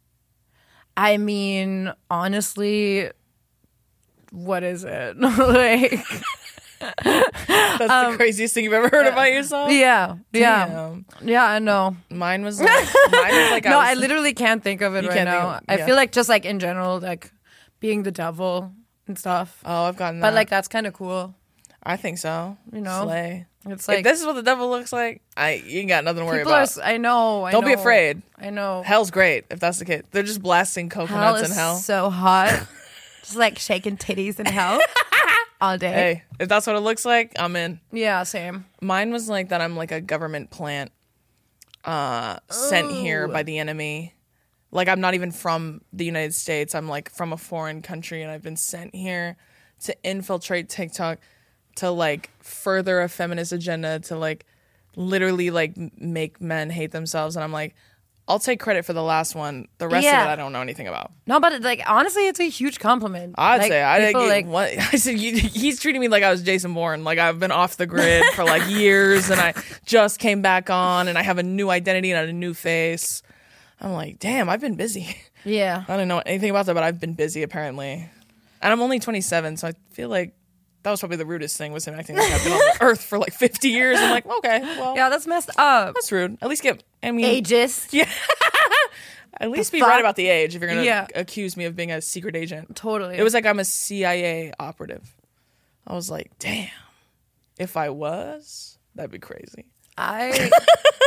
I 0.95 1.17
mean, 1.17 1.91
honestly, 2.11 3.09
what 4.31 4.61
is 4.63 4.83
it 4.83 5.17
like? 5.19 6.05
That's 6.79 8.11
the 8.11 8.13
craziest 8.17 8.53
thing 8.53 8.63
you've 8.63 8.73
ever 8.73 8.89
heard 8.89 9.07
about 9.07 9.31
yourself? 9.31 9.69
Um, 9.69 9.75
Yeah, 9.75 10.15
yeah, 10.33 10.67
Damn. 10.67 11.05
yeah. 11.23 11.43
I 11.45 11.59
know. 11.59 11.95
Mine 12.09 12.43
was 12.43 12.59
like, 12.61 12.69
mine 13.11 13.31
was 13.35 13.51
like 13.51 13.65
no, 13.65 13.77
was- 13.77 13.89
I 13.89 13.93
literally 13.95 14.33
can't 14.33 14.63
think 14.63 14.81
of 14.81 14.95
it 14.95 15.03
You 15.03 15.09
right 15.09 15.23
now. 15.23 15.49
of- 15.57 15.63
I 15.67 15.77
feel 15.77 15.95
like 15.95 16.11
just 16.11 16.29
like 16.29 16.45
in 16.45 16.59
general, 16.59 16.99
like 16.99 17.31
being 17.79 18.03
the 18.03 18.11
devil 18.11 18.71
and 19.07 19.17
stuff. 19.17 19.61
Oh, 19.65 19.83
I've 19.85 19.97
gotten 19.97 20.19
that. 20.19 20.27
But 20.27 20.33
like 20.33 20.49
that's 20.49 20.67
kind 20.67 20.87
of 20.87 20.93
cool. 20.93 21.33
I 21.83 21.97
think 21.97 22.17
so. 22.17 22.57
You 22.73 22.81
know? 22.81 23.03
Slay. 23.03 23.45
It's 23.67 23.83
if 23.83 23.87
like 23.87 24.03
this 24.03 24.19
is 24.19 24.25
what 24.27 24.33
the 24.33 24.43
devil 24.43 24.69
looks 24.69 24.93
like, 24.93 25.21
I 25.35 25.53
you 25.65 25.79
ain't 25.79 25.89
got 25.89 26.03
nothing 26.03 26.19
to 26.21 26.25
worry 26.25 26.39
people 26.39 26.53
are. 26.53 26.61
about. 26.63 26.75
know. 26.77 26.83
I 26.83 26.97
know. 26.97 27.49
Don't 27.51 27.65
be 27.65 27.73
afraid. 27.73 28.21
I 28.37 28.51
know. 28.51 28.83
Hell's 28.85 29.09
great 29.11 29.45
if 29.49 29.59
that's 29.59 29.79
the 29.79 29.85
case. 29.85 30.03
They're 30.11 30.21
just 30.23 30.41
blasting 30.41 30.89
Hell 30.89 31.07
coconuts 31.07 31.41
is 31.43 31.49
in 31.51 31.55
hell. 31.55 31.75
so 31.77 32.09
hot. 32.09 32.67
Just 33.23 33.37
like 33.37 33.57
shaking 33.57 33.97
titties 33.97 34.39
in 34.39 34.45
hell 34.45 34.79
all 35.61 35.77
day. 35.77 35.91
hey, 35.91 36.23
if 36.39 36.49
that's 36.49 36.67
what 36.67 36.75
it 36.75 36.81
looks 36.81 37.05
like, 37.05 37.33
I'm 37.37 37.55
in. 37.55 37.79
Yeah, 37.91 38.23
same. 38.23 38.65
Mine 38.81 39.11
was 39.11 39.29
like 39.29 39.49
that 39.49 39.61
I'm 39.61 39.75
like 39.75 39.91
a 39.91 40.01
government 40.01 40.49
plant 40.51 40.91
uh 41.83 42.37
sent 42.49 42.91
here 42.91 43.27
by 43.27 43.43
the 43.43 43.59
enemy. 43.59 44.13
Like 44.71 44.87
I'm 44.87 44.99
not 44.99 45.13
even 45.13 45.31
from 45.31 45.81
the 45.93 46.05
United 46.05 46.33
States. 46.33 46.75
I'm 46.75 46.87
like 46.89 47.09
from 47.09 47.31
a 47.31 47.37
foreign 47.37 47.81
country 47.81 48.21
and 48.21 48.31
I've 48.31 48.41
been 48.41 48.57
sent 48.57 48.95
here 48.95 49.37
to 49.83 49.95
infiltrate 50.03 50.69
TikTok 50.69 51.19
to 51.77 51.91
like 51.91 52.31
further 52.41 53.01
a 53.01 53.09
feminist 53.09 53.51
agenda 53.51 53.99
to 53.99 54.17
like 54.17 54.45
literally 54.95 55.51
like 55.51 55.75
make 55.97 56.41
men 56.41 56.69
hate 56.69 56.91
themselves 56.91 57.35
and 57.35 57.43
I'm 57.43 57.51
like 57.51 57.75
I'll 58.27 58.39
take 58.39 58.59
credit 58.59 58.85
for 58.85 58.93
the 58.93 59.03
last 59.03 59.35
one. 59.35 59.67
The 59.77 59.87
rest 59.87 60.03
Yeah. 60.03 60.23
of 60.23 60.29
it 60.29 60.31
I 60.31 60.35
don't 60.35 60.51
know 60.51 60.61
anything 60.61 60.87
about. 60.87 61.11
No, 61.27 61.39
but 61.39 61.61
like 61.61 61.81
honestly, 61.87 62.27
it's 62.27 62.39
a 62.39 62.49
huge 62.49 62.79
compliment. 62.79 63.35
I'd 63.37 63.57
Like, 63.59 63.67
say 63.71 63.83
I 63.83 63.99
people, 64.07 64.21
didn't 64.21 64.29
like 64.29 64.45
what 64.47 64.69
I 64.93 64.97
said. 64.97 65.19
You, 65.19 65.37
he's 65.37 65.79
treating 65.79 66.01
me 66.01 66.07
like 66.07 66.23
I 66.23 66.31
was 66.31 66.41
Jason 66.41 66.73
Bourne. 66.73 67.03
Like 67.03 67.19
I've 67.19 67.39
been 67.39 67.51
off 67.51 67.77
the 67.77 67.85
grid 67.85 68.23
for 68.33 68.43
like 68.43 68.67
years, 68.69 69.29
and 69.29 69.39
I 69.39 69.53
just 69.85 70.19
came 70.19 70.41
back 70.41 70.69
on, 70.71 71.07
and 71.07 71.17
I 71.19 71.21
have 71.21 71.37
a 71.37 71.43
new 71.43 71.69
identity 71.69 72.11
and 72.11 72.27
a 72.29 72.33
new 72.33 72.53
face. 72.55 73.21
I'm 73.79 73.91
like, 73.91 74.17
damn, 74.19 74.49
I've 74.49 74.61
been 74.61 74.75
busy. 74.75 75.15
yeah. 75.43 75.83
I 75.87 75.97
don't 75.97 76.07
know 76.07 76.23
anything 76.25 76.49
about 76.49 76.65
that, 76.65 76.73
but 76.73 76.83
I've 76.83 76.99
been 76.99 77.13
busy 77.13 77.43
apparently, 77.43 78.09
and 78.61 78.73
I'm 78.73 78.81
only 78.81 78.99
27, 78.99 79.57
so 79.57 79.67
I 79.67 79.73
feel 79.91 80.09
like 80.09 80.33
that 80.85 80.91
was 80.91 80.99
probably 81.01 81.17
the 81.17 81.25
rudest 81.25 81.57
thing 81.57 81.73
was 81.73 81.85
him 81.87 81.95
acting 81.95 82.15
like 82.15 82.31
I've 82.31 82.43
been 82.43 82.53
on 82.53 82.59
the 82.59 82.77
earth 82.81 83.03
for 83.03 83.17
like 83.17 83.33
50 83.33 83.69
years. 83.69 83.99
I'm 83.99 84.11
like, 84.11 84.25
okay, 84.25 84.59
well, 84.61 84.95
Yeah, 84.95 85.09
that's 85.09 85.25
messed 85.27 85.49
up. 85.57 85.95
that's 85.95 86.11
rude. 86.11 86.37
At 86.41 86.47
least 86.47 86.61
get. 86.61 86.83
I 87.01 87.09
mean, 87.11 87.43
Ageist. 87.43 87.91
Yeah. 87.91 88.07
At 89.37 89.51
least 89.51 89.71
be 89.73 89.79
fuck? 89.81 89.89
right 89.89 89.99
about 89.99 90.15
the 90.15 90.27
age 90.27 90.55
if 90.55 90.61
you're 90.61 90.69
gonna 90.69 90.83
Yeah. 90.83 91.07
accuse 91.13 91.57
me 91.57 91.65
of 91.65 91.75
being 91.75 91.91
a 91.91 92.01
secret 92.01 92.35
agent. 92.35 92.75
Totally. 92.75 93.17
It 93.17 93.23
was 93.23 93.33
like 93.33 93.45
I'm 93.45 93.59
a 93.59 93.65
CIA 93.65 94.53
operative. 94.59 95.11
I 95.87 95.93
was 95.93 96.09
like, 96.09 96.31
damn, 96.39 96.69
if 97.59 97.75
I 97.77 97.89
was, 97.89 98.77
that'd 98.95 99.11
be 99.11 99.19
crazy. 99.19 99.65
I 99.97 100.49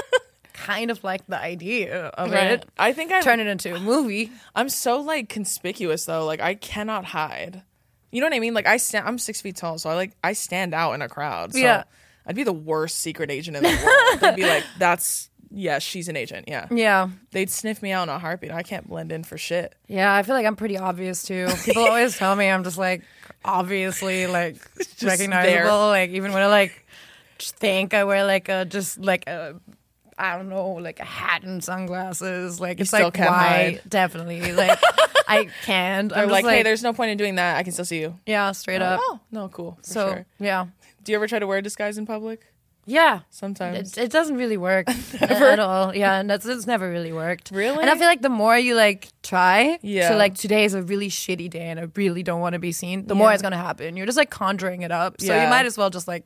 kind 0.52 0.90
of 0.90 1.02
like 1.04 1.26
the 1.26 1.38
idea 1.40 2.06
of 2.08 2.32
it. 2.32 2.66
I 2.78 2.92
think 2.92 3.12
I 3.12 3.22
Turn 3.22 3.40
it 3.40 3.46
into 3.46 3.74
a 3.74 3.80
movie. 3.80 4.30
I'm 4.54 4.68
so 4.68 5.00
like 5.00 5.28
conspicuous 5.28 6.04
though. 6.04 6.26
Like 6.26 6.40
I 6.40 6.54
cannot 6.54 7.06
hide. 7.06 7.62
You 8.10 8.20
know 8.20 8.26
what 8.26 8.34
I 8.34 8.40
mean? 8.40 8.54
Like 8.54 8.66
I 8.66 8.76
stand. 8.78 9.06
I'm 9.06 9.18
six 9.18 9.40
feet 9.40 9.56
tall, 9.56 9.78
so 9.78 9.90
I 9.90 9.94
like 9.94 10.12
I 10.24 10.32
stand 10.32 10.74
out 10.74 10.92
in 10.92 11.02
a 11.02 11.08
crowd. 11.08 11.52
So 11.52 11.58
Yeah. 11.58 11.84
I'd 12.26 12.36
be 12.36 12.44
the 12.44 12.52
worst 12.52 12.98
secret 13.00 13.30
agent 13.30 13.56
in 13.56 13.62
the 13.62 13.68
world. 13.68 14.20
They'd 14.20 14.36
be 14.42 14.46
like, 14.46 14.64
that's 14.78 15.30
yeah, 15.50 15.78
she's 15.78 16.08
an 16.08 16.16
agent. 16.16 16.46
Yeah. 16.46 16.66
Yeah. 16.70 17.08
They'd 17.30 17.48
sniff 17.50 17.80
me 17.82 17.90
out 17.90 18.02
in 18.02 18.08
a 18.10 18.18
heartbeat. 18.18 18.50
I 18.52 18.62
can't 18.62 18.86
blend 18.86 19.12
in 19.12 19.24
for 19.24 19.38
shit. 19.38 19.74
Yeah, 19.86 20.14
I 20.14 20.22
feel 20.22 20.34
like 20.34 20.44
I'm 20.44 20.56
pretty 20.56 20.76
obvious 20.76 21.22
too. 21.22 21.48
People 21.64 21.84
always 21.86 22.16
tell 22.18 22.36
me 22.36 22.48
I'm 22.48 22.64
just 22.64 22.76
like 22.76 23.02
obviously 23.44 24.26
like 24.26 24.56
recognizable. 25.02 25.50
there. 25.52 25.66
Like 25.72 26.10
even 26.10 26.32
when 26.32 26.42
I 26.42 26.46
like 26.48 26.84
think 27.38 27.94
I 27.94 28.04
wear 28.04 28.24
like 28.26 28.48
a 28.48 28.64
just 28.64 28.98
like 28.98 29.26
a 29.26 29.58
I 30.18 30.36
don't 30.36 30.48
know, 30.48 30.72
like 30.72 31.00
a 31.00 31.04
hat 31.04 31.42
and 31.44 31.62
sunglasses. 31.62 32.60
Like 32.60 32.80
it's 32.80 32.90
still 32.90 33.04
like 33.04 33.18
why 33.18 33.24
hide. 33.26 33.80
definitely. 33.88 34.52
Like 34.52 34.78
I 35.28 35.48
can't. 35.64 36.12
I'm 36.16 36.28
like, 36.28 36.44
just 36.44 36.54
hey, 36.54 36.62
there's 36.62 36.82
no 36.82 36.92
point 36.92 37.10
in 37.12 37.18
doing 37.18 37.36
that. 37.36 37.56
I 37.56 37.62
can 37.62 37.72
still 37.72 37.84
see 37.84 38.00
you. 38.00 38.18
Yeah, 38.26 38.52
straight 38.52 38.82
up. 38.82 39.00
Oh 39.02 39.20
no, 39.30 39.48
cool. 39.48 39.78
So 39.82 40.08
sure. 40.12 40.26
yeah. 40.38 40.66
Do 41.04 41.12
you 41.12 41.16
ever 41.16 41.26
try 41.26 41.38
to 41.38 41.46
wear 41.46 41.58
a 41.58 41.62
disguise 41.62 41.96
in 41.98 42.06
public? 42.06 42.44
Yeah. 42.84 43.20
Sometimes. 43.28 43.98
It, 43.98 44.04
it 44.04 44.10
doesn't 44.10 44.36
really 44.36 44.56
work 44.56 44.88
at 45.20 45.58
all. 45.58 45.94
Yeah, 45.94 46.18
and 46.20 46.28
that's 46.30 46.46
it's 46.46 46.66
never 46.66 46.90
really 46.90 47.12
worked. 47.12 47.50
Really? 47.52 47.78
And 47.82 47.90
I 47.90 47.94
feel 47.96 48.06
like 48.06 48.22
the 48.22 48.30
more 48.30 48.56
you 48.58 48.74
like 48.74 49.08
try, 49.22 49.78
Yeah. 49.82 50.08
so 50.08 50.16
like 50.16 50.34
today 50.34 50.64
is 50.64 50.72
a 50.72 50.82
really 50.82 51.10
shitty 51.10 51.50
day 51.50 51.68
and 51.68 51.78
I 51.78 51.88
really 51.96 52.22
don't 52.22 52.40
want 52.40 52.54
to 52.54 52.58
be 52.58 52.72
seen. 52.72 53.06
The 53.06 53.14
more 53.14 53.30
it's 53.30 53.42
gonna 53.42 53.58
happen. 53.58 53.96
You're 53.98 54.06
just 54.06 54.16
like 54.16 54.30
conjuring 54.30 54.82
it 54.82 54.90
up. 54.90 55.20
So 55.20 55.26
Yeah. 55.26 55.44
you 55.44 55.50
might 55.50 55.66
as 55.66 55.76
well 55.76 55.90
just 55.90 56.08
like 56.08 56.24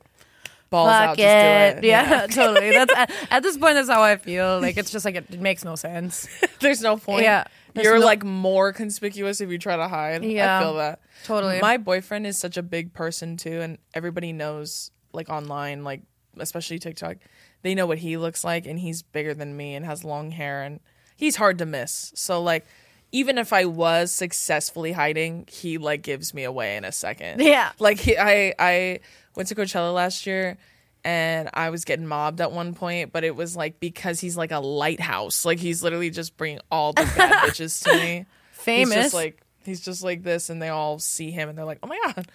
Balls 0.73 0.89
fuck 0.89 1.09
out, 1.09 1.19
it. 1.19 1.21
just 1.21 1.81
do 1.81 1.87
it. 1.87 1.89
Yeah, 1.89 2.27
totally. 2.31 2.71
That's 2.71 2.93
at, 2.95 3.11
at 3.31 3.43
this 3.43 3.57
point. 3.57 3.75
That's 3.75 3.89
how 3.89 4.01
I 4.01 4.17
feel. 4.17 4.59
Like 4.59 4.75
it's 4.75 4.91
just 4.91 5.05
like 5.05 5.15
it, 5.15 5.25
it 5.29 5.39
makes 5.39 5.63
no 5.63 5.75
sense. 5.75 6.27
There's 6.59 6.81
no 6.81 6.97
point. 6.97 7.23
Yeah. 7.23 7.45
There's 7.73 7.85
You're 7.85 7.99
no- 7.99 8.05
like 8.05 8.23
more 8.23 8.73
conspicuous 8.73 9.39
if 9.39 9.49
you 9.49 9.57
try 9.57 9.75
to 9.77 9.87
hide. 9.87 10.23
Yeah. 10.23 10.57
I 10.59 10.61
feel 10.61 10.73
that. 10.75 10.99
Totally. 11.23 11.59
My 11.61 11.77
boyfriend 11.77 12.27
is 12.27 12.37
such 12.37 12.57
a 12.57 12.63
big 12.63 12.93
person 12.93 13.37
too, 13.37 13.61
and 13.61 13.77
everybody 13.93 14.33
knows 14.33 14.91
like 15.13 15.29
online, 15.29 15.83
like 15.83 16.01
especially 16.37 16.79
TikTok, 16.79 17.17
they 17.61 17.75
know 17.75 17.85
what 17.85 17.99
he 17.99 18.17
looks 18.17 18.43
like, 18.43 18.65
and 18.65 18.79
he's 18.79 19.03
bigger 19.03 19.33
than 19.33 19.55
me 19.55 19.75
and 19.75 19.85
has 19.85 20.03
long 20.03 20.31
hair, 20.31 20.63
and 20.63 20.79
he's 21.15 21.35
hard 21.35 21.59
to 21.59 21.65
miss. 21.65 22.11
So 22.15 22.41
like, 22.41 22.65
even 23.11 23.37
if 23.37 23.53
I 23.53 23.65
was 23.65 24.11
successfully 24.11 24.91
hiding, 24.91 25.45
he 25.47 25.77
like 25.77 26.01
gives 26.01 26.33
me 26.33 26.43
away 26.43 26.77
in 26.77 26.83
a 26.83 26.91
second. 26.91 27.41
Yeah. 27.41 27.71
Like 27.79 27.99
he, 27.99 28.17
I 28.17 28.53
I 28.57 28.99
went 29.35 29.49
to 29.49 29.55
Coachella 29.55 29.93
last 29.93 30.25
year. 30.25 30.57
And 31.05 31.49
I 31.53 31.69
was 31.69 31.83
getting 31.83 32.07
mobbed 32.07 32.39
at 32.39 32.53
one 32.53 32.73
point, 32.73 33.11
but 33.11 33.25
it 33.25 33.35
was 33.35 33.57
like 33.57 33.81
because 33.81 34.21
he's 34.21 34.37
like 34.37 34.51
a 34.53 34.59
lighthouse. 34.59 35.43
Like 35.43 35.59
he's 35.59 35.83
literally 35.83 36.09
just 36.09 36.37
bringing 36.37 36.61
all 36.71 36.93
the 36.93 37.03
bad 37.17 37.33
bitches 37.49 37.83
to 37.83 37.93
me. 37.97 38.25
Famous, 38.53 38.93
He's 38.95 39.03
just 39.03 39.13
like 39.13 39.41
he's 39.65 39.81
just 39.81 40.01
like 40.01 40.23
this, 40.23 40.49
and 40.49 40.61
they 40.61 40.69
all 40.69 40.99
see 40.99 41.29
him, 41.29 41.49
and 41.49 41.57
they're 41.57 41.65
like, 41.65 41.79
"Oh 41.83 41.87
my 41.87 41.99
god, 42.05 42.25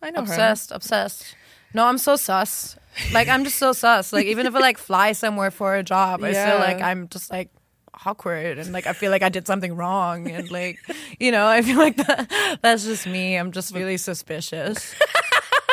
I 0.00 0.10
know 0.12 0.20
her." 0.20 0.22
obsessed, 0.22 0.72
obsessed. 0.72 1.34
No, 1.74 1.84
I'm 1.84 1.98
so 1.98 2.16
sus. 2.16 2.78
Like 3.12 3.28
I'm 3.28 3.44
just 3.44 3.58
so 3.58 3.74
sus. 3.74 4.14
Like 4.14 4.24
even 4.24 4.46
if 4.46 4.54
I 4.54 4.60
like 4.60 4.78
fly 4.78 5.12
somewhere 5.12 5.50
for 5.50 5.76
a 5.76 5.82
job, 5.82 6.24
I 6.24 6.30
Yeah. 6.30 6.52
feel 6.52 6.58
like 6.58 6.80
I'm 6.80 7.06
just 7.08 7.30
like 7.30 7.50
awkward 8.06 8.56
and 8.56 8.72
like 8.72 8.86
I 8.86 8.94
feel 8.94 9.10
like 9.10 9.20
I 9.22 9.28
did 9.28 9.46
something 9.46 9.76
wrong 9.76 10.26
and 10.30 10.50
like 10.50 10.78
you 11.18 11.30
know 11.32 11.46
I 11.46 11.60
feel 11.60 11.76
like 11.76 11.96
that 11.98 12.58
that's 12.62 12.84
just 12.84 13.06
me. 13.06 13.36
I'm 13.36 13.52
just 13.52 13.74
really 13.74 13.98
suspicious. 13.98 14.94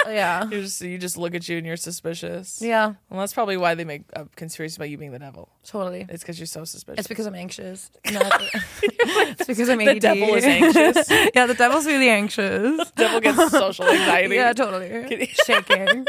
yeah, 0.10 0.44
You 0.50 0.62
just 0.62 0.82
you 0.82 0.98
just 0.98 1.18
look 1.18 1.36
at 1.36 1.48
you 1.50 1.58
and 1.58 1.66
you're 1.66 1.78
suspicious. 1.78 2.62
yeah, 2.62 2.94
Well, 3.10 3.20
that's 3.20 3.34
probably 3.34 3.58
why 3.58 3.76
they 3.76 3.84
make 3.84 4.04
a 4.14 4.26
conspiracy 4.36 4.76
about 4.78 4.90
you 4.90 4.98
being 4.98 5.12
the 5.12 5.20
devil. 5.20 5.50
totally. 5.66 6.06
It's 6.10 6.24
because 6.24 6.40
you're 6.40 6.46
so 6.48 6.64
suspicious. 6.66 7.00
It's 7.00 7.08
because 7.08 7.26
I'm 7.26 7.36
anxious. 7.36 7.92
Not- 8.12 8.42
it's 8.82 9.46
because 9.48 9.70
I'm 9.70 9.80
ADD. 9.82 9.96
the 9.96 10.00
devil 10.00 10.36
is 10.36 10.44
anxious. 10.46 11.10
yeah, 11.36 11.46
the 11.46 11.54
devil's 11.54 11.86
really 11.86 12.10
anxious. 12.10 12.78
The 12.92 12.92
devil 12.96 13.20
gets 13.22 13.52
social 13.52 13.86
anxiety. 13.88 14.36
Yeah, 14.36 14.54
totally. 14.54 15.30
Shaking. 15.46 16.06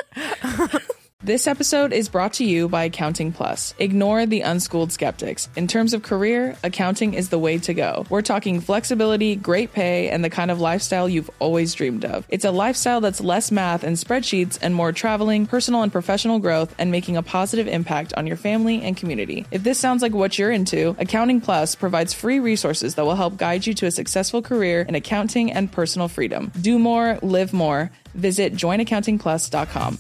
This 1.28 1.46
episode 1.46 1.92
is 1.92 2.08
brought 2.08 2.32
to 2.34 2.44
you 2.46 2.70
by 2.70 2.84
Accounting 2.84 3.32
Plus. 3.32 3.74
Ignore 3.78 4.24
the 4.24 4.40
unschooled 4.40 4.92
skeptics. 4.92 5.50
In 5.56 5.66
terms 5.66 5.92
of 5.92 6.02
career, 6.02 6.56
accounting 6.64 7.12
is 7.12 7.28
the 7.28 7.38
way 7.38 7.58
to 7.58 7.74
go. 7.74 8.06
We're 8.08 8.22
talking 8.22 8.62
flexibility, 8.62 9.36
great 9.36 9.74
pay, 9.74 10.08
and 10.08 10.24
the 10.24 10.30
kind 10.30 10.50
of 10.50 10.58
lifestyle 10.58 11.06
you've 11.06 11.28
always 11.38 11.74
dreamed 11.74 12.06
of. 12.06 12.24
It's 12.30 12.46
a 12.46 12.50
lifestyle 12.50 13.02
that's 13.02 13.20
less 13.20 13.52
math 13.52 13.84
and 13.84 13.94
spreadsheets 13.94 14.58
and 14.62 14.74
more 14.74 14.90
traveling, 14.90 15.44
personal 15.44 15.82
and 15.82 15.92
professional 15.92 16.38
growth, 16.38 16.74
and 16.78 16.90
making 16.90 17.18
a 17.18 17.22
positive 17.22 17.68
impact 17.68 18.14
on 18.14 18.26
your 18.26 18.38
family 18.38 18.80
and 18.80 18.96
community. 18.96 19.44
If 19.50 19.62
this 19.62 19.78
sounds 19.78 20.00
like 20.00 20.14
what 20.14 20.38
you're 20.38 20.50
into, 20.50 20.96
Accounting 20.98 21.42
Plus 21.42 21.74
provides 21.74 22.14
free 22.14 22.40
resources 22.40 22.94
that 22.94 23.04
will 23.04 23.16
help 23.16 23.36
guide 23.36 23.66
you 23.66 23.74
to 23.74 23.84
a 23.84 23.90
successful 23.90 24.40
career 24.40 24.80
in 24.88 24.94
accounting 24.94 25.52
and 25.52 25.70
personal 25.70 26.08
freedom. 26.08 26.50
Do 26.58 26.78
more, 26.78 27.18
live 27.20 27.52
more. 27.52 27.90
Visit 28.14 28.54
joinaccountingplus.com. 28.54 29.98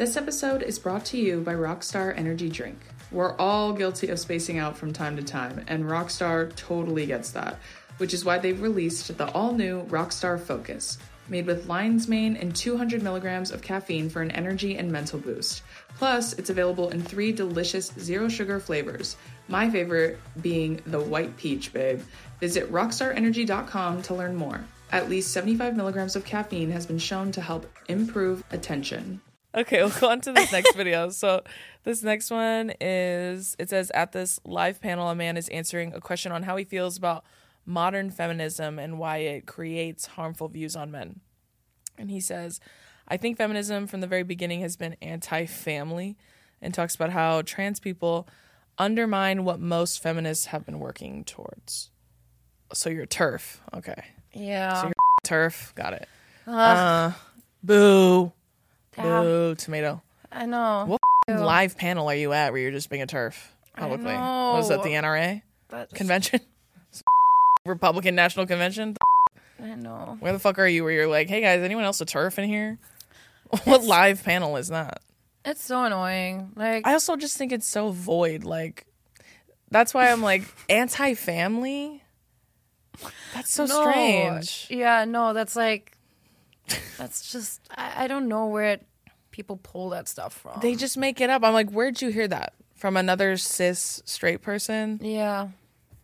This 0.00 0.16
episode 0.16 0.62
is 0.62 0.78
brought 0.78 1.04
to 1.06 1.18
you 1.18 1.42
by 1.42 1.52
Rockstar 1.52 2.16
Energy 2.16 2.48
Drink. 2.48 2.78
We're 3.12 3.36
all 3.36 3.74
guilty 3.74 4.08
of 4.08 4.18
spacing 4.18 4.56
out 4.56 4.74
from 4.74 4.94
time 4.94 5.14
to 5.16 5.22
time, 5.22 5.62
and 5.68 5.84
Rockstar 5.84 6.56
totally 6.56 7.04
gets 7.04 7.32
that, 7.32 7.58
which 7.98 8.14
is 8.14 8.24
why 8.24 8.38
they've 8.38 8.62
released 8.62 9.18
the 9.18 9.30
all 9.32 9.52
new 9.52 9.82
Rockstar 9.90 10.40
Focus, 10.40 10.96
made 11.28 11.44
with 11.44 11.66
lion's 11.66 12.08
mane 12.08 12.38
and 12.38 12.56
200 12.56 13.02
milligrams 13.02 13.50
of 13.50 13.60
caffeine 13.60 14.08
for 14.08 14.22
an 14.22 14.30
energy 14.30 14.78
and 14.78 14.90
mental 14.90 15.18
boost. 15.18 15.64
Plus, 15.98 16.32
it's 16.38 16.48
available 16.48 16.88
in 16.88 17.02
three 17.02 17.30
delicious 17.30 17.92
zero 17.98 18.26
sugar 18.30 18.58
flavors, 18.58 19.18
my 19.48 19.68
favorite 19.68 20.18
being 20.40 20.80
the 20.86 20.98
white 20.98 21.36
peach, 21.36 21.74
babe. 21.74 22.00
Visit 22.40 22.72
rockstarenergy.com 22.72 24.00
to 24.00 24.14
learn 24.14 24.34
more. 24.34 24.64
At 24.92 25.10
least 25.10 25.34
75 25.34 25.76
milligrams 25.76 26.16
of 26.16 26.24
caffeine 26.24 26.70
has 26.70 26.86
been 26.86 26.98
shown 26.98 27.32
to 27.32 27.42
help 27.42 27.70
improve 27.86 28.42
attention. 28.50 29.20
Okay, 29.54 29.78
we'll 29.82 29.90
go 29.90 30.10
on 30.10 30.20
to 30.22 30.32
this 30.32 30.52
next 30.52 30.74
video. 30.74 31.10
So, 31.20 31.42
this 31.82 32.02
next 32.02 32.30
one 32.30 32.72
is 32.80 33.56
it 33.58 33.70
says 33.70 33.90
at 33.94 34.12
this 34.12 34.38
live 34.44 34.80
panel, 34.80 35.08
a 35.08 35.14
man 35.14 35.36
is 35.36 35.48
answering 35.48 35.92
a 35.92 36.00
question 36.00 36.30
on 36.30 36.44
how 36.44 36.56
he 36.56 36.64
feels 36.64 36.96
about 36.96 37.24
modern 37.66 38.10
feminism 38.10 38.78
and 38.78 38.98
why 38.98 39.18
it 39.18 39.46
creates 39.46 40.06
harmful 40.06 40.48
views 40.48 40.76
on 40.76 40.90
men. 40.90 41.20
And 41.98 42.10
he 42.10 42.20
says, 42.20 42.60
I 43.08 43.16
think 43.16 43.36
feminism 43.36 43.86
from 43.86 44.00
the 44.00 44.06
very 44.06 44.22
beginning 44.22 44.60
has 44.60 44.76
been 44.76 44.96
anti 45.02 45.46
family 45.46 46.16
and 46.62 46.72
talks 46.72 46.94
about 46.94 47.10
how 47.10 47.42
trans 47.42 47.80
people 47.80 48.28
undermine 48.78 49.44
what 49.44 49.58
most 49.58 50.02
feminists 50.02 50.46
have 50.46 50.64
been 50.64 50.78
working 50.78 51.24
towards. 51.24 51.90
So, 52.72 52.88
you're 52.88 53.06
TERF. 53.06 53.58
Okay. 53.74 54.04
Yeah. 54.32 54.82
So 54.82 54.92
TERF. 55.24 55.74
Got 55.74 55.94
it. 55.94 56.08
Uh, 56.46 57.12
boo. 57.64 58.32
Yeah, 58.96 59.22
Boo. 59.22 59.54
Tomato. 59.54 60.02
I 60.32 60.46
know. 60.46 60.84
What 60.86 61.00
Ew. 61.28 61.34
live 61.36 61.76
panel 61.76 62.08
are 62.08 62.14
you 62.14 62.32
at 62.32 62.52
where 62.52 62.60
you're 62.60 62.70
just 62.70 62.90
being 62.90 63.02
a 63.02 63.06
TERF 63.06 63.34
publicly? 63.76 64.14
What 64.14 64.54
was 64.56 64.68
that, 64.68 64.82
the 64.82 64.90
NRA 64.90 65.42
That's- 65.68 65.92
convention? 65.92 66.40
Republican 67.66 68.14
National 68.14 68.46
Convention? 68.46 68.96
I 69.62 69.74
know. 69.74 70.16
Where 70.20 70.32
the 70.32 70.38
fuck 70.38 70.58
are 70.58 70.66
you 70.66 70.82
where 70.84 70.92
you're 70.92 71.06
like, 71.08 71.28
hey 71.28 71.40
guys, 71.40 71.62
anyone 71.62 71.84
else 71.84 72.00
a 72.00 72.06
TERF 72.06 72.38
in 72.38 72.48
here? 72.48 72.78
What 73.64 73.82
live 73.82 74.22
panel 74.22 74.56
is 74.56 74.68
that? 74.68 75.00
It's 75.44 75.64
so 75.64 75.82
annoying. 75.84 76.52
Like, 76.54 76.86
I 76.86 76.92
also 76.92 77.16
just 77.16 77.36
think 77.36 77.50
it's 77.50 77.66
so 77.66 77.90
void. 77.90 78.44
Like, 78.44 78.86
that's 79.72 79.92
why 79.92 80.10
I'm 80.10 80.22
like 80.22 80.42
anti 80.68 81.14
family. 81.14 82.02
That's 83.34 83.52
so 83.52 83.64
no. 83.66 83.90
strange. 83.90 84.68
Yeah, 84.70 85.04
no, 85.04 85.32
that's 85.32 85.56
like, 85.56 85.96
that's 86.98 87.30
just, 87.32 87.60
I, 87.70 88.04
I 88.04 88.06
don't 88.08 88.28
know 88.28 88.46
where 88.46 88.78
people 89.30 89.56
pull 89.62 89.90
that 89.90 90.08
stuff 90.08 90.32
from. 90.34 90.60
They 90.60 90.74
just 90.74 90.96
make 90.96 91.20
it 91.20 91.30
up. 91.30 91.42
I'm 91.44 91.52
like, 91.54 91.70
where'd 91.70 92.00
you 92.02 92.10
hear 92.10 92.28
that? 92.28 92.54
From 92.74 92.96
another 92.96 93.36
cis 93.36 94.02
straight 94.04 94.42
person? 94.42 94.98
yeah. 95.02 95.48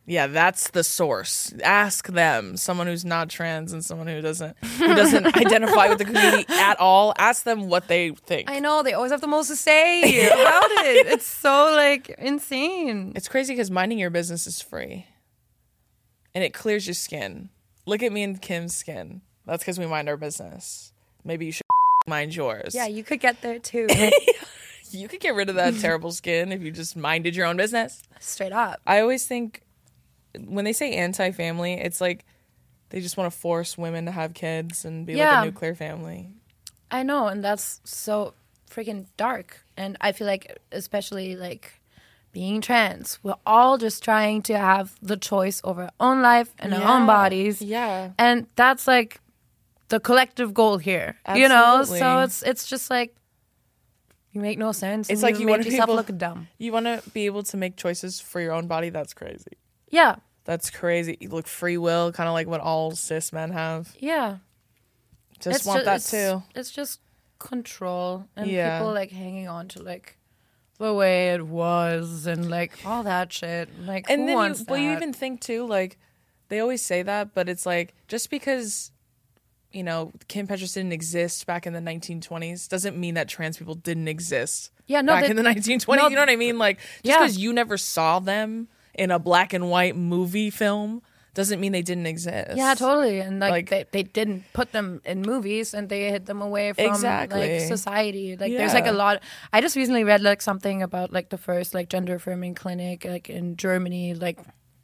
Yeah, 0.09 0.29
that's 0.29 0.71
the 0.71 0.85
source. 0.85 1.53
Ask 1.65 2.07
them, 2.07 2.57
someone 2.57 2.87
who's 2.87 3.05
not 3.05 3.29
trans 3.29 3.73
and 3.73 3.85
someone 3.85 4.07
who 4.07 4.21
doesn't 4.21 4.57
who 4.65 4.95
doesn't 4.95 5.27
identify 5.37 5.89
with 5.89 5.99
the 5.99 6.05
community 6.05 6.45
at 6.49 6.79
all. 6.79 7.13
Ask 7.19 7.43
them 7.43 7.69
what 7.69 7.89
they 7.89 8.11
think. 8.11 8.49
I 8.49 8.61
know 8.61 8.85
they 8.85 8.93
always 8.93 9.11
have 9.11 9.21
the 9.21 9.27
most 9.27 9.49
to 9.49 9.57
say 9.57 10.27
about 10.29 10.71
it. 10.71 11.09
It's 11.09 11.27
so 11.27 11.73
like 11.75 12.09
insane. 12.19 13.15
It's 13.17 13.27
crazy 13.27 13.53
because 13.53 13.69
minding 13.69 13.99
your 13.99 14.11
business 14.11 14.47
is 14.47 14.63
free, 14.63 15.07
and 16.37 16.45
it 16.45 16.55
clears 16.55 16.87
your 16.87 16.95
skin. 16.95 17.49
Look 17.85 18.01
at 18.05 18.13
me 18.13 18.23
and 18.23 18.41
Kim's 18.41 18.77
skin. 18.77 19.23
That's 19.47 19.63
because 19.63 19.79
we 19.79 19.87
mind 19.87 20.09
our 20.09 20.17
business. 20.17 20.93
Maybe 21.25 21.47
you 21.47 21.53
should 21.53 21.63
mind 22.07 22.35
yours. 22.35 22.75
Yeah, 22.75 22.87
you 22.87 23.05
could 23.05 23.21
get 23.21 23.41
there 23.43 23.59
too. 23.59 23.87
you 24.91 25.09
could 25.09 25.21
get 25.21 25.35
rid 25.35 25.49
of 25.49 25.55
that 25.55 25.75
terrible 25.81 26.13
skin 26.13 26.53
if 26.53 26.63
you 26.63 26.71
just 26.71 26.97
minded 26.97 27.37
your 27.37 27.47
own 27.47 27.57
business. 27.57 28.03
Straight 28.21 28.53
up. 28.53 28.81
I 28.87 29.01
always 29.01 29.27
think 29.27 29.63
when 30.45 30.65
they 30.65 30.73
say 30.73 30.95
anti-family, 30.95 31.75
it's 31.75 32.01
like 32.01 32.25
they 32.91 33.01
just 33.01 33.17
want 33.17 33.33
to 33.33 33.39
force 33.39 33.79
women 33.79 34.07
to 34.07 34.13
have 34.13 34.35
kids 34.35 34.85
and 34.85 35.07
be 35.07 35.15
like 35.15 35.43
a 35.43 35.45
nuclear 35.47 35.75
family. 35.75 36.31
I 36.91 37.03
know, 37.03 37.27
and 37.27 37.43
that's 37.43 37.81
so 37.85 38.35
freaking 38.71 39.07
dark. 39.17 39.65
And 39.77 39.97
I 40.01 40.13
feel 40.13 40.27
like, 40.27 40.59
especially 40.71 41.37
like 41.37 41.81
being 42.33 42.61
trans, 42.61 43.19
we're 43.23 43.35
all 43.45 43.79
just 43.79 44.05
trying 44.05 44.43
to 44.43 44.59
have 44.59 44.95
the 45.03 45.17
choice 45.17 45.61
over 45.65 45.85
our 45.85 45.91
own 45.99 46.23
life 46.23 46.55
and 46.59 46.75
our 46.75 46.97
own 46.97 47.07
bodies. 47.07 47.61
Yeah. 47.61 48.11
And 48.19 48.47
that's 48.57 48.87
like 48.87 49.21
the 49.89 50.01
collective 50.01 50.53
goal 50.55 50.79
here. 50.79 51.17
You 51.35 51.49
know? 51.49 51.85
So 51.85 52.21
it's 52.21 52.43
it's 52.43 52.67
just 52.67 52.91
like 52.91 53.15
you 54.33 54.41
make 54.41 54.59
no 54.59 54.73
sense. 54.73 55.09
It's 55.09 55.23
like 55.23 55.39
you 55.39 55.47
make 55.47 55.53
want 55.55 55.65
yourself 55.65 55.83
people- 55.89 55.95
look 55.97 56.17
dumb. 56.19 56.49
You 56.59 56.73
want 56.73 56.87
to 56.87 57.03
be 57.11 57.27
able 57.27 57.43
to 57.45 57.57
make 57.57 57.77
choices 57.77 58.21
for 58.21 58.41
your 58.41 58.53
own 58.53 58.67
body. 58.67 58.91
That's 58.91 59.15
crazy. 59.15 59.53
Yeah. 59.89 60.17
That's 60.45 60.71
crazy. 60.71 61.17
You 61.21 61.31
look 61.31 61.47
free 61.49 61.79
will, 61.79 62.13
kind 62.13 62.29
of 62.29 62.35
like 62.35 62.47
what 62.47 62.61
all 62.61 62.91
cis 62.93 63.33
men 63.33 63.51
have. 63.53 63.95
Yeah. 63.99 64.39
Just 65.41 65.59
It's 65.59 65.67
want 65.67 65.85
that 65.85 66.03
it's- 66.07 66.11
too. 66.11 66.43
It's 66.55 66.71
just 66.71 67.01
control 67.39 68.27
and 68.37 68.51
Yeah. 68.51 68.79
people 68.79 68.93
like 68.95 69.11
hanging 69.11 69.49
on 69.49 69.69
to 69.69 69.83
like 69.83 70.17
the 70.79 70.93
way 70.93 71.31
it 71.35 71.47
was 71.47 72.27
and 72.27 72.51
like 72.51 72.73
all 72.85 73.03
that 73.05 73.33
shit. 73.33 73.69
Like 73.81 74.07
And 74.11 74.29
then 74.29 74.37
you, 74.55 74.65
well, 74.69 74.79
you 74.79 74.93
even 74.93 75.13
think 75.13 75.41
too, 75.41 75.67
like 75.67 75.99
they 76.49 76.61
always 76.61 76.83
say 76.83 77.03
that, 77.03 77.35
but 77.35 77.49
it's 77.49 77.65
like 77.67 77.95
just 78.09 78.31
because 78.31 78.91
you 79.73 79.83
know 79.83 80.13
Kim 80.29 80.47
Petras 80.47 80.75
didn't 80.75 80.93
exist 80.93 81.47
back 81.47 81.67
in 81.67 81.73
the 81.73 81.81
1920s 81.81 82.69
doesn't 82.69 82.97
mean 82.97 83.15
that 83.15 83.29
trans 83.29 83.57
people 83.59 83.75
didn't 83.75 84.09
exist. 84.09 84.71
Yeah, 84.87 85.01
no, 85.01 85.15
back 85.15 85.29
in 85.31 85.37
the 85.37 85.43
1920s, 85.43 85.97
no, 85.97 86.09
you 86.09 86.15
know 86.15 86.23
what 86.23 86.31
I 86.31 86.37
mean? 86.37 86.59
Like 86.59 86.79
just 86.79 87.05
Yeah. 87.05 87.19
because 87.19 87.39
you 87.39 87.53
never 87.53 87.77
saw 87.77 88.19
them 88.21 88.69
in 88.95 89.11
a 89.11 89.19
black 89.19 89.53
and 89.53 89.69
white 89.71 89.97
movie 89.97 90.49
film 90.51 91.03
doesn't 91.35 91.61
mean 91.61 91.73
they 91.73 91.83
didn't 91.83 92.07
exist. 92.07 92.57
Yeah, 92.57 92.73
totally. 92.73 93.21
And 93.21 93.41
like, 93.41 93.51
Like- 93.51 93.69
they, 93.69 93.85
they 93.91 94.03
didn't 94.05 94.45
put 94.55 94.73
them 94.73 95.03
in 95.05 95.21
movies 95.21 95.75
and 95.75 95.87
they 95.91 96.11
hid 96.11 96.25
them 96.25 96.41
away 96.41 96.73
from 96.73 96.87
Exactly. 96.87 97.39
like 97.59 97.61
society. 97.69 98.39
Like 98.39 98.53
there's 98.53 98.73
like 98.73 98.87
a 98.87 98.93
lot 98.93 99.23
I 99.53 99.61
just 99.61 99.77
recently 99.77 100.03
read 100.05 100.23
like 100.23 100.41
something 100.41 100.83
about 100.83 101.13
like 101.13 101.29
the 101.29 101.37
first 101.37 101.75
like 101.75 101.91
gender 101.91 102.15
affirming 102.15 102.55
clinic 102.55 103.05
like 103.05 103.29
in 103.29 103.57
Germany 103.57 104.15
like 104.15 104.39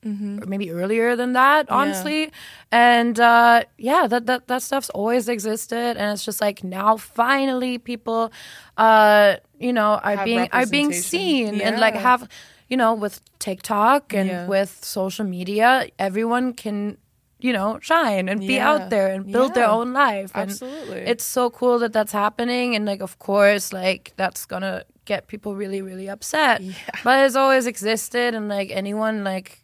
Mm-hmm. 0.05 0.43
or 0.43 0.47
maybe 0.47 0.71
earlier 0.73 1.15
than 1.15 1.33
that, 1.35 1.71
honestly. 1.71 2.33
And 2.73 3.21
uh 3.21 3.63
yeah, 3.79 4.09
that, 4.09 4.27
that 4.27 4.49
that 4.49 4.63
stuff's 4.63 4.91
always 4.91 5.29
existed 5.29 5.97
and 5.97 6.13
it's 6.13 6.25
just 6.25 6.41
like 6.41 6.65
now 6.65 6.97
finally 6.97 7.79
people 7.79 8.33
uh 8.77 9.37
you 9.61 9.73
know 9.73 10.01
are 10.03 10.17
Have 10.17 10.25
being 10.25 10.49
are 10.53 10.67
being 10.67 10.93
seen 10.93 11.61
and 11.61 11.79
like 11.79 11.95
have 11.95 12.29
you 12.69 12.77
know 12.77 12.95
with 12.95 13.21
TikTok 13.39 14.13
and 14.15 14.29
Yeah. 14.29 14.47
with 14.49 14.85
social 14.85 15.25
media 15.25 15.89
everyone 15.99 16.53
can 16.55 16.97
you 17.39 17.53
know 17.53 17.79
shine 17.81 18.29
and 18.29 18.41
be 18.41 18.55
Yeah. 18.57 18.71
out 18.71 18.91
there 18.91 19.09
and 19.15 19.31
build 19.31 19.55
their 19.55 19.69
own 19.69 19.93
life 19.93 20.33
and 20.35 20.51
Absolutely. 20.51 21.03
it's 21.07 21.25
so 21.25 21.51
cool 21.51 21.79
that 21.81 21.93
that's 21.93 22.13
happening 22.13 22.75
and 22.77 22.87
like 22.87 23.03
of 23.03 23.19
course 23.19 23.73
like 23.73 24.13
that's 24.17 24.47
gonna 24.47 24.83
get 25.05 25.27
people 25.27 25.55
really 25.55 25.83
really 25.83 26.09
upset 26.09 26.61
but 27.05 27.25
it's 27.27 27.35
always 27.37 27.67
existed 27.67 28.35
and 28.35 28.49
like 28.49 28.71
anyone 28.71 29.23
like 29.25 29.62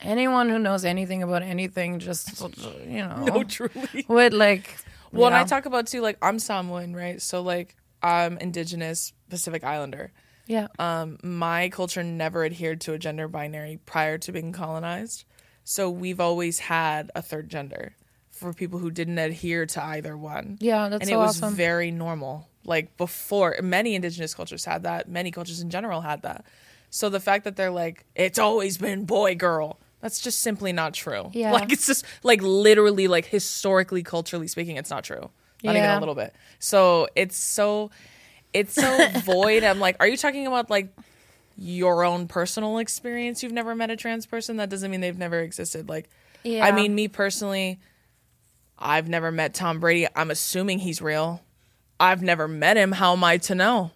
anyone 0.00 0.48
who 0.48 0.58
knows 0.58 0.84
anything 0.84 1.22
about 1.22 1.42
anything 1.42 1.98
just 1.98 2.40
you 2.86 2.98
know 3.06 3.24
no, 3.24 3.44
truly. 3.44 4.04
would 4.08 4.32
like 4.34 4.76
Well, 5.12 5.26
and 5.26 5.36
I 5.36 5.44
talk 5.44 5.66
about 5.66 5.86
too, 5.86 6.00
like 6.00 6.18
I'm 6.22 6.38
Samoan, 6.38 6.94
right? 6.94 7.20
So 7.20 7.40
like 7.42 7.74
I'm 8.02 8.38
Indigenous 8.38 9.12
Pacific 9.28 9.64
Islander. 9.64 10.12
yeah 10.46 10.68
Um, 10.78 11.18
my 11.22 11.68
culture 11.70 12.02
never 12.02 12.44
adhered 12.44 12.80
to 12.82 12.92
a 12.92 12.98
gender 12.98 13.28
binary 13.28 13.78
prior 13.86 14.18
to 14.18 14.32
being 14.32 14.52
colonized, 14.52 15.24
so 15.64 15.90
we've 15.90 16.20
always 16.20 16.58
had 16.60 17.10
a 17.14 17.22
third 17.22 17.48
gender 17.48 17.94
for 18.30 18.52
people 18.54 18.78
who 18.78 18.90
didn't 18.90 19.18
adhere 19.18 19.66
to 19.66 19.84
either 19.84 20.16
one. 20.16 20.58
Yeah, 20.60 20.88
that's 20.88 21.00
and 21.02 21.08
so 21.10 21.14
it 21.16 21.18
was 21.18 21.42
awesome. 21.42 21.54
very 21.54 21.90
normal. 21.90 22.48
Like 22.64 22.96
before, 22.96 23.56
many 23.62 23.94
Indigenous 23.96 24.32
cultures 24.34 24.64
had 24.64 24.84
that. 24.84 25.08
Many 25.08 25.30
cultures 25.32 25.60
in 25.60 25.70
general 25.70 26.00
had 26.02 26.22
that. 26.22 26.44
So 26.90 27.08
the 27.08 27.18
fact 27.20 27.44
that 27.44 27.56
they're 27.56 27.70
like, 27.70 28.04
it's 28.14 28.38
always 28.38 28.78
been 28.78 29.04
boy 29.06 29.34
girl. 29.34 29.80
That's 30.00 30.20
just 30.20 30.40
simply 30.40 30.72
not 30.72 30.94
true. 30.94 31.30
Yeah. 31.32 31.52
Like 31.52 31.72
it's 31.72 31.86
just 31.86 32.04
like 32.22 32.40
literally 32.42 33.08
like 33.08 33.26
historically 33.26 34.02
culturally 34.02 34.48
speaking 34.48 34.76
it's 34.76 34.90
not 34.90 35.04
true. 35.04 35.30
Not 35.64 35.76
even 35.76 35.90
a 35.90 35.98
little 35.98 36.14
bit. 36.14 36.34
So 36.60 37.08
it's 37.16 37.36
so 37.36 37.90
it's 38.52 38.74
so 38.74 39.08
void. 39.24 39.64
I'm 39.64 39.80
like, 39.80 39.96
are 40.00 40.06
you 40.06 40.16
talking 40.16 40.46
about 40.46 40.70
like 40.70 40.94
your 41.56 42.04
own 42.04 42.28
personal 42.28 42.78
experience? 42.78 43.42
You've 43.42 43.52
never 43.52 43.74
met 43.74 43.90
a 43.90 43.96
trans 43.96 44.26
person? 44.26 44.58
That 44.58 44.70
doesn't 44.70 44.90
mean 44.90 45.00
they've 45.00 45.18
never 45.18 45.40
existed. 45.40 45.88
Like 45.88 46.08
yeah 46.44 46.64
I 46.64 46.72
mean, 46.72 46.94
me 46.94 47.08
personally, 47.08 47.80
I've 48.78 49.08
never 49.08 49.32
met 49.32 49.54
Tom 49.54 49.80
Brady. 49.80 50.06
I'm 50.14 50.30
assuming 50.30 50.78
he's 50.78 51.02
real. 51.02 51.42
I've 51.98 52.22
never 52.22 52.46
met 52.46 52.76
him. 52.76 52.92
How 52.92 53.12
am 53.14 53.24
I 53.24 53.38
to 53.38 53.56
know? 53.56 53.90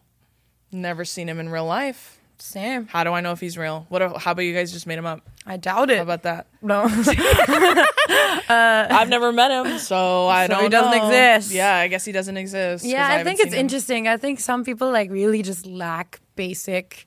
Never 0.73 1.05
seen 1.05 1.29
him 1.29 1.39
in 1.39 1.49
real 1.49 1.67
life. 1.67 2.19
Same 2.39 2.87
How 2.87 3.05
do 3.05 3.13
I 3.13 3.21
know 3.21 3.33
if 3.33 3.41
he's 3.41 3.57
real? 3.59 3.87
What? 3.89 4.03
How 4.19 4.33
about 4.33 4.43
you 4.43 4.55
guys 4.55 4.73
just 4.73 4.87
made 4.87 4.99
him 4.99 5.07
up? 5.07 5.21
i 5.47 5.57
doubt 5.57 5.91
it 5.91 5.97
How 5.97 6.03
about 6.05 6.23
that? 6.23 6.47
no 6.63 6.83
uh, 8.49 8.87
I've 8.91 9.09
never 9.09 9.33
met 9.33 9.51
him, 9.51 9.79
so 9.79 10.27
I 10.29 10.47
So 10.47 10.55
don't. 10.55 10.63
he 10.65 10.69
doesn't 10.69 10.91
know. 10.97 11.07
exist. 11.09 11.53
Yeah, 11.53 11.75
I 11.77 11.89
guess 11.89 12.05
he 12.05 12.13
doesn't 12.13 12.37
exist. 12.37 12.85
Yeah, 12.85 13.07
I, 13.07 13.11
haven't 13.13 13.25
think 13.27 13.41
it's 13.41 13.51
seen 13.51 13.59
him. 13.61 13.65
interesting. 13.67 14.09
I 14.09 14.17
think 14.17 14.41
some 14.41 14.65
people 14.65 14.91
like 14.91 15.11
really 15.11 15.43
just 15.43 15.67
lack 15.67 16.21
basic 16.37 17.07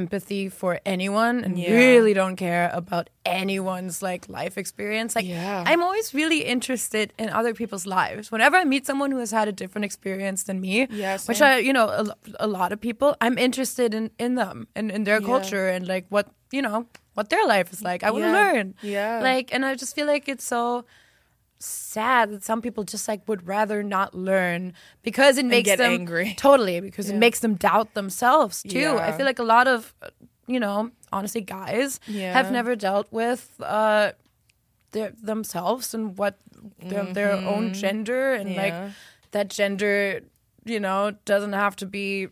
empathy 0.00 0.48
for 0.60 0.72
anyone 0.84 1.36
and 1.44 1.52
Yeah. 1.58 1.72
really 1.82 2.14
don't 2.20 2.36
care 2.36 2.66
about 2.80 3.04
anyone's 3.24 4.02
like 4.02 4.22
life 4.28 4.54
experience. 4.58 5.10
Like 5.18 5.28
Yeah. 5.28 5.64
I'm 5.70 5.82
always 5.86 6.12
really 6.20 6.40
interested 6.54 7.12
in 7.18 7.28
other 7.38 7.52
people's 7.54 7.86
lives. 7.86 8.30
Whenever 8.34 8.56
I 8.62 8.64
meet 8.64 8.86
someone 8.86 9.10
who 9.14 9.20
has 9.24 9.30
had 9.38 9.46
a 9.48 9.52
different 9.52 9.84
experience 9.84 10.40
than 10.48 10.60
me, 10.60 10.86
Yeah, 10.90 11.18
which. 11.28 11.40
I, 11.40 11.58
you 11.68 11.72
know, 11.72 11.86
a, 12.02 12.04
a 12.40 12.48
lot 12.58 12.72
of 12.72 12.78
people, 12.80 13.10
I'm 13.24 13.36
interested 13.38 13.90
in 13.94 14.04
in 14.18 14.34
them 14.42 14.66
and 14.76 14.90
in 14.96 15.04
their 15.04 15.20
culture 15.20 15.66
and 15.74 15.82
like 15.94 16.06
what, 16.14 16.26
you 16.56 16.62
know, 16.66 16.78
what 17.16 17.26
their 17.30 17.44
life 17.54 17.68
is 17.74 17.80
like. 17.90 18.00
I 18.06 18.10
want 18.10 18.24
to 18.24 18.32
learn. 18.42 18.66
Yeah. 18.82 19.20
Like 19.30 19.46
and 19.54 19.62
I 19.64 19.72
just 19.82 19.94
feel 19.96 20.06
like 20.14 20.28
it's 20.32 20.44
so 20.54 20.84
sad 21.64 22.30
that 22.30 22.42
some 22.44 22.60
people 22.62 22.84
just 22.84 23.08
like 23.08 23.26
would 23.28 23.46
rather 23.46 23.82
not 23.82 24.14
learn 24.14 24.72
because 25.02 25.38
it 25.38 25.44
makes 25.46 25.68
them 25.76 25.80
angry. 25.92 26.34
totally 26.38 26.80
because 26.80 27.08
it 27.10 27.16
makes 27.16 27.40
them 27.40 27.54
doubt 27.54 27.94
themselves 27.94 28.62
too. 28.62 28.98
I 28.98 29.12
feel 29.12 29.26
like 29.26 29.38
a 29.38 29.44
lot 29.44 29.66
of 29.68 29.94
uh, 30.02 30.08
you 30.46 30.60
know 30.60 30.90
honestly 31.12 31.40
guys 31.40 32.00
Yeah. 32.06 32.32
have 32.32 32.50
never 32.52 32.76
dealt 32.76 33.06
with 33.10 33.48
uh 33.60 34.12
their 34.92 35.10
themselves 35.22 35.94
and 35.94 36.16
what 36.18 36.38
their 36.78 37.04
their 37.12 37.44
own 37.44 37.72
gender 37.72 38.32
and 38.34 38.56
like 38.56 38.74
Mm-hmm. 38.74 38.90
That 39.32 39.48
gender 39.50 40.20
you 40.64 40.78
know 40.78 41.12
doesn't 41.24 41.54
have 41.54 41.74
to 41.76 41.86
be 41.86 42.28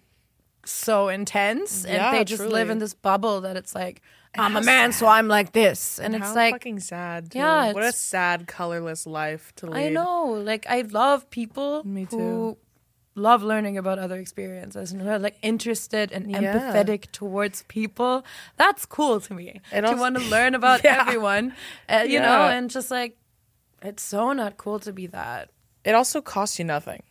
so 0.65 1.09
intense 1.09 1.85
and 1.85 1.95
Yeah, 1.95 2.11
they 2.13 2.25
just 2.25 2.43
live 2.45 2.71
in 2.71 2.79
this 2.79 2.95
bubble 2.95 3.41
that 3.43 3.57
it's 3.57 3.75
like 3.75 4.01
I'm 4.35 4.57
a 4.57 4.63
man, 4.63 4.93
so 4.93 5.07
I'm 5.07 5.29
like 5.29 5.53
this, 5.53 5.99
and 5.99 6.15
it's 6.15 6.29
How 6.29 6.35
like 6.35 6.55
fucking 6.55 6.81
sad. 6.81 7.33
Yeah, 7.35 7.73
what 7.73 7.85
a 7.85 7.93
sad, 7.93 8.47
colorless 8.49 9.07
life 9.07 9.53
to 9.57 9.67
lead. 9.67 9.87
I 9.87 9.89
know, 9.91 10.25
like 10.29 10.65
I 10.69 10.81
love 10.83 11.29
people 11.29 11.85
Me 11.85 12.07
who 12.11 12.17
too. 12.17 12.57
love 13.15 13.43
learning 13.43 13.77
about 13.77 13.99
other 13.99 14.17
experiences 14.17 14.91
and 14.91 15.03
who 15.03 15.09
are 15.11 15.19
like 15.19 15.37
interested 15.43 16.13
and 16.13 16.31
Yeah. 16.31 16.41
empathetic 16.41 17.11
towards 17.13 17.65
people. 17.65 18.25
That's 18.57 18.87
cool 18.87 19.21
to 19.21 19.35
me. 19.35 19.61
It 19.71 19.83
to 19.83 19.89
also- 19.89 20.01
want 20.01 20.17
to 20.17 20.23
learn 20.31 20.55
about 20.55 20.83
Yeah. 20.83 21.03
everyone, 21.03 21.55
uh, 21.91 22.05
you 22.09 22.19
know, 22.19 22.49
and 22.49 22.71
just 22.71 22.91
like 22.91 23.19
it's 23.83 24.03
so 24.03 24.33
not 24.33 24.57
cool 24.57 24.79
to 24.81 24.93
be 24.95 25.09
that. 25.09 25.51
It 25.85 25.95
also 25.95 26.23
costs 26.23 26.59
you 26.59 26.65
nothing. 26.65 27.03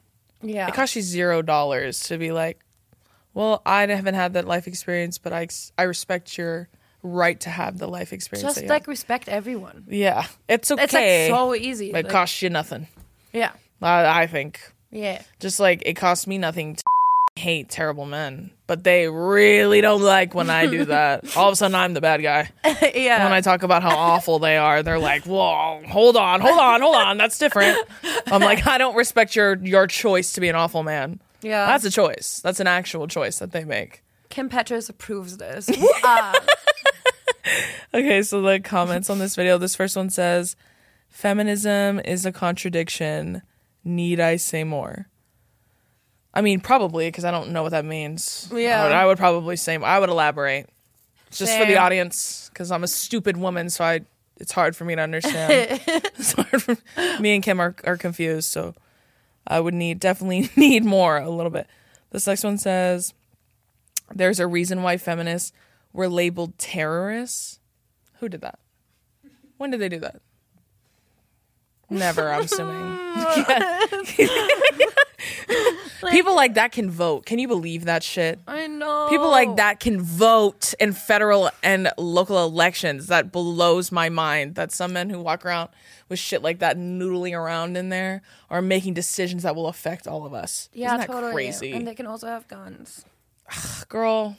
Yeah, 0.42 0.70
It 0.70 0.74
costs 0.74 0.96
you 0.96 1.04
zero 1.04 1.44
dollars 1.44 2.00
to 2.10 2.18
be 2.18 2.32
like, 2.32 2.62
well, 3.34 3.62
I 3.66 3.86
haven't 3.88 4.16
had 4.16 4.34
that 4.34 4.46
life 4.48 4.68
experience, 4.68 5.18
but 5.18 5.34
I 5.34 5.48
I 5.78 5.84
respect 5.84 6.38
your 6.38 6.68
right 7.04 7.40
to 7.42 7.50
have 7.50 7.78
the 7.80 7.88
life 7.88 8.14
experience. 8.14 8.56
just 8.56 8.68
like 8.68 8.84
have." 8.84 8.88
respect 8.88 9.28
everyone. 9.30 9.86
yeah, 9.90 10.26
it's 10.48 10.70
okay. 10.72 10.84
It's 10.84 10.94
like 10.94 11.28
so 11.30 11.56
easy. 11.56 11.90
it 11.90 11.94
Like, 11.94 12.10
costs 12.10 12.42
you 12.42 12.50
nothing. 12.50 12.88
yeah, 13.34 13.52
I, 13.82 14.24
I 14.24 14.28
think 14.28 14.60
yeah. 14.92 15.22
just 15.40 15.60
like 15.60 15.82
it 15.86 15.94
costs 15.96 16.28
me 16.28 16.38
nothing 16.38 16.76
to 16.76 16.84
hate 17.38 17.70
terrible 17.70 18.06
men, 18.06 18.52
but 18.68 18.84
they 18.84 19.08
really 19.08 19.82
don't 19.82 20.02
like 20.02 20.36
when 20.36 20.50
I 20.50 20.68
do 20.68 20.86
that. 20.96 21.36
All 21.38 21.48
of 21.48 21.54
a 21.54 21.56
sudden, 21.56 21.74
I'm 21.76 21.94
the 21.94 22.02
bad 22.02 22.22
guy. 22.22 22.50
yeah. 22.94 23.24
when 23.24 23.34
I 23.34 23.42
talk 23.42 23.64
about 23.64 23.82
how 23.82 23.96
awful 23.98 24.38
they 24.40 24.58
are, 24.58 24.84
they're 24.84 25.00
like, 25.00 25.26
"Whoa, 25.26 25.82
hold 25.88 26.18
on, 26.18 26.42
hold 26.42 26.60
on, 26.60 26.82
hold 26.82 26.96
on, 26.96 27.18
that's 27.18 27.38
different." 27.40 27.78
I'm 28.28 28.42
like, 28.42 28.68
I 28.68 28.78
don't 28.78 28.96
respect 28.96 29.36
your 29.36 29.56
your 29.58 29.88
choice 29.88 30.34
to 30.34 30.42
be 30.42 30.50
an 30.50 30.56
awful 30.56 30.84
man. 30.84 31.20
Yeah. 31.42 31.66
That's 31.66 31.86
a 31.86 31.92
choice. 31.92 32.40
That's 32.44 32.60
an 32.60 32.68
actual 32.68 33.08
choice 33.08 33.40
that 33.40 33.52
they 33.52 33.64
make. 33.64 34.04
Kim 34.30 34.50
Petras 34.50 34.90
approves 34.90 35.38
this. 35.38 35.70
uh, 36.04 36.34
Okay, 37.94 38.22
so 38.22 38.42
the 38.42 38.60
comments 38.60 39.10
on 39.10 39.20
this 39.20 39.36
video. 39.36 39.58
This 39.58 39.76
first 39.76 39.96
one 39.98 40.10
says, 40.10 40.56
"Feminism 41.10 42.00
is 42.06 42.26
a 42.26 42.32
contradiction. 42.32 43.42
Need 43.84 44.20
I 44.20 44.38
say 44.38 44.64
more?" 44.64 45.08
I 46.34 46.42
mean, 46.42 46.62
probably 46.62 47.08
because 47.08 47.26
I 47.26 47.32
don't 47.32 47.52
know 47.52 47.64
what 47.64 47.72
that 47.72 47.84
means. 47.84 48.50
Yeah. 48.54 48.82
I 48.82 48.84
would, 48.84 48.94
I 48.94 49.06
would 49.08 49.18
probably 49.18 49.58
say. 49.58 49.76
I 49.76 50.00
would 50.00 50.10
elaborate 50.10 50.68
just 51.32 51.58
for 51.58 51.66
the 51.66 51.78
audience 51.78 52.50
because 52.54 52.72
I'm 52.72 52.84
a 52.84 52.88
stupid 52.88 53.36
woman, 53.36 53.70
so 53.70 53.84
I 53.84 54.02
it's 54.38 54.54
hard 54.54 54.76
for 54.76 54.86
me 54.86 54.96
to 54.96 55.02
understand. 55.02 55.82
it's 55.88 56.34
hard 56.34 56.62
for 56.62 56.78
me 57.22 57.36
and 57.36 57.44
Kim 57.44 57.60
are 57.60 57.76
are 57.84 57.98
confused, 57.98 58.50
so 58.50 58.74
I 59.48 59.60
would 59.60 59.74
need 59.74 60.00
definitely 60.00 60.50
need 60.56 60.86
more 60.86 61.18
a 61.18 61.30
little 61.30 61.50
bit. 61.52 61.68
This 62.12 62.28
next 62.28 62.44
one 62.44 62.58
says, 62.58 63.14
"There's 64.14 64.40
a 64.40 64.48
reason 64.48 64.84
why 64.84 64.98
feminists 64.98 65.52
were 65.94 66.10
labeled 66.10 66.58
terrorists." 66.58 67.60
Who 68.20 68.30
did 68.30 68.42
that? 68.42 68.60
When 69.58 69.72
did 69.72 69.80
they 69.80 69.90
do 69.90 70.00
that? 70.00 70.22
Never, 71.90 72.32
I'm 72.32 72.44
assuming. 72.44 72.98
People 76.10 76.36
like 76.36 76.56
that 76.56 76.72
can 76.72 76.90
vote. 76.90 77.26
Can 77.26 77.38
you 77.38 77.48
believe 77.48 77.86
that 77.86 78.02
shit? 78.04 78.40
I 78.48 78.68
know. 78.68 79.08
People 79.10 79.30
like 79.30 79.56
that 79.58 79.80
can 79.80 80.02
vote 80.02 80.74
in 80.80 80.94
federal 80.94 81.50
and 81.62 81.90
local 81.98 82.44
elections. 82.44 83.08
That 83.08 83.32
blows 83.32 83.92
my 83.92 84.10
mind 84.10 84.56
that 84.56 84.72
some 84.72 84.94
men 84.94 85.10
who 85.10 85.22
walk 85.22 85.46
around 85.46 85.70
with 86.10 86.18
shit 86.20 86.42
like 86.42 86.60
that 86.60 86.78
noodling 86.78 87.38
around 87.38 87.78
in 87.78 87.90
there 87.90 88.22
are 88.50 88.62
making 88.62 88.94
decisions 88.96 89.44
that 89.44 89.56
will 89.56 89.68
affect 89.68 90.08
all 90.08 90.26
of 90.26 90.34
us. 90.34 90.70
Yeah, 90.74 90.88
Isn't 90.96 91.00
that 91.00 91.08
totally. 91.14 91.34
crazy? 91.34 91.72
And 91.74 91.88
they 91.88 91.96
can 91.96 92.08
also 92.08 92.28
have 92.28 92.48
guns. 92.48 93.06
Girl, 93.90 94.38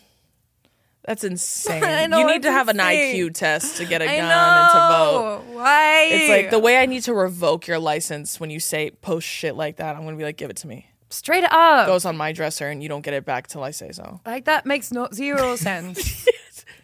that's 1.05 1.25
insane. 1.25 1.83
Know, 2.11 2.19
you 2.19 2.27
need 2.27 2.43
to 2.43 2.51
have 2.53 2.69
an. 2.69 2.79
IQ 2.79 3.35
test 3.35 3.77
to 3.79 3.85
get 3.85 4.03
a 4.03 4.11
I 4.11 4.17
gun 4.19 4.29
know. 4.29 4.35
and 4.35 4.73
to 4.73 5.49
vote. 5.53 5.57
Why? 5.57 6.09
It's 6.11 6.29
like 6.29 6.51
the 6.51 6.59
way 6.59 6.79
I 6.79 6.87
need 6.87 7.03
to 7.05 7.15
revoke 7.15 7.67
your 7.67 7.79
license 7.79 8.39
when 8.41 8.51
you 8.51 8.59
say 8.61 8.91
post 8.91 9.27
shit 9.27 9.55
like 9.55 9.77
that. 9.77 9.97
I'm 9.97 10.05
gonna 10.05 10.17
be 10.17 10.25
like, 10.25 10.37
give 10.37 10.51
it 10.51 10.57
to 10.59 10.67
me. 10.67 10.87
Straight 11.13 11.45
up. 11.45 11.87
Goes 11.87 12.05
on 12.05 12.17
my 12.17 12.33
dresser, 12.33 12.69
and 12.69 12.83
you 12.83 12.89
don't 12.89 13.03
get 13.03 13.15
it 13.15 13.25
back 13.25 13.47
till 13.47 13.63
I 13.63 13.71
say 13.71 13.93
so. 13.93 14.21
like 14.27 14.45
that 14.47 14.67
makes 14.67 14.91
no 14.93 15.09
zero 15.13 15.57
sense. 15.69 16.27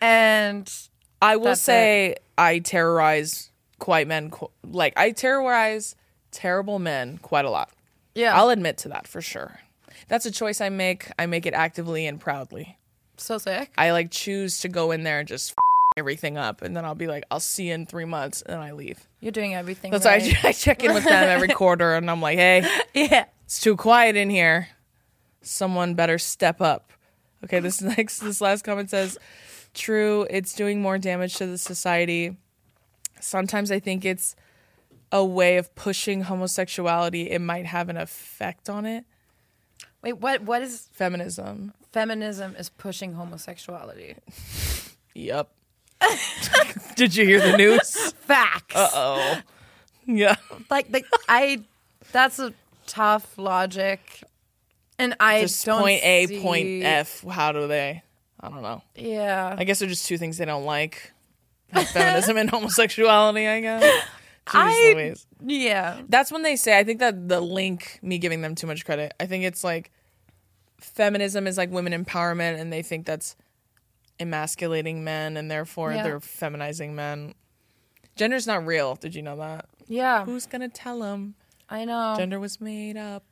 and 0.00 0.72
I 1.20 1.36
will 1.36 1.46
That's 1.46 1.62
say 1.62 2.16
I 2.36 2.60
terrorize 2.60 3.50
quite 3.78 4.06
men. 4.06 4.30
qu- 4.30 4.50
Like 4.64 4.94
I 4.96 5.10
terrorize 5.12 5.96
terrible 6.30 6.78
men 6.78 7.18
quite 7.18 7.44
a 7.44 7.50
lot. 7.50 7.70
yeah, 8.14 8.36
I'll 8.38 8.50
admit 8.50 8.78
to 8.78 8.88
that 8.90 9.06
for 9.08 9.20
sure. 9.20 9.60
That's 10.08 10.24
a 10.26 10.30
choice 10.30 10.60
I 10.60 10.68
make. 10.68 11.10
I 11.18 11.26
make 11.26 11.44
it 11.46 11.54
actively 11.54 12.06
and 12.06 12.20
proudly. 12.20 12.78
so 13.16 13.38
sick. 13.38 13.72
I 13.76 13.90
like 13.90 14.10
choose 14.10 14.60
to 14.60 14.68
go 14.68 14.90
in 14.92 15.02
there 15.02 15.18
and 15.18 15.28
just 15.28 15.50
f- 15.52 15.56
everything 15.98 16.38
up, 16.38 16.62
and 16.62 16.76
then 16.76 16.84
I'll 16.84 16.94
be 16.94 17.08
like, 17.08 17.24
I'll 17.30 17.40
see 17.40 17.68
you 17.68 17.74
in 17.74 17.84
three 17.86 18.04
months, 18.04 18.40
and 18.42 18.54
then 18.54 18.60
I 18.62 18.72
leave. 18.72 19.06
You're 19.20 19.32
doing 19.32 19.54
everything. 19.54 19.90
That's 19.90 20.06
right. 20.06 20.22
why 20.22 20.40
I, 20.44 20.48
I 20.50 20.52
check 20.52 20.84
in 20.84 20.94
with 20.94 21.04
them 21.04 21.28
every 21.28 21.48
quarter, 21.60 21.94
and 21.94 22.08
I'm 22.10 22.22
like, 22.22 22.38
hey, 22.38 22.64
yeah. 22.94 23.24
It's 23.48 23.62
too 23.62 23.76
quiet 23.76 24.14
in 24.14 24.28
here. 24.28 24.68
Someone 25.40 25.94
better 25.94 26.18
step 26.18 26.60
up. 26.60 26.92
Okay, 27.42 27.60
this 27.60 27.80
next 27.96 28.18
this 28.18 28.42
last 28.42 28.62
comment 28.62 28.90
says, 28.90 29.16
"True, 29.72 30.26
it's 30.28 30.52
doing 30.54 30.82
more 30.82 30.98
damage 30.98 31.36
to 31.36 31.46
the 31.46 31.56
society. 31.56 32.36
Sometimes 33.20 33.70
I 33.70 33.78
think 33.80 34.04
it's 34.04 34.36
a 35.10 35.24
way 35.24 35.56
of 35.56 35.74
pushing 35.74 36.24
homosexuality. 36.24 37.30
It 37.30 37.40
might 37.40 37.64
have 37.64 37.88
an 37.88 37.96
effect 37.96 38.68
on 38.68 38.84
it. 38.84 39.06
Wait, 40.02 40.18
what? 40.18 40.42
What 40.42 40.60
is 40.60 40.86
Feminism. 40.92 41.72
feminism? 41.90 42.54
Is 42.58 42.68
pushing 42.68 43.14
homosexuality? 43.14 44.16
Yep. 45.14 45.48
Did 46.94 47.16
you 47.16 47.24
hear 47.26 47.40
the 47.40 47.56
news? 47.56 48.12
Facts. 48.12 48.76
Uh 48.76 48.88
oh, 48.94 49.38
yeah. 50.06 50.36
Like, 50.70 50.86
like 50.92 51.06
I. 51.28 51.62
That's 52.12 52.38
a 52.38 52.54
tough 52.88 53.38
logic, 53.38 54.24
and 54.98 55.14
I 55.20 55.42
Just 55.42 55.64
don't 55.64 55.80
point 55.82 56.02
A, 56.04 56.26
see- 56.26 56.40
point 56.40 56.82
F. 56.84 57.22
How 57.22 57.52
do 57.52 57.68
they? 57.68 58.02
I 58.40 58.48
don't 58.48 58.62
know. 58.62 58.82
Yeah. 58.96 59.54
I 59.56 59.64
guess 59.64 59.78
they're 59.78 59.88
just 59.88 60.06
two 60.06 60.18
things 60.18 60.38
they 60.38 60.44
don't 60.44 60.64
like: 60.64 61.12
feminism 61.72 62.36
and 62.36 62.50
homosexuality. 62.54 63.46
I 63.46 63.60
guess. 63.60 64.02
Jeez 64.46 64.54
I- 64.54 64.92
Louise. 64.94 65.26
yeah. 65.44 66.00
That's 66.08 66.32
when 66.32 66.42
they 66.42 66.56
say. 66.56 66.78
I 66.78 66.82
think 66.84 67.00
that 67.00 67.28
the 67.28 67.40
link, 67.40 67.98
me 68.02 68.18
giving 68.18 68.40
them 68.40 68.54
too 68.54 68.66
much 68.66 68.84
credit. 68.84 69.12
I 69.20 69.26
think 69.26 69.44
it's 69.44 69.62
like 69.62 69.90
feminism 70.80 71.46
is 71.46 71.56
like 71.58 71.70
women 71.70 71.92
empowerment, 72.04 72.58
and 72.60 72.72
they 72.72 72.82
think 72.82 73.04
that's 73.06 73.36
emasculating 74.20 75.04
men, 75.04 75.36
and 75.36 75.50
therefore 75.50 75.92
Yeah. 75.92 76.02
they're 76.02 76.20
feminizing 76.20 76.94
men. 76.94 77.34
Gender's 78.16 78.46
not 78.46 78.66
real. 78.66 78.94
Did 78.96 79.14
you 79.14 79.22
know 79.22 79.36
that? 79.36 79.66
Yeah. 79.86 80.24
Who's 80.24 80.46
gonna 80.46 80.68
tell 80.68 80.98
them? 81.00 81.34
I 81.70 81.84
know. 81.84 82.14
Gender 82.16 82.40
was 82.40 82.60
made 82.60 82.96
up 82.96 83.24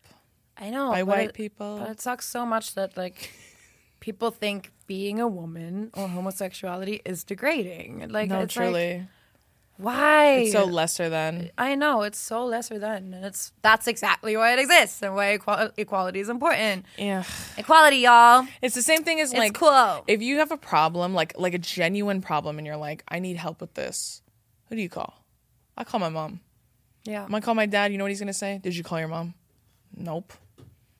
I 0.56 0.70
know. 0.70 0.90
by 0.90 1.02
white 1.02 1.28
it- 1.30 1.34
people. 1.34 1.78
But 1.78 1.90
it 1.90 2.00
sucks 2.00 2.26
so 2.28 2.44
much 2.46 2.74
that 2.74 2.96
like 2.96 3.32
people 4.00 4.30
think 4.30 4.72
being 4.86 5.20
a 5.20 5.26
woman 5.28 5.90
or 5.94 6.08
homosexuality 6.08 7.00
is 7.04 7.24
degrading. 7.24 8.08
Like 8.10 8.28
no, 8.28 8.40
it's 8.40 8.54
truly. 8.54 8.98
like 8.98 9.06
why? 9.78 10.28
it's 10.38 10.52
so 10.52 10.64
lesser 10.64 11.10
than. 11.10 11.50
I 11.58 11.74
know 11.74 12.00
it's 12.02 12.18
so 12.18 12.46
lesser 12.46 12.78
than, 12.78 13.12
and 13.12 13.24
it's 13.26 13.52
that's 13.60 13.86
exactly 13.86 14.34
why 14.34 14.54
it 14.54 14.58
exists 14.58 15.02
and 15.02 15.14
why 15.14 15.34
equal- 15.34 15.70
equality 15.76 16.20
is 16.20 16.30
important. 16.30 16.86
Yeah. 16.96 17.24
Equality, 17.58 17.98
y'all. 17.98 18.46
It's 18.62 18.74
the 18.74 18.80
same 18.82 19.04
thing 19.04 19.20
as 19.20 19.32
It's 19.32 19.38
like 19.38 19.52
cool. 19.52 20.02
if 20.06 20.22
you 20.22 20.38
have 20.38 20.50
a 20.50 20.56
problem, 20.56 21.12
like 21.12 21.38
like 21.38 21.52
a 21.52 21.58
genuine 21.58 22.22
problem, 22.22 22.56
and 22.56 22.66
you're 22.66 22.78
like, 22.78 23.04
I 23.08 23.18
need 23.18 23.36
help 23.36 23.60
with 23.60 23.74
this. 23.74 24.22
Who 24.70 24.76
do 24.76 24.80
you 24.82 24.88
call? 24.88 25.22
I 25.76 25.84
call 25.84 26.00
my 26.00 26.08
mom. 26.08 26.40
Yeah, 27.06 27.22
I'm 27.22 27.30
gonna 27.30 27.40
call 27.40 27.54
my 27.54 27.66
dad. 27.66 27.92
You 27.92 27.98
know 27.98 28.04
what 28.04 28.10
he's 28.10 28.18
gonna 28.20 28.32
say? 28.32 28.58
Did 28.62 28.76
you 28.76 28.82
call 28.84 28.98
your 28.98 29.08
mom? 29.08 29.34
Nope. 29.96 30.32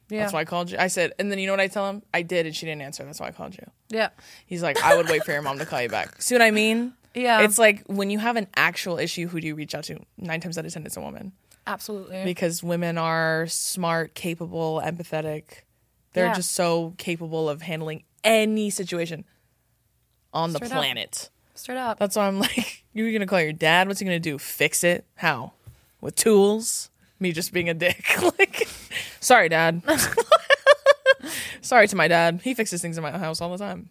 yeah, 0.08 0.20
That's 0.20 0.32
why 0.32 0.40
I 0.40 0.44
called 0.44 0.70
you. 0.70 0.78
I 0.78 0.86
said, 0.86 1.12
and 1.18 1.30
then 1.30 1.38
you 1.38 1.46
know 1.46 1.52
what 1.52 1.60
I 1.60 1.66
tell 1.68 1.88
him? 1.90 2.02
I 2.14 2.22
did, 2.22 2.46
and 2.46 2.54
she 2.54 2.64
didn't 2.64 2.82
answer. 2.82 3.04
That's 3.04 3.20
why 3.20 3.26
I 3.28 3.32
called 3.32 3.54
you. 3.56 3.66
yeah, 3.88 4.10
He's 4.46 4.62
like, 4.62 4.80
I 4.82 4.96
would 4.96 5.08
wait 5.08 5.24
for 5.24 5.32
your 5.32 5.42
mom 5.42 5.58
to 5.58 5.66
call 5.66 5.82
you 5.82 5.88
back. 5.88 6.22
See 6.22 6.34
what 6.34 6.42
I 6.42 6.50
mean? 6.50 6.92
yeah. 7.14 7.40
It's 7.42 7.58
like 7.58 7.82
when 7.86 8.10
you 8.10 8.18
have 8.20 8.36
an 8.36 8.46
actual 8.56 8.98
issue, 8.98 9.26
who 9.28 9.40
do 9.40 9.46
you 9.46 9.54
reach 9.54 9.74
out 9.74 9.84
to? 9.84 9.98
Nine 10.16 10.40
times 10.40 10.56
out 10.58 10.64
of 10.64 10.72
ten, 10.72 10.86
it's 10.86 10.96
a 10.96 11.00
woman 11.00 11.32
absolutely. 11.66 12.22
because 12.24 12.62
women 12.62 12.96
are 12.98 13.46
smart, 13.48 14.14
capable, 14.14 14.80
empathetic. 14.84 15.62
They're 16.12 16.26
Yeah. 16.26 16.34
just 16.34 16.52
so 16.52 16.94
capable 16.98 17.48
of 17.50 17.62
handling 17.62 18.04
any 18.24 18.70
situation 18.70 19.24
on 20.32 20.52
the 20.52 20.58
Straight 20.58 20.72
up. 20.72 20.78
planet. 20.78 21.30
Straight 21.54 21.78
up. 21.78 21.98
That's 21.98 22.16
why 22.16 22.26
I'm 22.28 22.38
like, 22.38 22.84
you're 22.92 23.12
gonna 23.12 23.26
call 23.26 23.40
your 23.40 23.52
dad. 23.52 23.88
What's 23.88 24.00
he 24.00 24.04
gonna 24.06 24.20
do? 24.20 24.38
Fix 24.38 24.84
it? 24.84 25.04
How? 25.16 25.52
With 26.00 26.14
tools? 26.16 26.90
Me 27.18 27.32
just 27.32 27.52
being 27.52 27.68
a 27.68 27.74
dick. 27.74 28.04
like, 28.38 28.68
sorry, 29.20 29.48
dad. 29.48 29.82
sorry 31.62 31.88
to 31.88 31.96
my 31.96 32.08
dad. 32.08 32.40
He 32.44 32.54
fixes 32.54 32.82
things 32.82 32.96
in 32.98 33.02
my 33.02 33.10
house 33.16 33.40
all 33.40 33.50
the 33.50 33.58
time. 33.58 33.88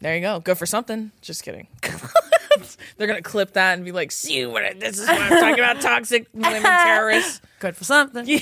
There 0.00 0.14
you 0.14 0.20
go. 0.22 0.40
Good 0.40 0.56
for 0.56 0.66
something. 0.66 1.10
Just 1.20 1.42
kidding. 1.42 1.66
They're 2.96 3.06
gonna 3.06 3.22
clip 3.22 3.52
that 3.52 3.74
and 3.74 3.84
be 3.84 3.92
like, 3.92 4.10
"See 4.12 4.44
what? 4.46 4.64
I- 4.64 4.72
This 4.72 4.98
is 4.98 5.06
what 5.06 5.20
I'm 5.20 5.28
talking 5.40 5.58
about. 5.62 5.80
Toxic 5.80 6.26
women 6.32 6.62
terrorists." 6.62 7.40
Good 7.58 7.76
for 7.76 7.84
something. 7.84 8.24
Does 8.24 8.38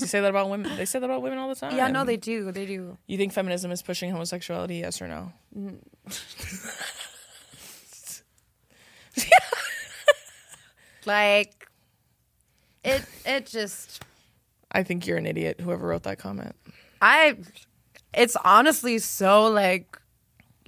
he 0.00 0.06
say 0.06 0.20
that 0.20 0.28
about 0.30 0.50
women? 0.50 0.76
They 0.76 0.84
say 0.84 0.98
that 0.98 1.06
about 1.06 1.22
women 1.22 1.38
all 1.38 1.48
the 1.48 1.54
time. 1.54 1.76
Yeah, 1.76 1.88
no, 1.88 2.04
they 2.04 2.16
do. 2.16 2.50
They 2.52 2.66
do. 2.66 2.98
You 3.06 3.16
think 3.16 3.32
feminism 3.32 3.70
is 3.70 3.82
pushing 3.82 4.10
homosexuality? 4.10 4.76
Yes 4.76 5.00
or 5.00 5.08
no? 5.08 5.32
Mm. 5.56 5.76
Like, 11.04 11.68
it. 12.84 13.04
It 13.24 13.46
just. 13.46 14.02
I 14.70 14.82
think 14.82 15.06
you're 15.06 15.18
an 15.18 15.26
idiot. 15.26 15.60
Whoever 15.60 15.86
wrote 15.86 16.04
that 16.04 16.18
comment. 16.18 16.54
I. 17.00 17.36
It's 18.14 18.36
honestly 18.44 18.98
so 18.98 19.46
like 19.48 19.98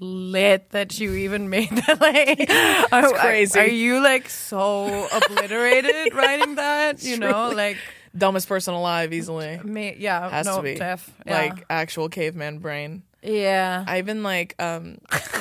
lit 0.01 0.71
that 0.71 0.99
you 0.99 1.15
even 1.15 1.51
made 1.51 1.71
that. 1.71 2.01
Like, 2.01 2.93
are, 2.93 3.13
crazy. 3.19 3.59
Are, 3.59 3.67
you 3.67 4.03
like 4.03 4.29
so 4.29 5.09
obliterated 5.13 6.15
writing 6.15 6.57
that? 6.57 7.03
You 7.03 7.19
know, 7.19 7.51
like. 7.51 7.77
Dumbest 8.17 8.47
person 8.47 8.75
alive, 8.75 9.13
easily. 9.13 9.59
Me, 9.65 9.97
yeah, 9.99 10.31
Has 10.31 10.47
no, 10.47 10.59
to 10.59 10.63
be 10.63 10.77
Def, 10.77 11.13
yeah. 11.27 11.37
like 11.37 11.67
actual 11.69 12.09
caveman 12.09 12.61
brain. 12.61 13.03
Yeah, 13.25 13.85
I 13.89 13.99
even 13.99 14.23
like 14.23 14.55
um 14.63 14.99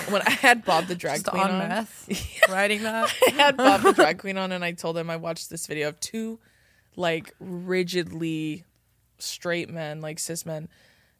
when 0.09 0.21
I 0.21 0.31
had 0.31 0.63
Bob 0.65 0.85
the 0.87 0.95
drag 0.95 1.17
just 1.17 1.27
queen 1.27 1.43
on 1.43 1.51
on. 1.51 1.69
meth, 1.69 2.39
writing 2.49 2.83
that. 2.83 3.13
I 3.27 3.31
had 3.31 3.57
Bob 3.57 3.81
the 3.81 3.93
drag 3.93 4.17
queen 4.19 4.37
on, 4.37 4.51
and 4.51 4.63
I 4.63 4.71
told 4.71 4.97
him 4.97 5.09
I 5.09 5.17
watched 5.17 5.49
this 5.49 5.67
video 5.67 5.89
of 5.89 5.99
two 5.99 6.39
like 6.95 7.33
rigidly 7.39 8.63
straight 9.17 9.69
men, 9.69 9.99
like 10.01 10.19
cis 10.19 10.45
men, 10.45 10.69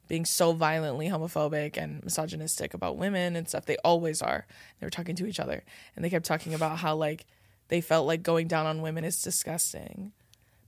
being 0.08 0.26
so 0.26 0.54
violently 0.54 1.10
homophobic 1.10 1.78
and 1.78 2.04
misogynistic 2.04 2.74
about 2.74 2.98
women 2.98 3.36
and 3.36 3.48
stuff. 3.50 3.66
They 3.66 3.78
always 3.84 4.22
are. 4.22 4.46
They 4.80 4.86
were 4.86 4.92
talking 4.92 5.16
to 5.16 5.26
each 5.26 5.40
other, 5.40 5.64
and 5.96 6.04
they 6.06 6.10
kept 6.10 6.26
talking 6.26 6.54
about 6.54 6.78
how 6.80 6.96
like 6.96 7.26
they 7.70 7.82
felt 7.82 8.08
like 8.08 8.24
going 8.24 8.48
down 8.48 8.66
on 8.66 8.82
women 8.82 9.04
is 9.04 9.22
disgusting. 9.22 10.12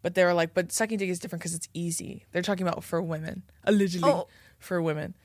But 0.02 0.14
they 0.14 0.24
were 0.24 0.34
like, 0.36 0.54
but 0.54 0.72
sucking 0.72 1.00
dick 1.00 1.10
is 1.10 1.18
different 1.20 1.42
because 1.42 1.56
it's 1.56 1.68
easy. 1.74 2.26
They're 2.32 2.44
talking 2.44 2.68
about 2.68 2.84
for 2.84 3.02
women, 3.02 3.42
allegedly 3.64 4.10
Oh. 4.12 4.28
for 4.60 4.80
women. 4.82 5.16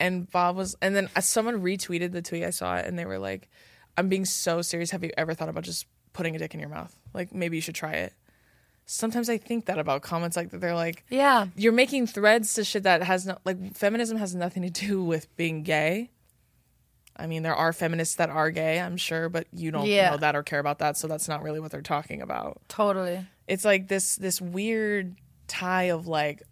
And 0.00 0.30
Bob 0.30 0.56
was, 0.56 0.76
and 0.80 0.94
then 0.94 1.08
someone 1.20 1.60
retweeted 1.62 2.12
the 2.12 2.22
tweet. 2.22 2.44
I 2.44 2.50
saw 2.50 2.76
it, 2.76 2.86
and 2.86 2.98
they 2.98 3.04
were 3.04 3.18
like, 3.18 3.48
"I'm 3.96 4.08
being 4.08 4.24
so 4.24 4.62
serious. 4.62 4.90
Have 4.92 5.02
you 5.02 5.10
ever 5.16 5.34
thought 5.34 5.48
about 5.48 5.64
just 5.64 5.86
putting 6.12 6.36
a 6.36 6.38
dick 6.38 6.54
in 6.54 6.60
your 6.60 6.68
mouth? 6.68 6.94
Like 7.14 7.34
maybe 7.34 7.56
you 7.56 7.60
should 7.60 7.74
try 7.74 7.92
it." 7.94 8.12
Sometimes 8.86 9.28
I 9.28 9.36
think 9.36 9.66
that 9.66 9.78
about 9.78 10.00
comments 10.02 10.36
like 10.36 10.50
that. 10.50 10.60
They're 10.60 10.74
like, 10.74 11.04
Yeah, 11.10 11.48
"You're 11.56 11.72
making 11.72 12.06
threads 12.06 12.54
to 12.54 12.64
shit 12.64 12.84
that 12.84 13.02
has 13.02 13.26
no 13.26 13.38
like 13.44 13.74
feminism 13.76 14.16
has 14.18 14.34
nothing 14.34 14.62
to 14.62 14.70
do 14.70 15.02
with 15.02 15.34
being 15.36 15.62
gay." 15.62 16.10
I 17.20 17.26
mean, 17.26 17.42
there 17.42 17.54
are 17.56 17.72
feminists 17.72 18.14
that 18.14 18.30
are 18.30 18.50
gay, 18.52 18.78
I'm 18.80 18.96
sure, 18.96 19.28
but 19.28 19.48
you 19.52 19.72
don't 19.72 19.86
Yeah. 19.86 20.10
know 20.10 20.16
that 20.18 20.36
or 20.36 20.44
care 20.44 20.60
about 20.60 20.78
that, 20.78 20.96
so 20.96 21.08
that's 21.08 21.26
not 21.26 21.42
really 21.42 21.58
what 21.58 21.72
they're 21.72 21.82
talking 21.82 22.22
about 22.22 22.60
totally. 22.68 23.26
it's 23.48 23.64
like 23.64 23.88
this 23.88 24.14
this 24.14 24.40
weird 24.40 25.16
tie 25.48 25.84
of 25.90 26.06
like 26.06 26.42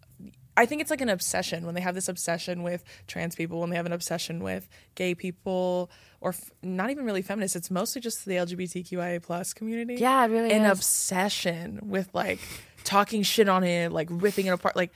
I 0.57 0.65
think 0.65 0.81
it's 0.81 0.89
like 0.91 0.99
an 1.01 1.09
obsession 1.09 1.65
when 1.65 1.75
they 1.75 1.81
have 1.81 1.95
this 1.95 2.09
obsession 2.09 2.63
with 2.63 2.83
trans 3.07 3.35
people, 3.35 3.61
when 3.61 3.69
they 3.69 3.75
have 3.77 3.85
an 3.85 3.93
obsession 3.93 4.43
with 4.43 4.67
gay 4.95 5.13
people, 5.15 5.89
or 6.19 6.29
f- 6.31 6.51
not 6.61 6.89
even 6.89 7.05
really 7.05 7.21
feminists. 7.21 7.55
It's 7.55 7.71
mostly 7.71 8.01
just 8.01 8.25
the 8.25 8.33
LGBTQIA 8.33 9.21
plus 9.23 9.53
community. 9.53 9.95
Yeah, 9.95 10.25
it 10.25 10.29
really 10.29 10.51
an 10.51 10.65
is. 10.65 10.71
obsession 10.79 11.79
with 11.83 12.09
like 12.13 12.39
talking 12.83 13.21
shit 13.23 13.47
on 13.47 13.63
it, 13.63 13.91
like 13.91 14.07
ripping 14.11 14.47
it 14.47 14.49
apart. 14.49 14.75
Like, 14.75 14.91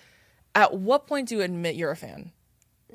at 0.56 0.74
what 0.74 1.08
point 1.08 1.30
do 1.30 1.36
you 1.38 1.42
admit 1.42 1.76
you're 1.76 1.92
a 1.92 1.96
fan? 1.96 2.32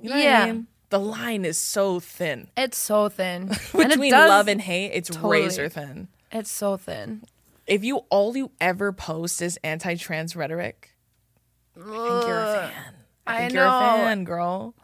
You 0.02 0.10
know 0.10 0.16
what 0.16 0.24
Yeah. 0.24 0.42
I 0.42 0.52
mean? 0.52 0.66
The 0.90 1.00
line 1.00 1.44
is 1.44 1.58
so 1.58 1.98
thin 2.00 2.48
It's 2.56 2.78
so 2.78 3.08
thin. 3.08 3.48
between 3.72 4.12
does, 4.12 4.28
love 4.28 4.46
and 4.48 4.60
hate. 4.60 4.92
It's 4.92 5.08
Totally. 5.10 5.42
razor 5.42 5.68
thin. 5.68 6.08
it's 6.30 6.50
so 6.50 6.76
thin. 6.76 7.22
If 7.66 7.82
you 7.82 7.98
all 8.10 8.36
you 8.36 8.50
ever 8.60 8.92
post 8.92 9.42
is 9.42 9.58
anti-trans 9.64 10.36
rhetoric, 10.36 10.92
I 11.76 11.82
think 11.82 12.26
you're 12.26 12.38
a 12.40 12.52
fan. 12.52 12.94
I 13.26 13.34
I 13.34 13.38
think 13.40 13.52
you're 13.54 13.62
a 13.64 13.66
know. 13.66 13.80
fan, 14.04 14.24
girl. 14.24 14.74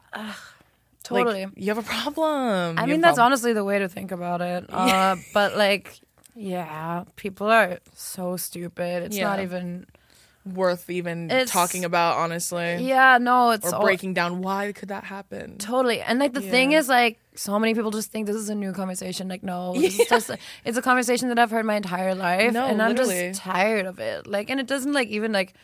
Totally. 1.04 1.46
Like, 1.46 1.54
you 1.56 1.66
have 1.74 1.78
a 1.78 1.82
problem. 1.82 2.78
I 2.78 2.82
You 2.82 2.86
mean, 2.86 3.02
have 3.02 3.02
that's 3.02 3.18
honestly 3.18 3.52
the 3.52 3.64
way 3.64 3.78
to 3.80 3.88
think 3.88 4.12
about 4.12 4.40
it. 4.40 4.66
Uh, 4.70 5.16
but 5.34 5.56
like, 5.56 6.00
yeah, 6.34 7.04
people 7.16 7.48
are 7.50 7.78
so 7.94 8.36
stupid. 8.36 9.04
It's 9.04 9.16
not 9.18 9.38
Yeah. 9.38 9.44
even. 9.44 9.86
worth 10.44 10.90
even 10.90 11.30
It's- 11.30 11.52
talking 11.52 11.84
about, 11.84 12.16
honestly. 12.16 12.78
Yeah, 12.82 13.18
no, 13.20 13.50
it's 13.52 13.64
Or 13.72 13.76
all- 13.76 13.82
breaking 13.82 14.14
down 14.14 14.42
why 14.42 14.72
could 14.72 14.88
that 14.88 15.04
happen? 15.04 15.56
Totally. 15.58 16.00
And 16.00 16.18
like 16.18 16.32
the 16.32 16.40
thing 16.40 16.72
Yeah. 16.72 16.80
is 16.80 16.88
like 16.88 17.20
so 17.36 17.60
many 17.60 17.74
people 17.74 17.92
just 17.92 18.10
think 18.10 18.26
this 18.26 18.34
is 18.34 18.48
a 18.48 18.54
new 18.56 18.72
conversation. 18.72 19.28
Like 19.28 19.44
no, 19.44 19.72
this 19.74 20.00
is 20.00 20.08
just 20.14 20.32
it's 20.64 20.76
a 20.76 20.82
conversation 20.82 21.28
that 21.28 21.38
I've 21.38 21.52
heard 21.52 21.64
my 21.64 21.76
entire 21.76 22.16
life 22.16 22.52
No, 22.52 22.66
and 22.66 22.82
I'm 22.82 22.88
literally. 22.88 23.28
just 23.28 23.40
tired 23.40 23.86
of 23.86 24.00
it. 24.00 24.26
Like 24.26 24.50
and 24.50 24.58
it 24.58 24.66
doesn't 24.66 24.92
like 24.92 25.06
even 25.10 25.30
like 25.30 25.54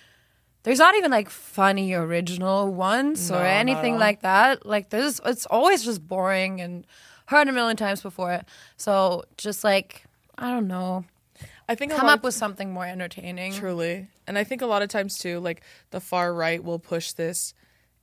there's 0.63 0.79
not 0.79 0.95
even 0.97 1.11
like 1.11 1.31
funny 1.31 1.93
original 1.95 2.73
ones 2.73 3.31
No, 3.31 3.39
or 3.39 3.45
anything 3.47 3.99
like 3.99 4.23
that. 4.23 4.67
Like 4.67 4.91
this 4.91 5.21
it's 5.25 5.47
always 5.47 5.85
just 5.85 6.07
boring 6.07 6.61
and 6.61 6.87
heard 7.27 7.49
a 7.49 7.53
million 7.53 7.77
times 7.77 8.03
before. 8.03 8.43
So 8.77 9.25
just 9.37 9.65
like 9.65 10.05
I 10.37 10.51
don't 10.51 10.69
know. 10.69 11.05
I 11.69 11.75
think 11.75 11.93
a 11.93 11.97
Come 11.97 12.09
up 12.09 12.23
with 12.23 12.35
something 12.35 12.73
more 12.73 12.87
entertaining. 12.87 13.53
Truly. 13.53 14.09
And 14.27 14.39
I 14.39 14.45
think 14.45 14.63
a 14.63 14.67
lot 14.67 14.83
of 14.83 14.89
times 14.89 15.19
too, 15.19 15.39
like 15.41 15.63
the 15.91 16.01
far 16.01 16.33
right 16.33 16.63
will 16.63 16.79
push 16.79 17.13
this 17.13 17.53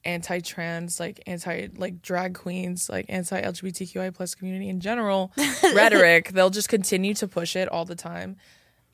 anti 0.03 0.39
trans, 0.39 0.99
like 0.99 1.21
anti 1.25 1.67
like 1.75 2.01
drag 2.01 2.35
queens, 2.35 2.89
like 2.89 3.05
anti 3.09 3.41
LGBTQI 3.41 4.13
plus 4.13 4.35
community 4.35 4.69
in 4.69 4.79
general 4.79 5.33
rhetoric. 5.73 6.29
They'll 6.29 6.51
just 6.51 6.69
continue 6.69 7.13
to 7.15 7.27
push 7.27 7.55
it 7.55 7.67
all 7.69 7.85
the 7.85 7.95
time. 7.95 8.37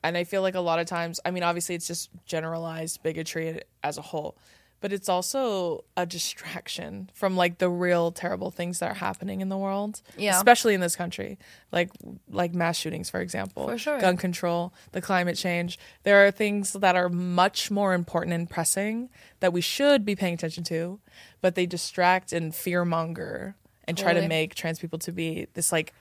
And 0.02 0.16
I 0.16 0.24
feel 0.24 0.42
like 0.42 0.54
a 0.54 0.60
lot 0.60 0.78
of 0.78 0.86
times, 0.86 1.20
I 1.24 1.30
mean, 1.30 1.42
obviously 1.42 1.74
it's 1.74 1.86
just 1.86 2.10
generalized 2.26 3.02
bigotry 3.02 3.60
as 3.82 3.98
a 3.98 4.02
whole, 4.02 4.36
but 4.80 4.92
it's 4.92 5.08
also 5.08 5.84
a 5.96 6.04
distraction 6.04 7.08
from 7.14 7.36
like 7.36 7.58
the 7.58 7.68
real 7.68 8.10
terrible 8.10 8.50
things 8.50 8.80
that 8.80 8.90
are 8.90 8.94
happening 8.94 9.40
in 9.40 9.48
the 9.48 9.56
world. 9.56 10.02
Yeah. 10.18 10.36
Especially 10.36 10.74
in 10.74 10.80
this 10.80 10.96
country. 10.96 11.38
Like 11.70 11.90
like 12.28 12.52
mass 12.52 12.76
shootings, 12.76 13.08
for 13.08 13.20
example. 13.20 13.68
For 13.68 13.78
sure. 13.78 14.00
Gun 14.00 14.16
control, 14.16 14.74
the 14.90 15.00
climate 15.00 15.36
change. 15.36 15.78
There 16.02 16.26
are 16.26 16.32
things 16.32 16.72
that 16.72 16.96
are 16.96 17.08
much 17.08 17.70
more 17.70 17.94
important 17.94 18.34
and 18.34 18.50
pressing 18.50 19.08
that 19.38 19.52
we 19.52 19.60
should 19.60 20.04
be 20.04 20.16
paying 20.16 20.34
attention 20.34 20.64
to, 20.64 20.98
but 21.40 21.54
they 21.54 21.64
distract 21.64 22.32
and 22.32 22.52
fearmonger 22.52 23.54
and 23.84 23.96
try 23.96 24.12
to 24.14 24.26
make 24.26 24.54
trans 24.54 24.78
people 24.78 24.98
to 24.98 25.12
be 25.12 25.46
this 25.54 25.70
like 25.70 25.92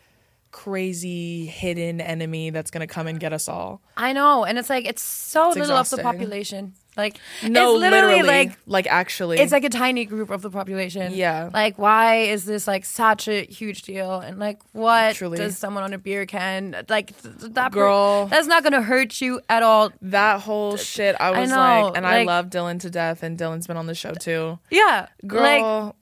crazy 0.51 1.45
hidden 1.45 1.99
enemy 2.01 2.49
that's 2.49 2.71
going 2.71 2.85
to 2.87 2.93
come 2.93 3.07
and 3.07 3.19
get 3.19 3.33
us 3.33 3.47
all. 3.47 3.81
I 3.97 4.13
know, 4.13 4.43
and 4.45 4.57
it's 4.57 4.69
like 4.69 4.85
it's 4.85 5.01
so 5.01 5.49
It's 5.49 5.57
little 5.57 5.77
of 5.77 5.89
the 5.89 5.97
population. 5.99 6.73
Like 6.97 7.17
No, 7.41 7.75
it's 7.75 7.79
literally, 7.79 8.17
literally, 8.21 8.27
like 8.47 8.57
like 8.65 8.87
actually. 8.87 9.39
it's 9.39 9.53
like 9.53 9.63
a 9.63 9.69
tiny 9.69 10.03
group 10.03 10.29
of 10.29 10.41
the 10.41 10.49
population. 10.49 11.13
Yeah. 11.13 11.49
Like, 11.53 11.77
why 11.79 12.23
is 12.23 12.43
this 12.43 12.67
like 12.67 12.83
such 12.83 13.29
a 13.29 13.45
huge 13.45 13.83
deal? 13.83 14.19
And 14.19 14.39
like, 14.39 14.59
what 14.73 15.15
Truly. 15.15 15.37
does 15.37 15.57
someone 15.57 15.83
on 15.85 15.93
a 15.93 15.97
beer 15.97 16.25
can 16.25 16.83
like 16.89 17.13
th- 17.21 17.53
that? 17.53 17.71
per- 17.71 17.79
Girl. 17.79 18.25
that's 18.25 18.47
not 18.47 18.63
gonna 18.63 18.81
hurt 18.81 19.21
you 19.21 19.39
at 19.47 19.63
all. 19.63 19.93
that 20.01 20.41
whole 20.41 20.75
shit, 20.75 21.15
I 21.17 21.31
was 21.39 21.49
know, 21.49 21.55
like, 21.55 21.95
and 21.97 22.05
I 22.05 22.23
love 22.23 22.47
Dylan 22.49 22.81
to 22.81 22.89
death, 22.89 23.23
and 23.23 23.37
Dylan's 23.39 23.67
been 23.67 23.77
on 23.77 23.85
the 23.85 23.95
show 23.95 24.11
too. 24.13 24.59
Yeah, 24.69 25.07
like 25.23 25.61
Girl, 25.61 25.95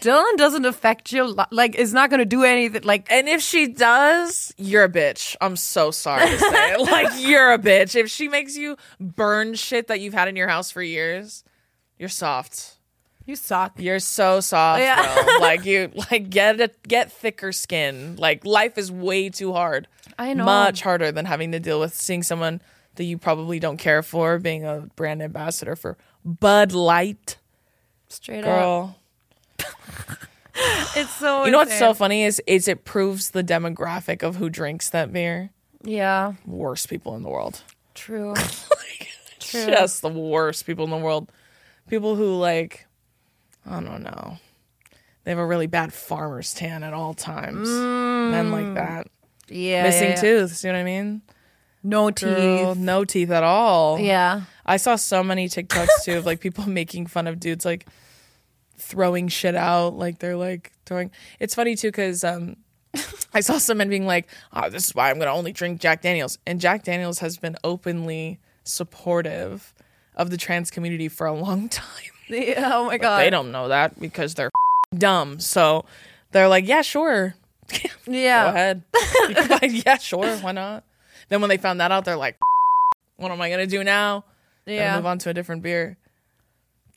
Dylan 0.00 0.36
doesn't 0.36 0.64
affect 0.64 1.12
you. 1.12 1.24
li- 1.24 1.44
Like, 1.50 1.74
it's 1.78 1.92
not 1.92 2.10
gonna 2.10 2.24
do 2.24 2.42
anything. 2.44 2.82
Like, 2.82 3.06
And 3.10 3.28
if 3.28 3.40
she 3.42 3.66
does, 3.68 4.52
you're 4.58 4.84
a 4.84 4.88
bitch. 4.88 5.36
I'm 5.40 5.56
so 5.56 5.90
sorry 5.90 6.28
to 6.28 6.38
say. 6.38 6.72
it. 6.72 6.80
like 6.90 7.08
you're 7.18 7.52
a 7.52 7.58
bitch. 7.58 7.94
If 7.94 8.10
she 8.10 8.28
makes 8.28 8.56
you 8.56 8.76
burn 8.98 9.54
shit 9.54 9.88
that 9.88 10.00
you've 10.00 10.14
had 10.14 10.28
in 10.28 10.36
your 10.36 10.48
house 10.48 10.70
for 10.70 10.82
years, 10.82 11.44
you're 11.98 12.08
soft. 12.08 12.76
you 13.26 13.36
suck. 13.36 13.72
You're 13.78 13.98
so 14.00 14.40
soft, 14.40 14.80
Yeah. 14.80 15.22
bro. 15.24 15.36
like 15.40 15.64
you 15.64 15.90
like 16.10 16.30
get 16.30 16.60
a 16.60 16.70
get 16.88 17.12
thicker 17.12 17.52
skin. 17.52 18.16
Like 18.16 18.44
life 18.44 18.76
is 18.78 18.90
way 18.90 19.28
too 19.30 19.52
hard. 19.52 19.86
I 20.18 20.34
know. 20.34 20.44
Much 20.44 20.80
harder 20.82 21.12
than 21.12 21.26
having 21.26 21.52
to 21.52 21.60
deal 21.60 21.78
with 21.78 21.94
seeing 21.94 22.22
someone 22.22 22.60
that 22.96 23.04
you 23.04 23.18
probably 23.18 23.60
don't 23.60 23.76
care 23.76 24.02
for 24.02 24.38
being 24.38 24.64
a 24.64 24.88
brand 24.96 25.22
ambassador 25.22 25.76
for 25.76 25.96
Bud 26.24 26.72
Light. 26.72 27.36
Straight 28.08 28.44
up. 28.44 28.96
Girl. 29.62 30.16
It's 30.96 31.14
so. 31.14 31.44
You 31.44 31.52
know 31.52 31.58
what's 31.58 31.78
so 31.78 31.94
funny 31.94 32.24
is 32.24 32.42
is 32.46 32.68
it 32.68 32.84
proves 32.84 33.30
the 33.30 33.42
demographic 33.42 34.22
of 34.22 34.36
who 34.36 34.50
drinks 34.50 34.90
that 34.90 35.12
beer. 35.12 35.50
Yeah. 35.82 36.34
Worst 36.46 36.90
people 36.90 37.14
in 37.16 37.22
the 37.22 37.28
world. 37.28 37.62
True. 37.94 38.34
True. 39.40 39.66
just 39.66 40.02
the 40.02 40.08
worst 40.08 40.66
people 40.66 40.84
in 40.84 40.90
the 40.90 40.96
world. 40.98 41.32
People 41.88 42.14
who 42.14 42.36
like, 42.36 42.86
I 43.66 43.80
don't 43.80 44.02
know, 44.02 44.38
they 45.24 45.30
have 45.30 45.38
a 45.38 45.46
really 45.46 45.66
bad 45.66 45.92
farmer's 45.92 46.54
tan 46.54 46.82
at 46.82 46.92
all 46.92 47.14
times. 47.14 47.68
Men 47.68 48.52
like 48.52 48.66
mm. 48.66 48.74
that, 48.74 49.08
Yeah. 49.48 49.82
missing 49.84 50.10
yeah, 50.10 50.14
yeah. 50.14 50.20
tooth. 50.20 50.62
You 50.62 50.70
know 50.70 50.78
what 50.78 50.82
I 50.82 50.84
mean? 50.84 51.22
No 51.82 52.10
Girl, 52.10 52.74
teeth. 52.74 52.82
no 52.82 53.04
teeth 53.04 53.30
at 53.30 53.42
all. 53.42 53.98
Yeah. 53.98 54.42
I 54.64 54.76
saw 54.76 54.96
so 54.96 55.24
many 55.24 55.48
TikToks 55.48 56.04
too 56.04 56.18
of 56.18 56.26
like 56.26 56.40
people 56.40 56.64
making 56.68 57.06
fun 57.06 57.26
of 57.26 57.40
dudes 57.40 57.64
like 57.64 57.86
throwing 58.80 59.28
shit 59.28 59.54
out, 59.54 59.94
like 59.96 60.18
they're 60.18 60.36
like 60.36 60.72
throwing. 60.86 61.10
It's 61.38 61.54
funny 61.54 61.76
too 61.76 61.88
because 61.88 62.24
um, 62.24 62.56
I 63.34 63.40
saw 63.40 63.58
some 63.58 63.78
men 63.78 63.88
being 63.88 64.06
like, 64.06 64.28
"Oh, 64.52 64.68
this 64.70 64.86
is 64.88 64.94
why 64.94 65.10
I'm 65.10 65.18
gonna 65.18 65.32
only 65.32 65.52
drink 65.52 65.80
Jack 65.80 66.02
Daniels," 66.02 66.38
and 66.46 66.60
Jack 66.60 66.84
Daniels 66.84 67.18
has 67.20 67.36
been 67.36 67.56
openly 67.64 68.40
supportive 68.64 69.72
of 70.16 70.30
the 70.30 70.36
trans 70.36 70.70
community 70.70 71.08
for 71.08 71.26
a 71.26 71.32
long 71.32 71.68
time. 71.70 71.86
Yeah, 72.28 72.70
oh 72.74 72.86
my 72.86 72.98
god. 72.98 73.20
They 73.20 73.30
don't 73.30 73.52
know 73.52 73.68
that 73.68 73.98
because 74.00 74.34
they're 74.34 74.50
dumb. 74.96 75.40
So 75.40 75.84
they're 76.32 76.48
like, 76.48 76.66
yeah, 76.66 76.82
sure. 76.82 77.34
Yeah. 78.06 78.44
Go 78.44 78.48
ahead. 78.50 78.82
Buy- 78.92 79.66
yeah, 79.86 79.98
sure. 79.98 80.36
Why 80.38 80.52
not? 80.52 80.84
Then 81.28 81.40
when 81.40 81.48
they 81.48 81.56
found 81.56 81.80
that 81.80 81.90
out, 81.92 82.04
they're 82.04 82.16
like, 82.16 82.36
what 83.16 83.30
am 83.32 83.40
I 83.40 83.50
to 83.50 83.66
do 83.66 83.82
now? 83.84 84.24
Gotta 84.66 84.76
Yeah. 84.76 84.96
move 84.96 85.06
on 85.06 85.18
to 85.20 85.30
a 85.30 85.34
different 85.34 85.62
beer. 85.62 85.96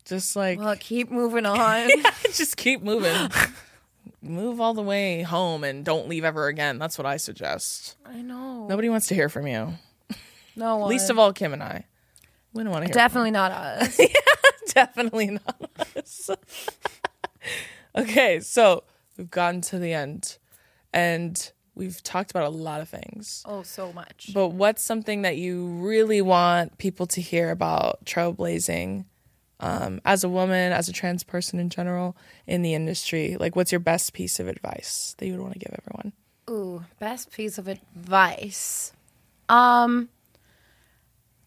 Just 0.06 0.36
like, 0.36 0.60
Well, 0.60 0.76
keep 0.80 1.10
moving 1.12 1.46
on. 1.48 1.90
just 2.34 2.58
keep 2.58 2.82
moving. 2.82 3.30
Move 4.22 4.60
all 4.62 4.74
the 4.74 4.82
way 4.82 5.22
home 5.22 5.64
and 5.64 5.84
don't 5.84 6.08
leave 6.08 6.24
ever 6.24 6.48
again. 6.48 6.78
That's 6.78 6.98
what 6.98 7.06
I 7.06 7.18
suggest. 7.18 7.96
I 8.06 8.22
know. 8.22 8.68
Nobody 8.68 8.90
wants 8.90 9.08
to 9.08 9.16
hear 9.16 9.30
from 9.30 9.48
you. 9.48 9.74
No 10.56 10.76
one. 10.78 10.90
Least 10.90 11.10
of 11.10 11.20
all, 11.20 11.34
Kim 11.34 11.54
and 11.54 11.64
I. 11.64 11.86
We 12.54 12.64
don't 12.64 12.72
want 12.72 12.84
to 12.84 12.88
hear. 12.88 12.94
Definitely 12.94 13.32
not 13.32 13.52
us. 13.52 14.00
yeah, 14.00 14.08
Definitely 14.68 15.28
not 15.32 15.70
us. 15.98 16.30
okay, 17.98 18.40
so 18.40 18.84
we've 19.18 19.30
gotten 19.32 19.62
to 19.62 19.80
the 19.80 19.94
end 19.94 20.38
and 20.94 21.52
we've 21.76 22.02
talked 22.04 22.30
about 22.32 22.44
a 22.46 22.50
lot 22.50 22.80
of 22.82 22.90
things. 22.90 23.44
oh, 23.48 23.64
so 23.64 23.92
much. 23.94 24.32
But 24.34 24.50
what's 24.50 24.84
something 24.84 25.24
that 25.24 25.38
you 25.38 25.66
really 25.66 26.22
want 26.22 26.78
people 26.78 27.08
to 27.08 27.22
hear 27.22 27.50
about 27.50 28.06
trailblazing 28.06 29.06
um, 29.64 30.02
as 30.04 30.24
a 30.24 30.30
woman, 30.30 30.74
as 30.74 30.90
a 30.90 30.94
trans 30.94 31.24
person 31.24 31.58
in 31.58 31.70
general 31.70 32.16
in 32.46 32.62
the 32.62 32.74
industry? 32.74 33.38
Like, 33.40 33.56
what's 33.56 33.72
your 33.72 33.80
best 33.80 34.14
piece 34.14 34.40
of 34.40 34.48
advice 34.48 35.16
that 35.18 35.26
you 35.26 35.32
would 35.34 35.42
want 35.42 35.54
to 35.54 35.60
give 35.60 35.74
everyone? 35.80 36.14
Ooh, 36.50 36.84
best 37.00 37.32
piece 37.32 37.58
of 37.58 37.68
advice. 37.68 38.92
Um, 39.48 40.10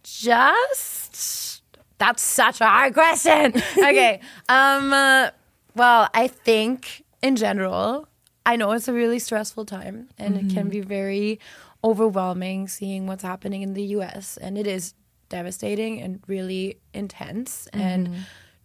just 0.02 1.62
that's 1.98 2.22
such 2.22 2.60
a 2.60 2.66
hard 2.66 2.94
question. 2.94 3.52
okay. 3.78 4.20
Um. 4.48 4.92
uh, 4.92 5.30
well, 5.74 6.08
I 6.14 6.28
think 6.28 7.04
in 7.20 7.36
general, 7.36 8.08
I 8.46 8.56
know 8.56 8.72
it's 8.72 8.88
a 8.88 8.94
really 8.94 9.18
stressful 9.18 9.66
time, 9.66 10.08
and 10.16 10.38
it 10.38 10.54
can 10.54 10.70
be 10.70 10.80
very 10.80 11.38
overwhelming 11.84 12.66
seeing 12.66 13.06
what's 13.06 13.22
happening 13.22 13.60
in 13.60 13.74
the 13.74 13.82
U.S. 13.82 14.38
and 14.38 14.56
it 14.56 14.66
is 14.66 14.94
devastating 15.29 16.01
and 16.01 16.20
really 16.27 16.79
intense 16.93 17.68
and 17.72 18.09
mm-hmm. 18.09 18.20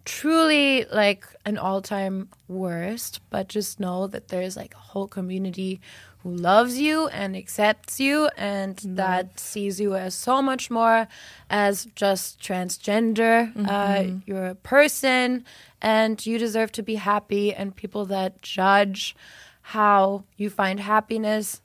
truly 0.05 0.85
like 0.91 1.25
an 1.45 1.57
all-time 1.57 2.29
worst. 2.47 3.21
But 3.29 3.47
just 3.47 3.79
know 3.79 4.07
that 4.07 4.29
there's 4.29 4.55
like 4.55 4.73
a 4.73 4.77
whole 4.77 5.07
community 5.07 5.81
who 6.23 6.35
loves 6.35 6.77
you 6.79 7.07
and 7.07 7.35
accepts 7.35 7.99
you 7.99 8.29
and 8.37 8.75
mm-hmm. 8.75 8.95
that 8.95 9.39
sees 9.39 9.79
you 9.79 9.95
as 9.95 10.13
so 10.13 10.41
much 10.41 10.69
more 10.69 11.07
as 11.49 11.85
just 11.95 12.39
transgender 12.39 13.51
uh, 13.67 13.95
mm-hmm. 13.95 14.19
you're 14.25 14.45
a 14.45 14.55
person 14.55 15.43
and 15.81 16.23
you 16.25 16.37
deserve 16.37 16.71
to 16.73 16.83
be 16.83 16.95
happy. 16.95 17.53
And 17.53 17.75
people 17.75 18.05
that 18.05 18.41
judge 18.41 19.15
how 19.61 20.23
you 20.37 20.49
find 20.49 20.79
happiness 20.79 21.61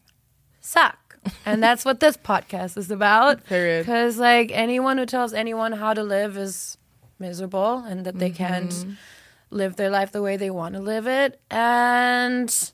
suck 0.61 1.06
and 1.45 1.63
that's 1.63 1.85
what 1.85 2.01
this 2.01 2.17
podcast 2.17 2.77
is 2.77 2.91
about 2.91 3.45
Period. 3.47 3.85
because 3.87 4.19
like 4.19 4.51
anyone 4.53 4.99
who 4.99 5.07
tells 5.07 5.33
anyone 5.33 5.73
how 5.73 5.95
to 5.95 6.03
live 6.03 6.37
is 6.37 6.77
miserable 7.19 7.79
and 7.87 8.05
that 8.07 8.19
they 8.19 8.31
Mm-hmm. 8.31 8.37
can't 8.37 8.87
live 9.51 9.77
their 9.77 9.91
life 9.91 10.13
the 10.13 10.23
way 10.23 10.37
they 10.37 10.51
want 10.51 10.75
to 10.75 10.81
live 10.81 11.07
it 11.07 11.41
and 11.51 12.73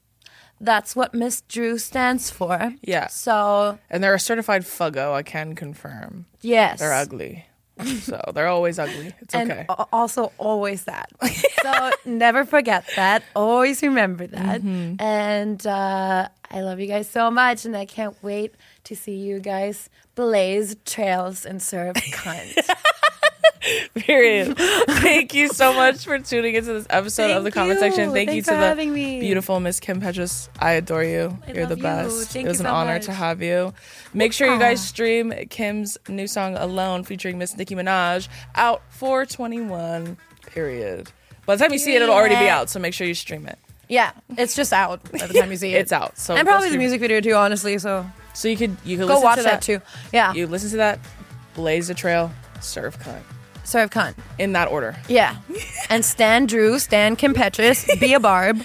that's 0.60 0.94
what 0.96 1.12
miss 1.14 1.40
drew 1.42 1.76
stands 1.78 2.30
for 2.30 2.74
Yeah. 2.82 3.08
so 3.08 3.78
And 3.90 4.02
they're 4.02 4.14
a 4.14 4.18
certified 4.20 4.62
fuggo, 4.62 5.12
I 5.12 5.22
can 5.22 5.54
confirm. 5.54 6.26
yes 6.40 6.78
They're 6.78 6.92
ugly. 6.92 7.46
So 7.84 8.20
they're 8.34 8.48
always 8.48 8.78
ugly. 8.78 9.12
It's 9.20 9.34
and 9.34 9.50
okay. 9.50 9.66
a- 9.68 9.86
also 9.92 10.32
always 10.38 10.84
that 10.84 11.10
so 11.62 11.90
never 12.04 12.44
forget 12.44 12.84
that 12.96 13.22
always 13.36 13.82
remember 13.82 14.26
that 14.26 14.60
Mm-hmm. 14.62 15.00
and 15.00 15.66
uh, 15.66 16.28
i 16.50 16.60
love 16.60 16.80
you 16.80 16.86
guys 16.86 17.08
so 17.08 17.30
much 17.30 17.64
and 17.64 17.76
i 17.76 17.84
can't 17.84 18.16
wait 18.22 18.54
to 18.84 18.94
see 18.96 19.16
you 19.16 19.40
guys 19.40 19.88
blaze 20.14 20.76
trails 20.84 21.44
and 21.46 21.62
serve 21.62 21.94
cunt 21.96 22.56
Period. 23.94 24.56
Thank 24.56 25.34
you 25.34 25.48
so 25.48 25.72
much 25.72 26.04
for 26.04 26.18
tuning 26.18 26.54
into 26.54 26.72
this 26.72 26.86
episode 26.90 27.30
of 27.30 27.44
the 27.44 27.50
Thank 27.50 27.54
comment 27.54 27.78
section. 27.80 28.08
you. 28.08 28.14
Thank 28.14 28.32
you 28.32 28.42
to 28.42 28.50
the 28.50 28.56
having 28.56 28.92
me. 28.92 29.20
beautiful 29.20 29.60
Miss 29.60 29.78
Kim 29.80 30.00
Petras. 30.00 30.48
I 30.58 30.72
adore 30.72 31.04
you. 31.04 31.38
I 31.46 31.52
You're 31.52 31.66
the 31.66 31.76
you. 31.76 31.82
best. 31.82 32.30
Thank 32.30 32.46
it 32.46 32.48
was 32.48 32.58
you 32.58 32.64
an 32.66 32.70
so 32.70 32.74
honor 32.74 32.94
much. 32.94 33.04
to 33.06 33.12
have 33.12 33.40
you. 33.42 33.72
Make 34.14 34.32
sure 34.32 34.52
you 34.52 34.58
guys 34.58 34.84
stream 34.86 35.32
Kim's 35.50 35.96
new 36.08 36.26
song 36.26 36.56
Alone 36.56 37.04
featuring 37.04 37.38
Miss 37.38 37.56
Nicki 37.56 37.74
Minaj 37.74 38.28
out 38.56 38.82
421. 38.90 40.16
Period. 40.46 41.10
By 41.46 41.56
the 41.56 41.62
time 41.64 41.72
you 41.72 41.78
see 41.78 41.94
it, 41.94 42.02
it'll 42.02 42.14
already 42.14 42.36
be 42.36 42.48
out, 42.48 42.68
so 42.70 42.78
make 42.80 42.94
sure 42.94 43.06
you 43.06 43.14
stream 43.14 43.46
it. 43.46 43.58
yeah 43.88 44.12
it's 44.38 44.54
just 44.54 44.72
out 44.72 45.02
by 45.12 45.26
the 45.26 45.34
time 45.34 45.50
you 45.50 45.56
see 45.56 45.74
it 45.74 45.78
It's 45.80 45.92
out. 45.92 46.16
So 46.18 46.34
and 46.36 46.46
probably 46.46 46.70
the 46.70 46.78
music 46.78 47.00
video 47.00 47.20
too 47.20 47.34
honestly 47.34 47.78
so 47.78 48.06
So 48.32 48.48
you 48.48 48.56
could 48.56 48.76
you 48.84 48.96
could 48.96 49.06
go 49.08 49.14
listen 49.14 49.24
watch 49.24 49.36
to 49.38 49.42
that. 49.44 49.62
too 49.62 49.80
yeah 50.12 50.32
You 50.32 50.46
listen 50.46 50.70
to 50.70 50.76
that, 50.78 50.98
blaze 51.54 51.88
the 51.88 51.94
trail, 51.94 52.30
serve 52.60 52.98
cunt. 53.00 53.22
Serve 53.64 53.90
cunt 53.90 54.14
In 54.38 54.52
that 54.52 54.68
order. 54.68 54.96
yeah 55.08 55.36
and 55.90 56.04
stan 56.04 56.46
drew 56.46 56.78
stan 56.78 57.16
kim 57.16 57.34
petras 57.34 57.86
be 58.00 58.12
a 58.14 58.20
barb 58.20 58.62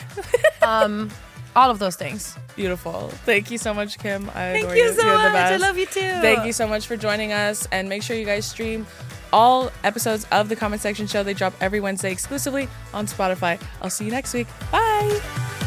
um 0.62 1.10
all 1.56 1.70
of 1.72 1.80
those 1.80 1.96
things 1.96 2.38
Beautiful. 2.56 3.10
Thank 3.24 3.52
you 3.52 3.60
so 3.60 3.72
much, 3.72 4.00
Kim. 4.00 4.30
I 4.32 4.34
thank 4.34 4.64
adore 4.64 4.76
you 4.76 4.92
so 4.96 5.04
You're 5.06 5.18
the 5.18 5.24
much 5.26 5.34
best. 5.34 5.54
i 5.54 5.58
love 5.58 5.78
you 5.78 5.86
too 5.86 6.00
Thank 6.22 6.44
you 6.48 6.52
so 6.52 6.68
much 6.68 6.88
for 6.88 6.98
joining 6.98 7.32
us. 7.32 7.68
And 7.72 7.88
make 7.88 8.02
sure 8.02 8.18
you 8.18 8.26
guys 8.26 8.48
stream 8.48 8.88
all 9.32 9.70
episodes 9.84 10.26
of 10.32 10.50
the 10.50 10.56
Comment 10.56 10.82
Section 10.82 11.06
Show. 11.06 11.22
They 11.22 11.36
drop 11.36 11.54
every 11.62 11.80
Wednesday 11.80 12.12
exclusively 12.12 12.68
on 12.96 13.06
Spotify. 13.06 13.62
I'll 13.84 13.92
see 13.92 14.06
you 14.06 14.12
next 14.12 14.34
week. 14.34 14.48
Bye. 14.72 15.67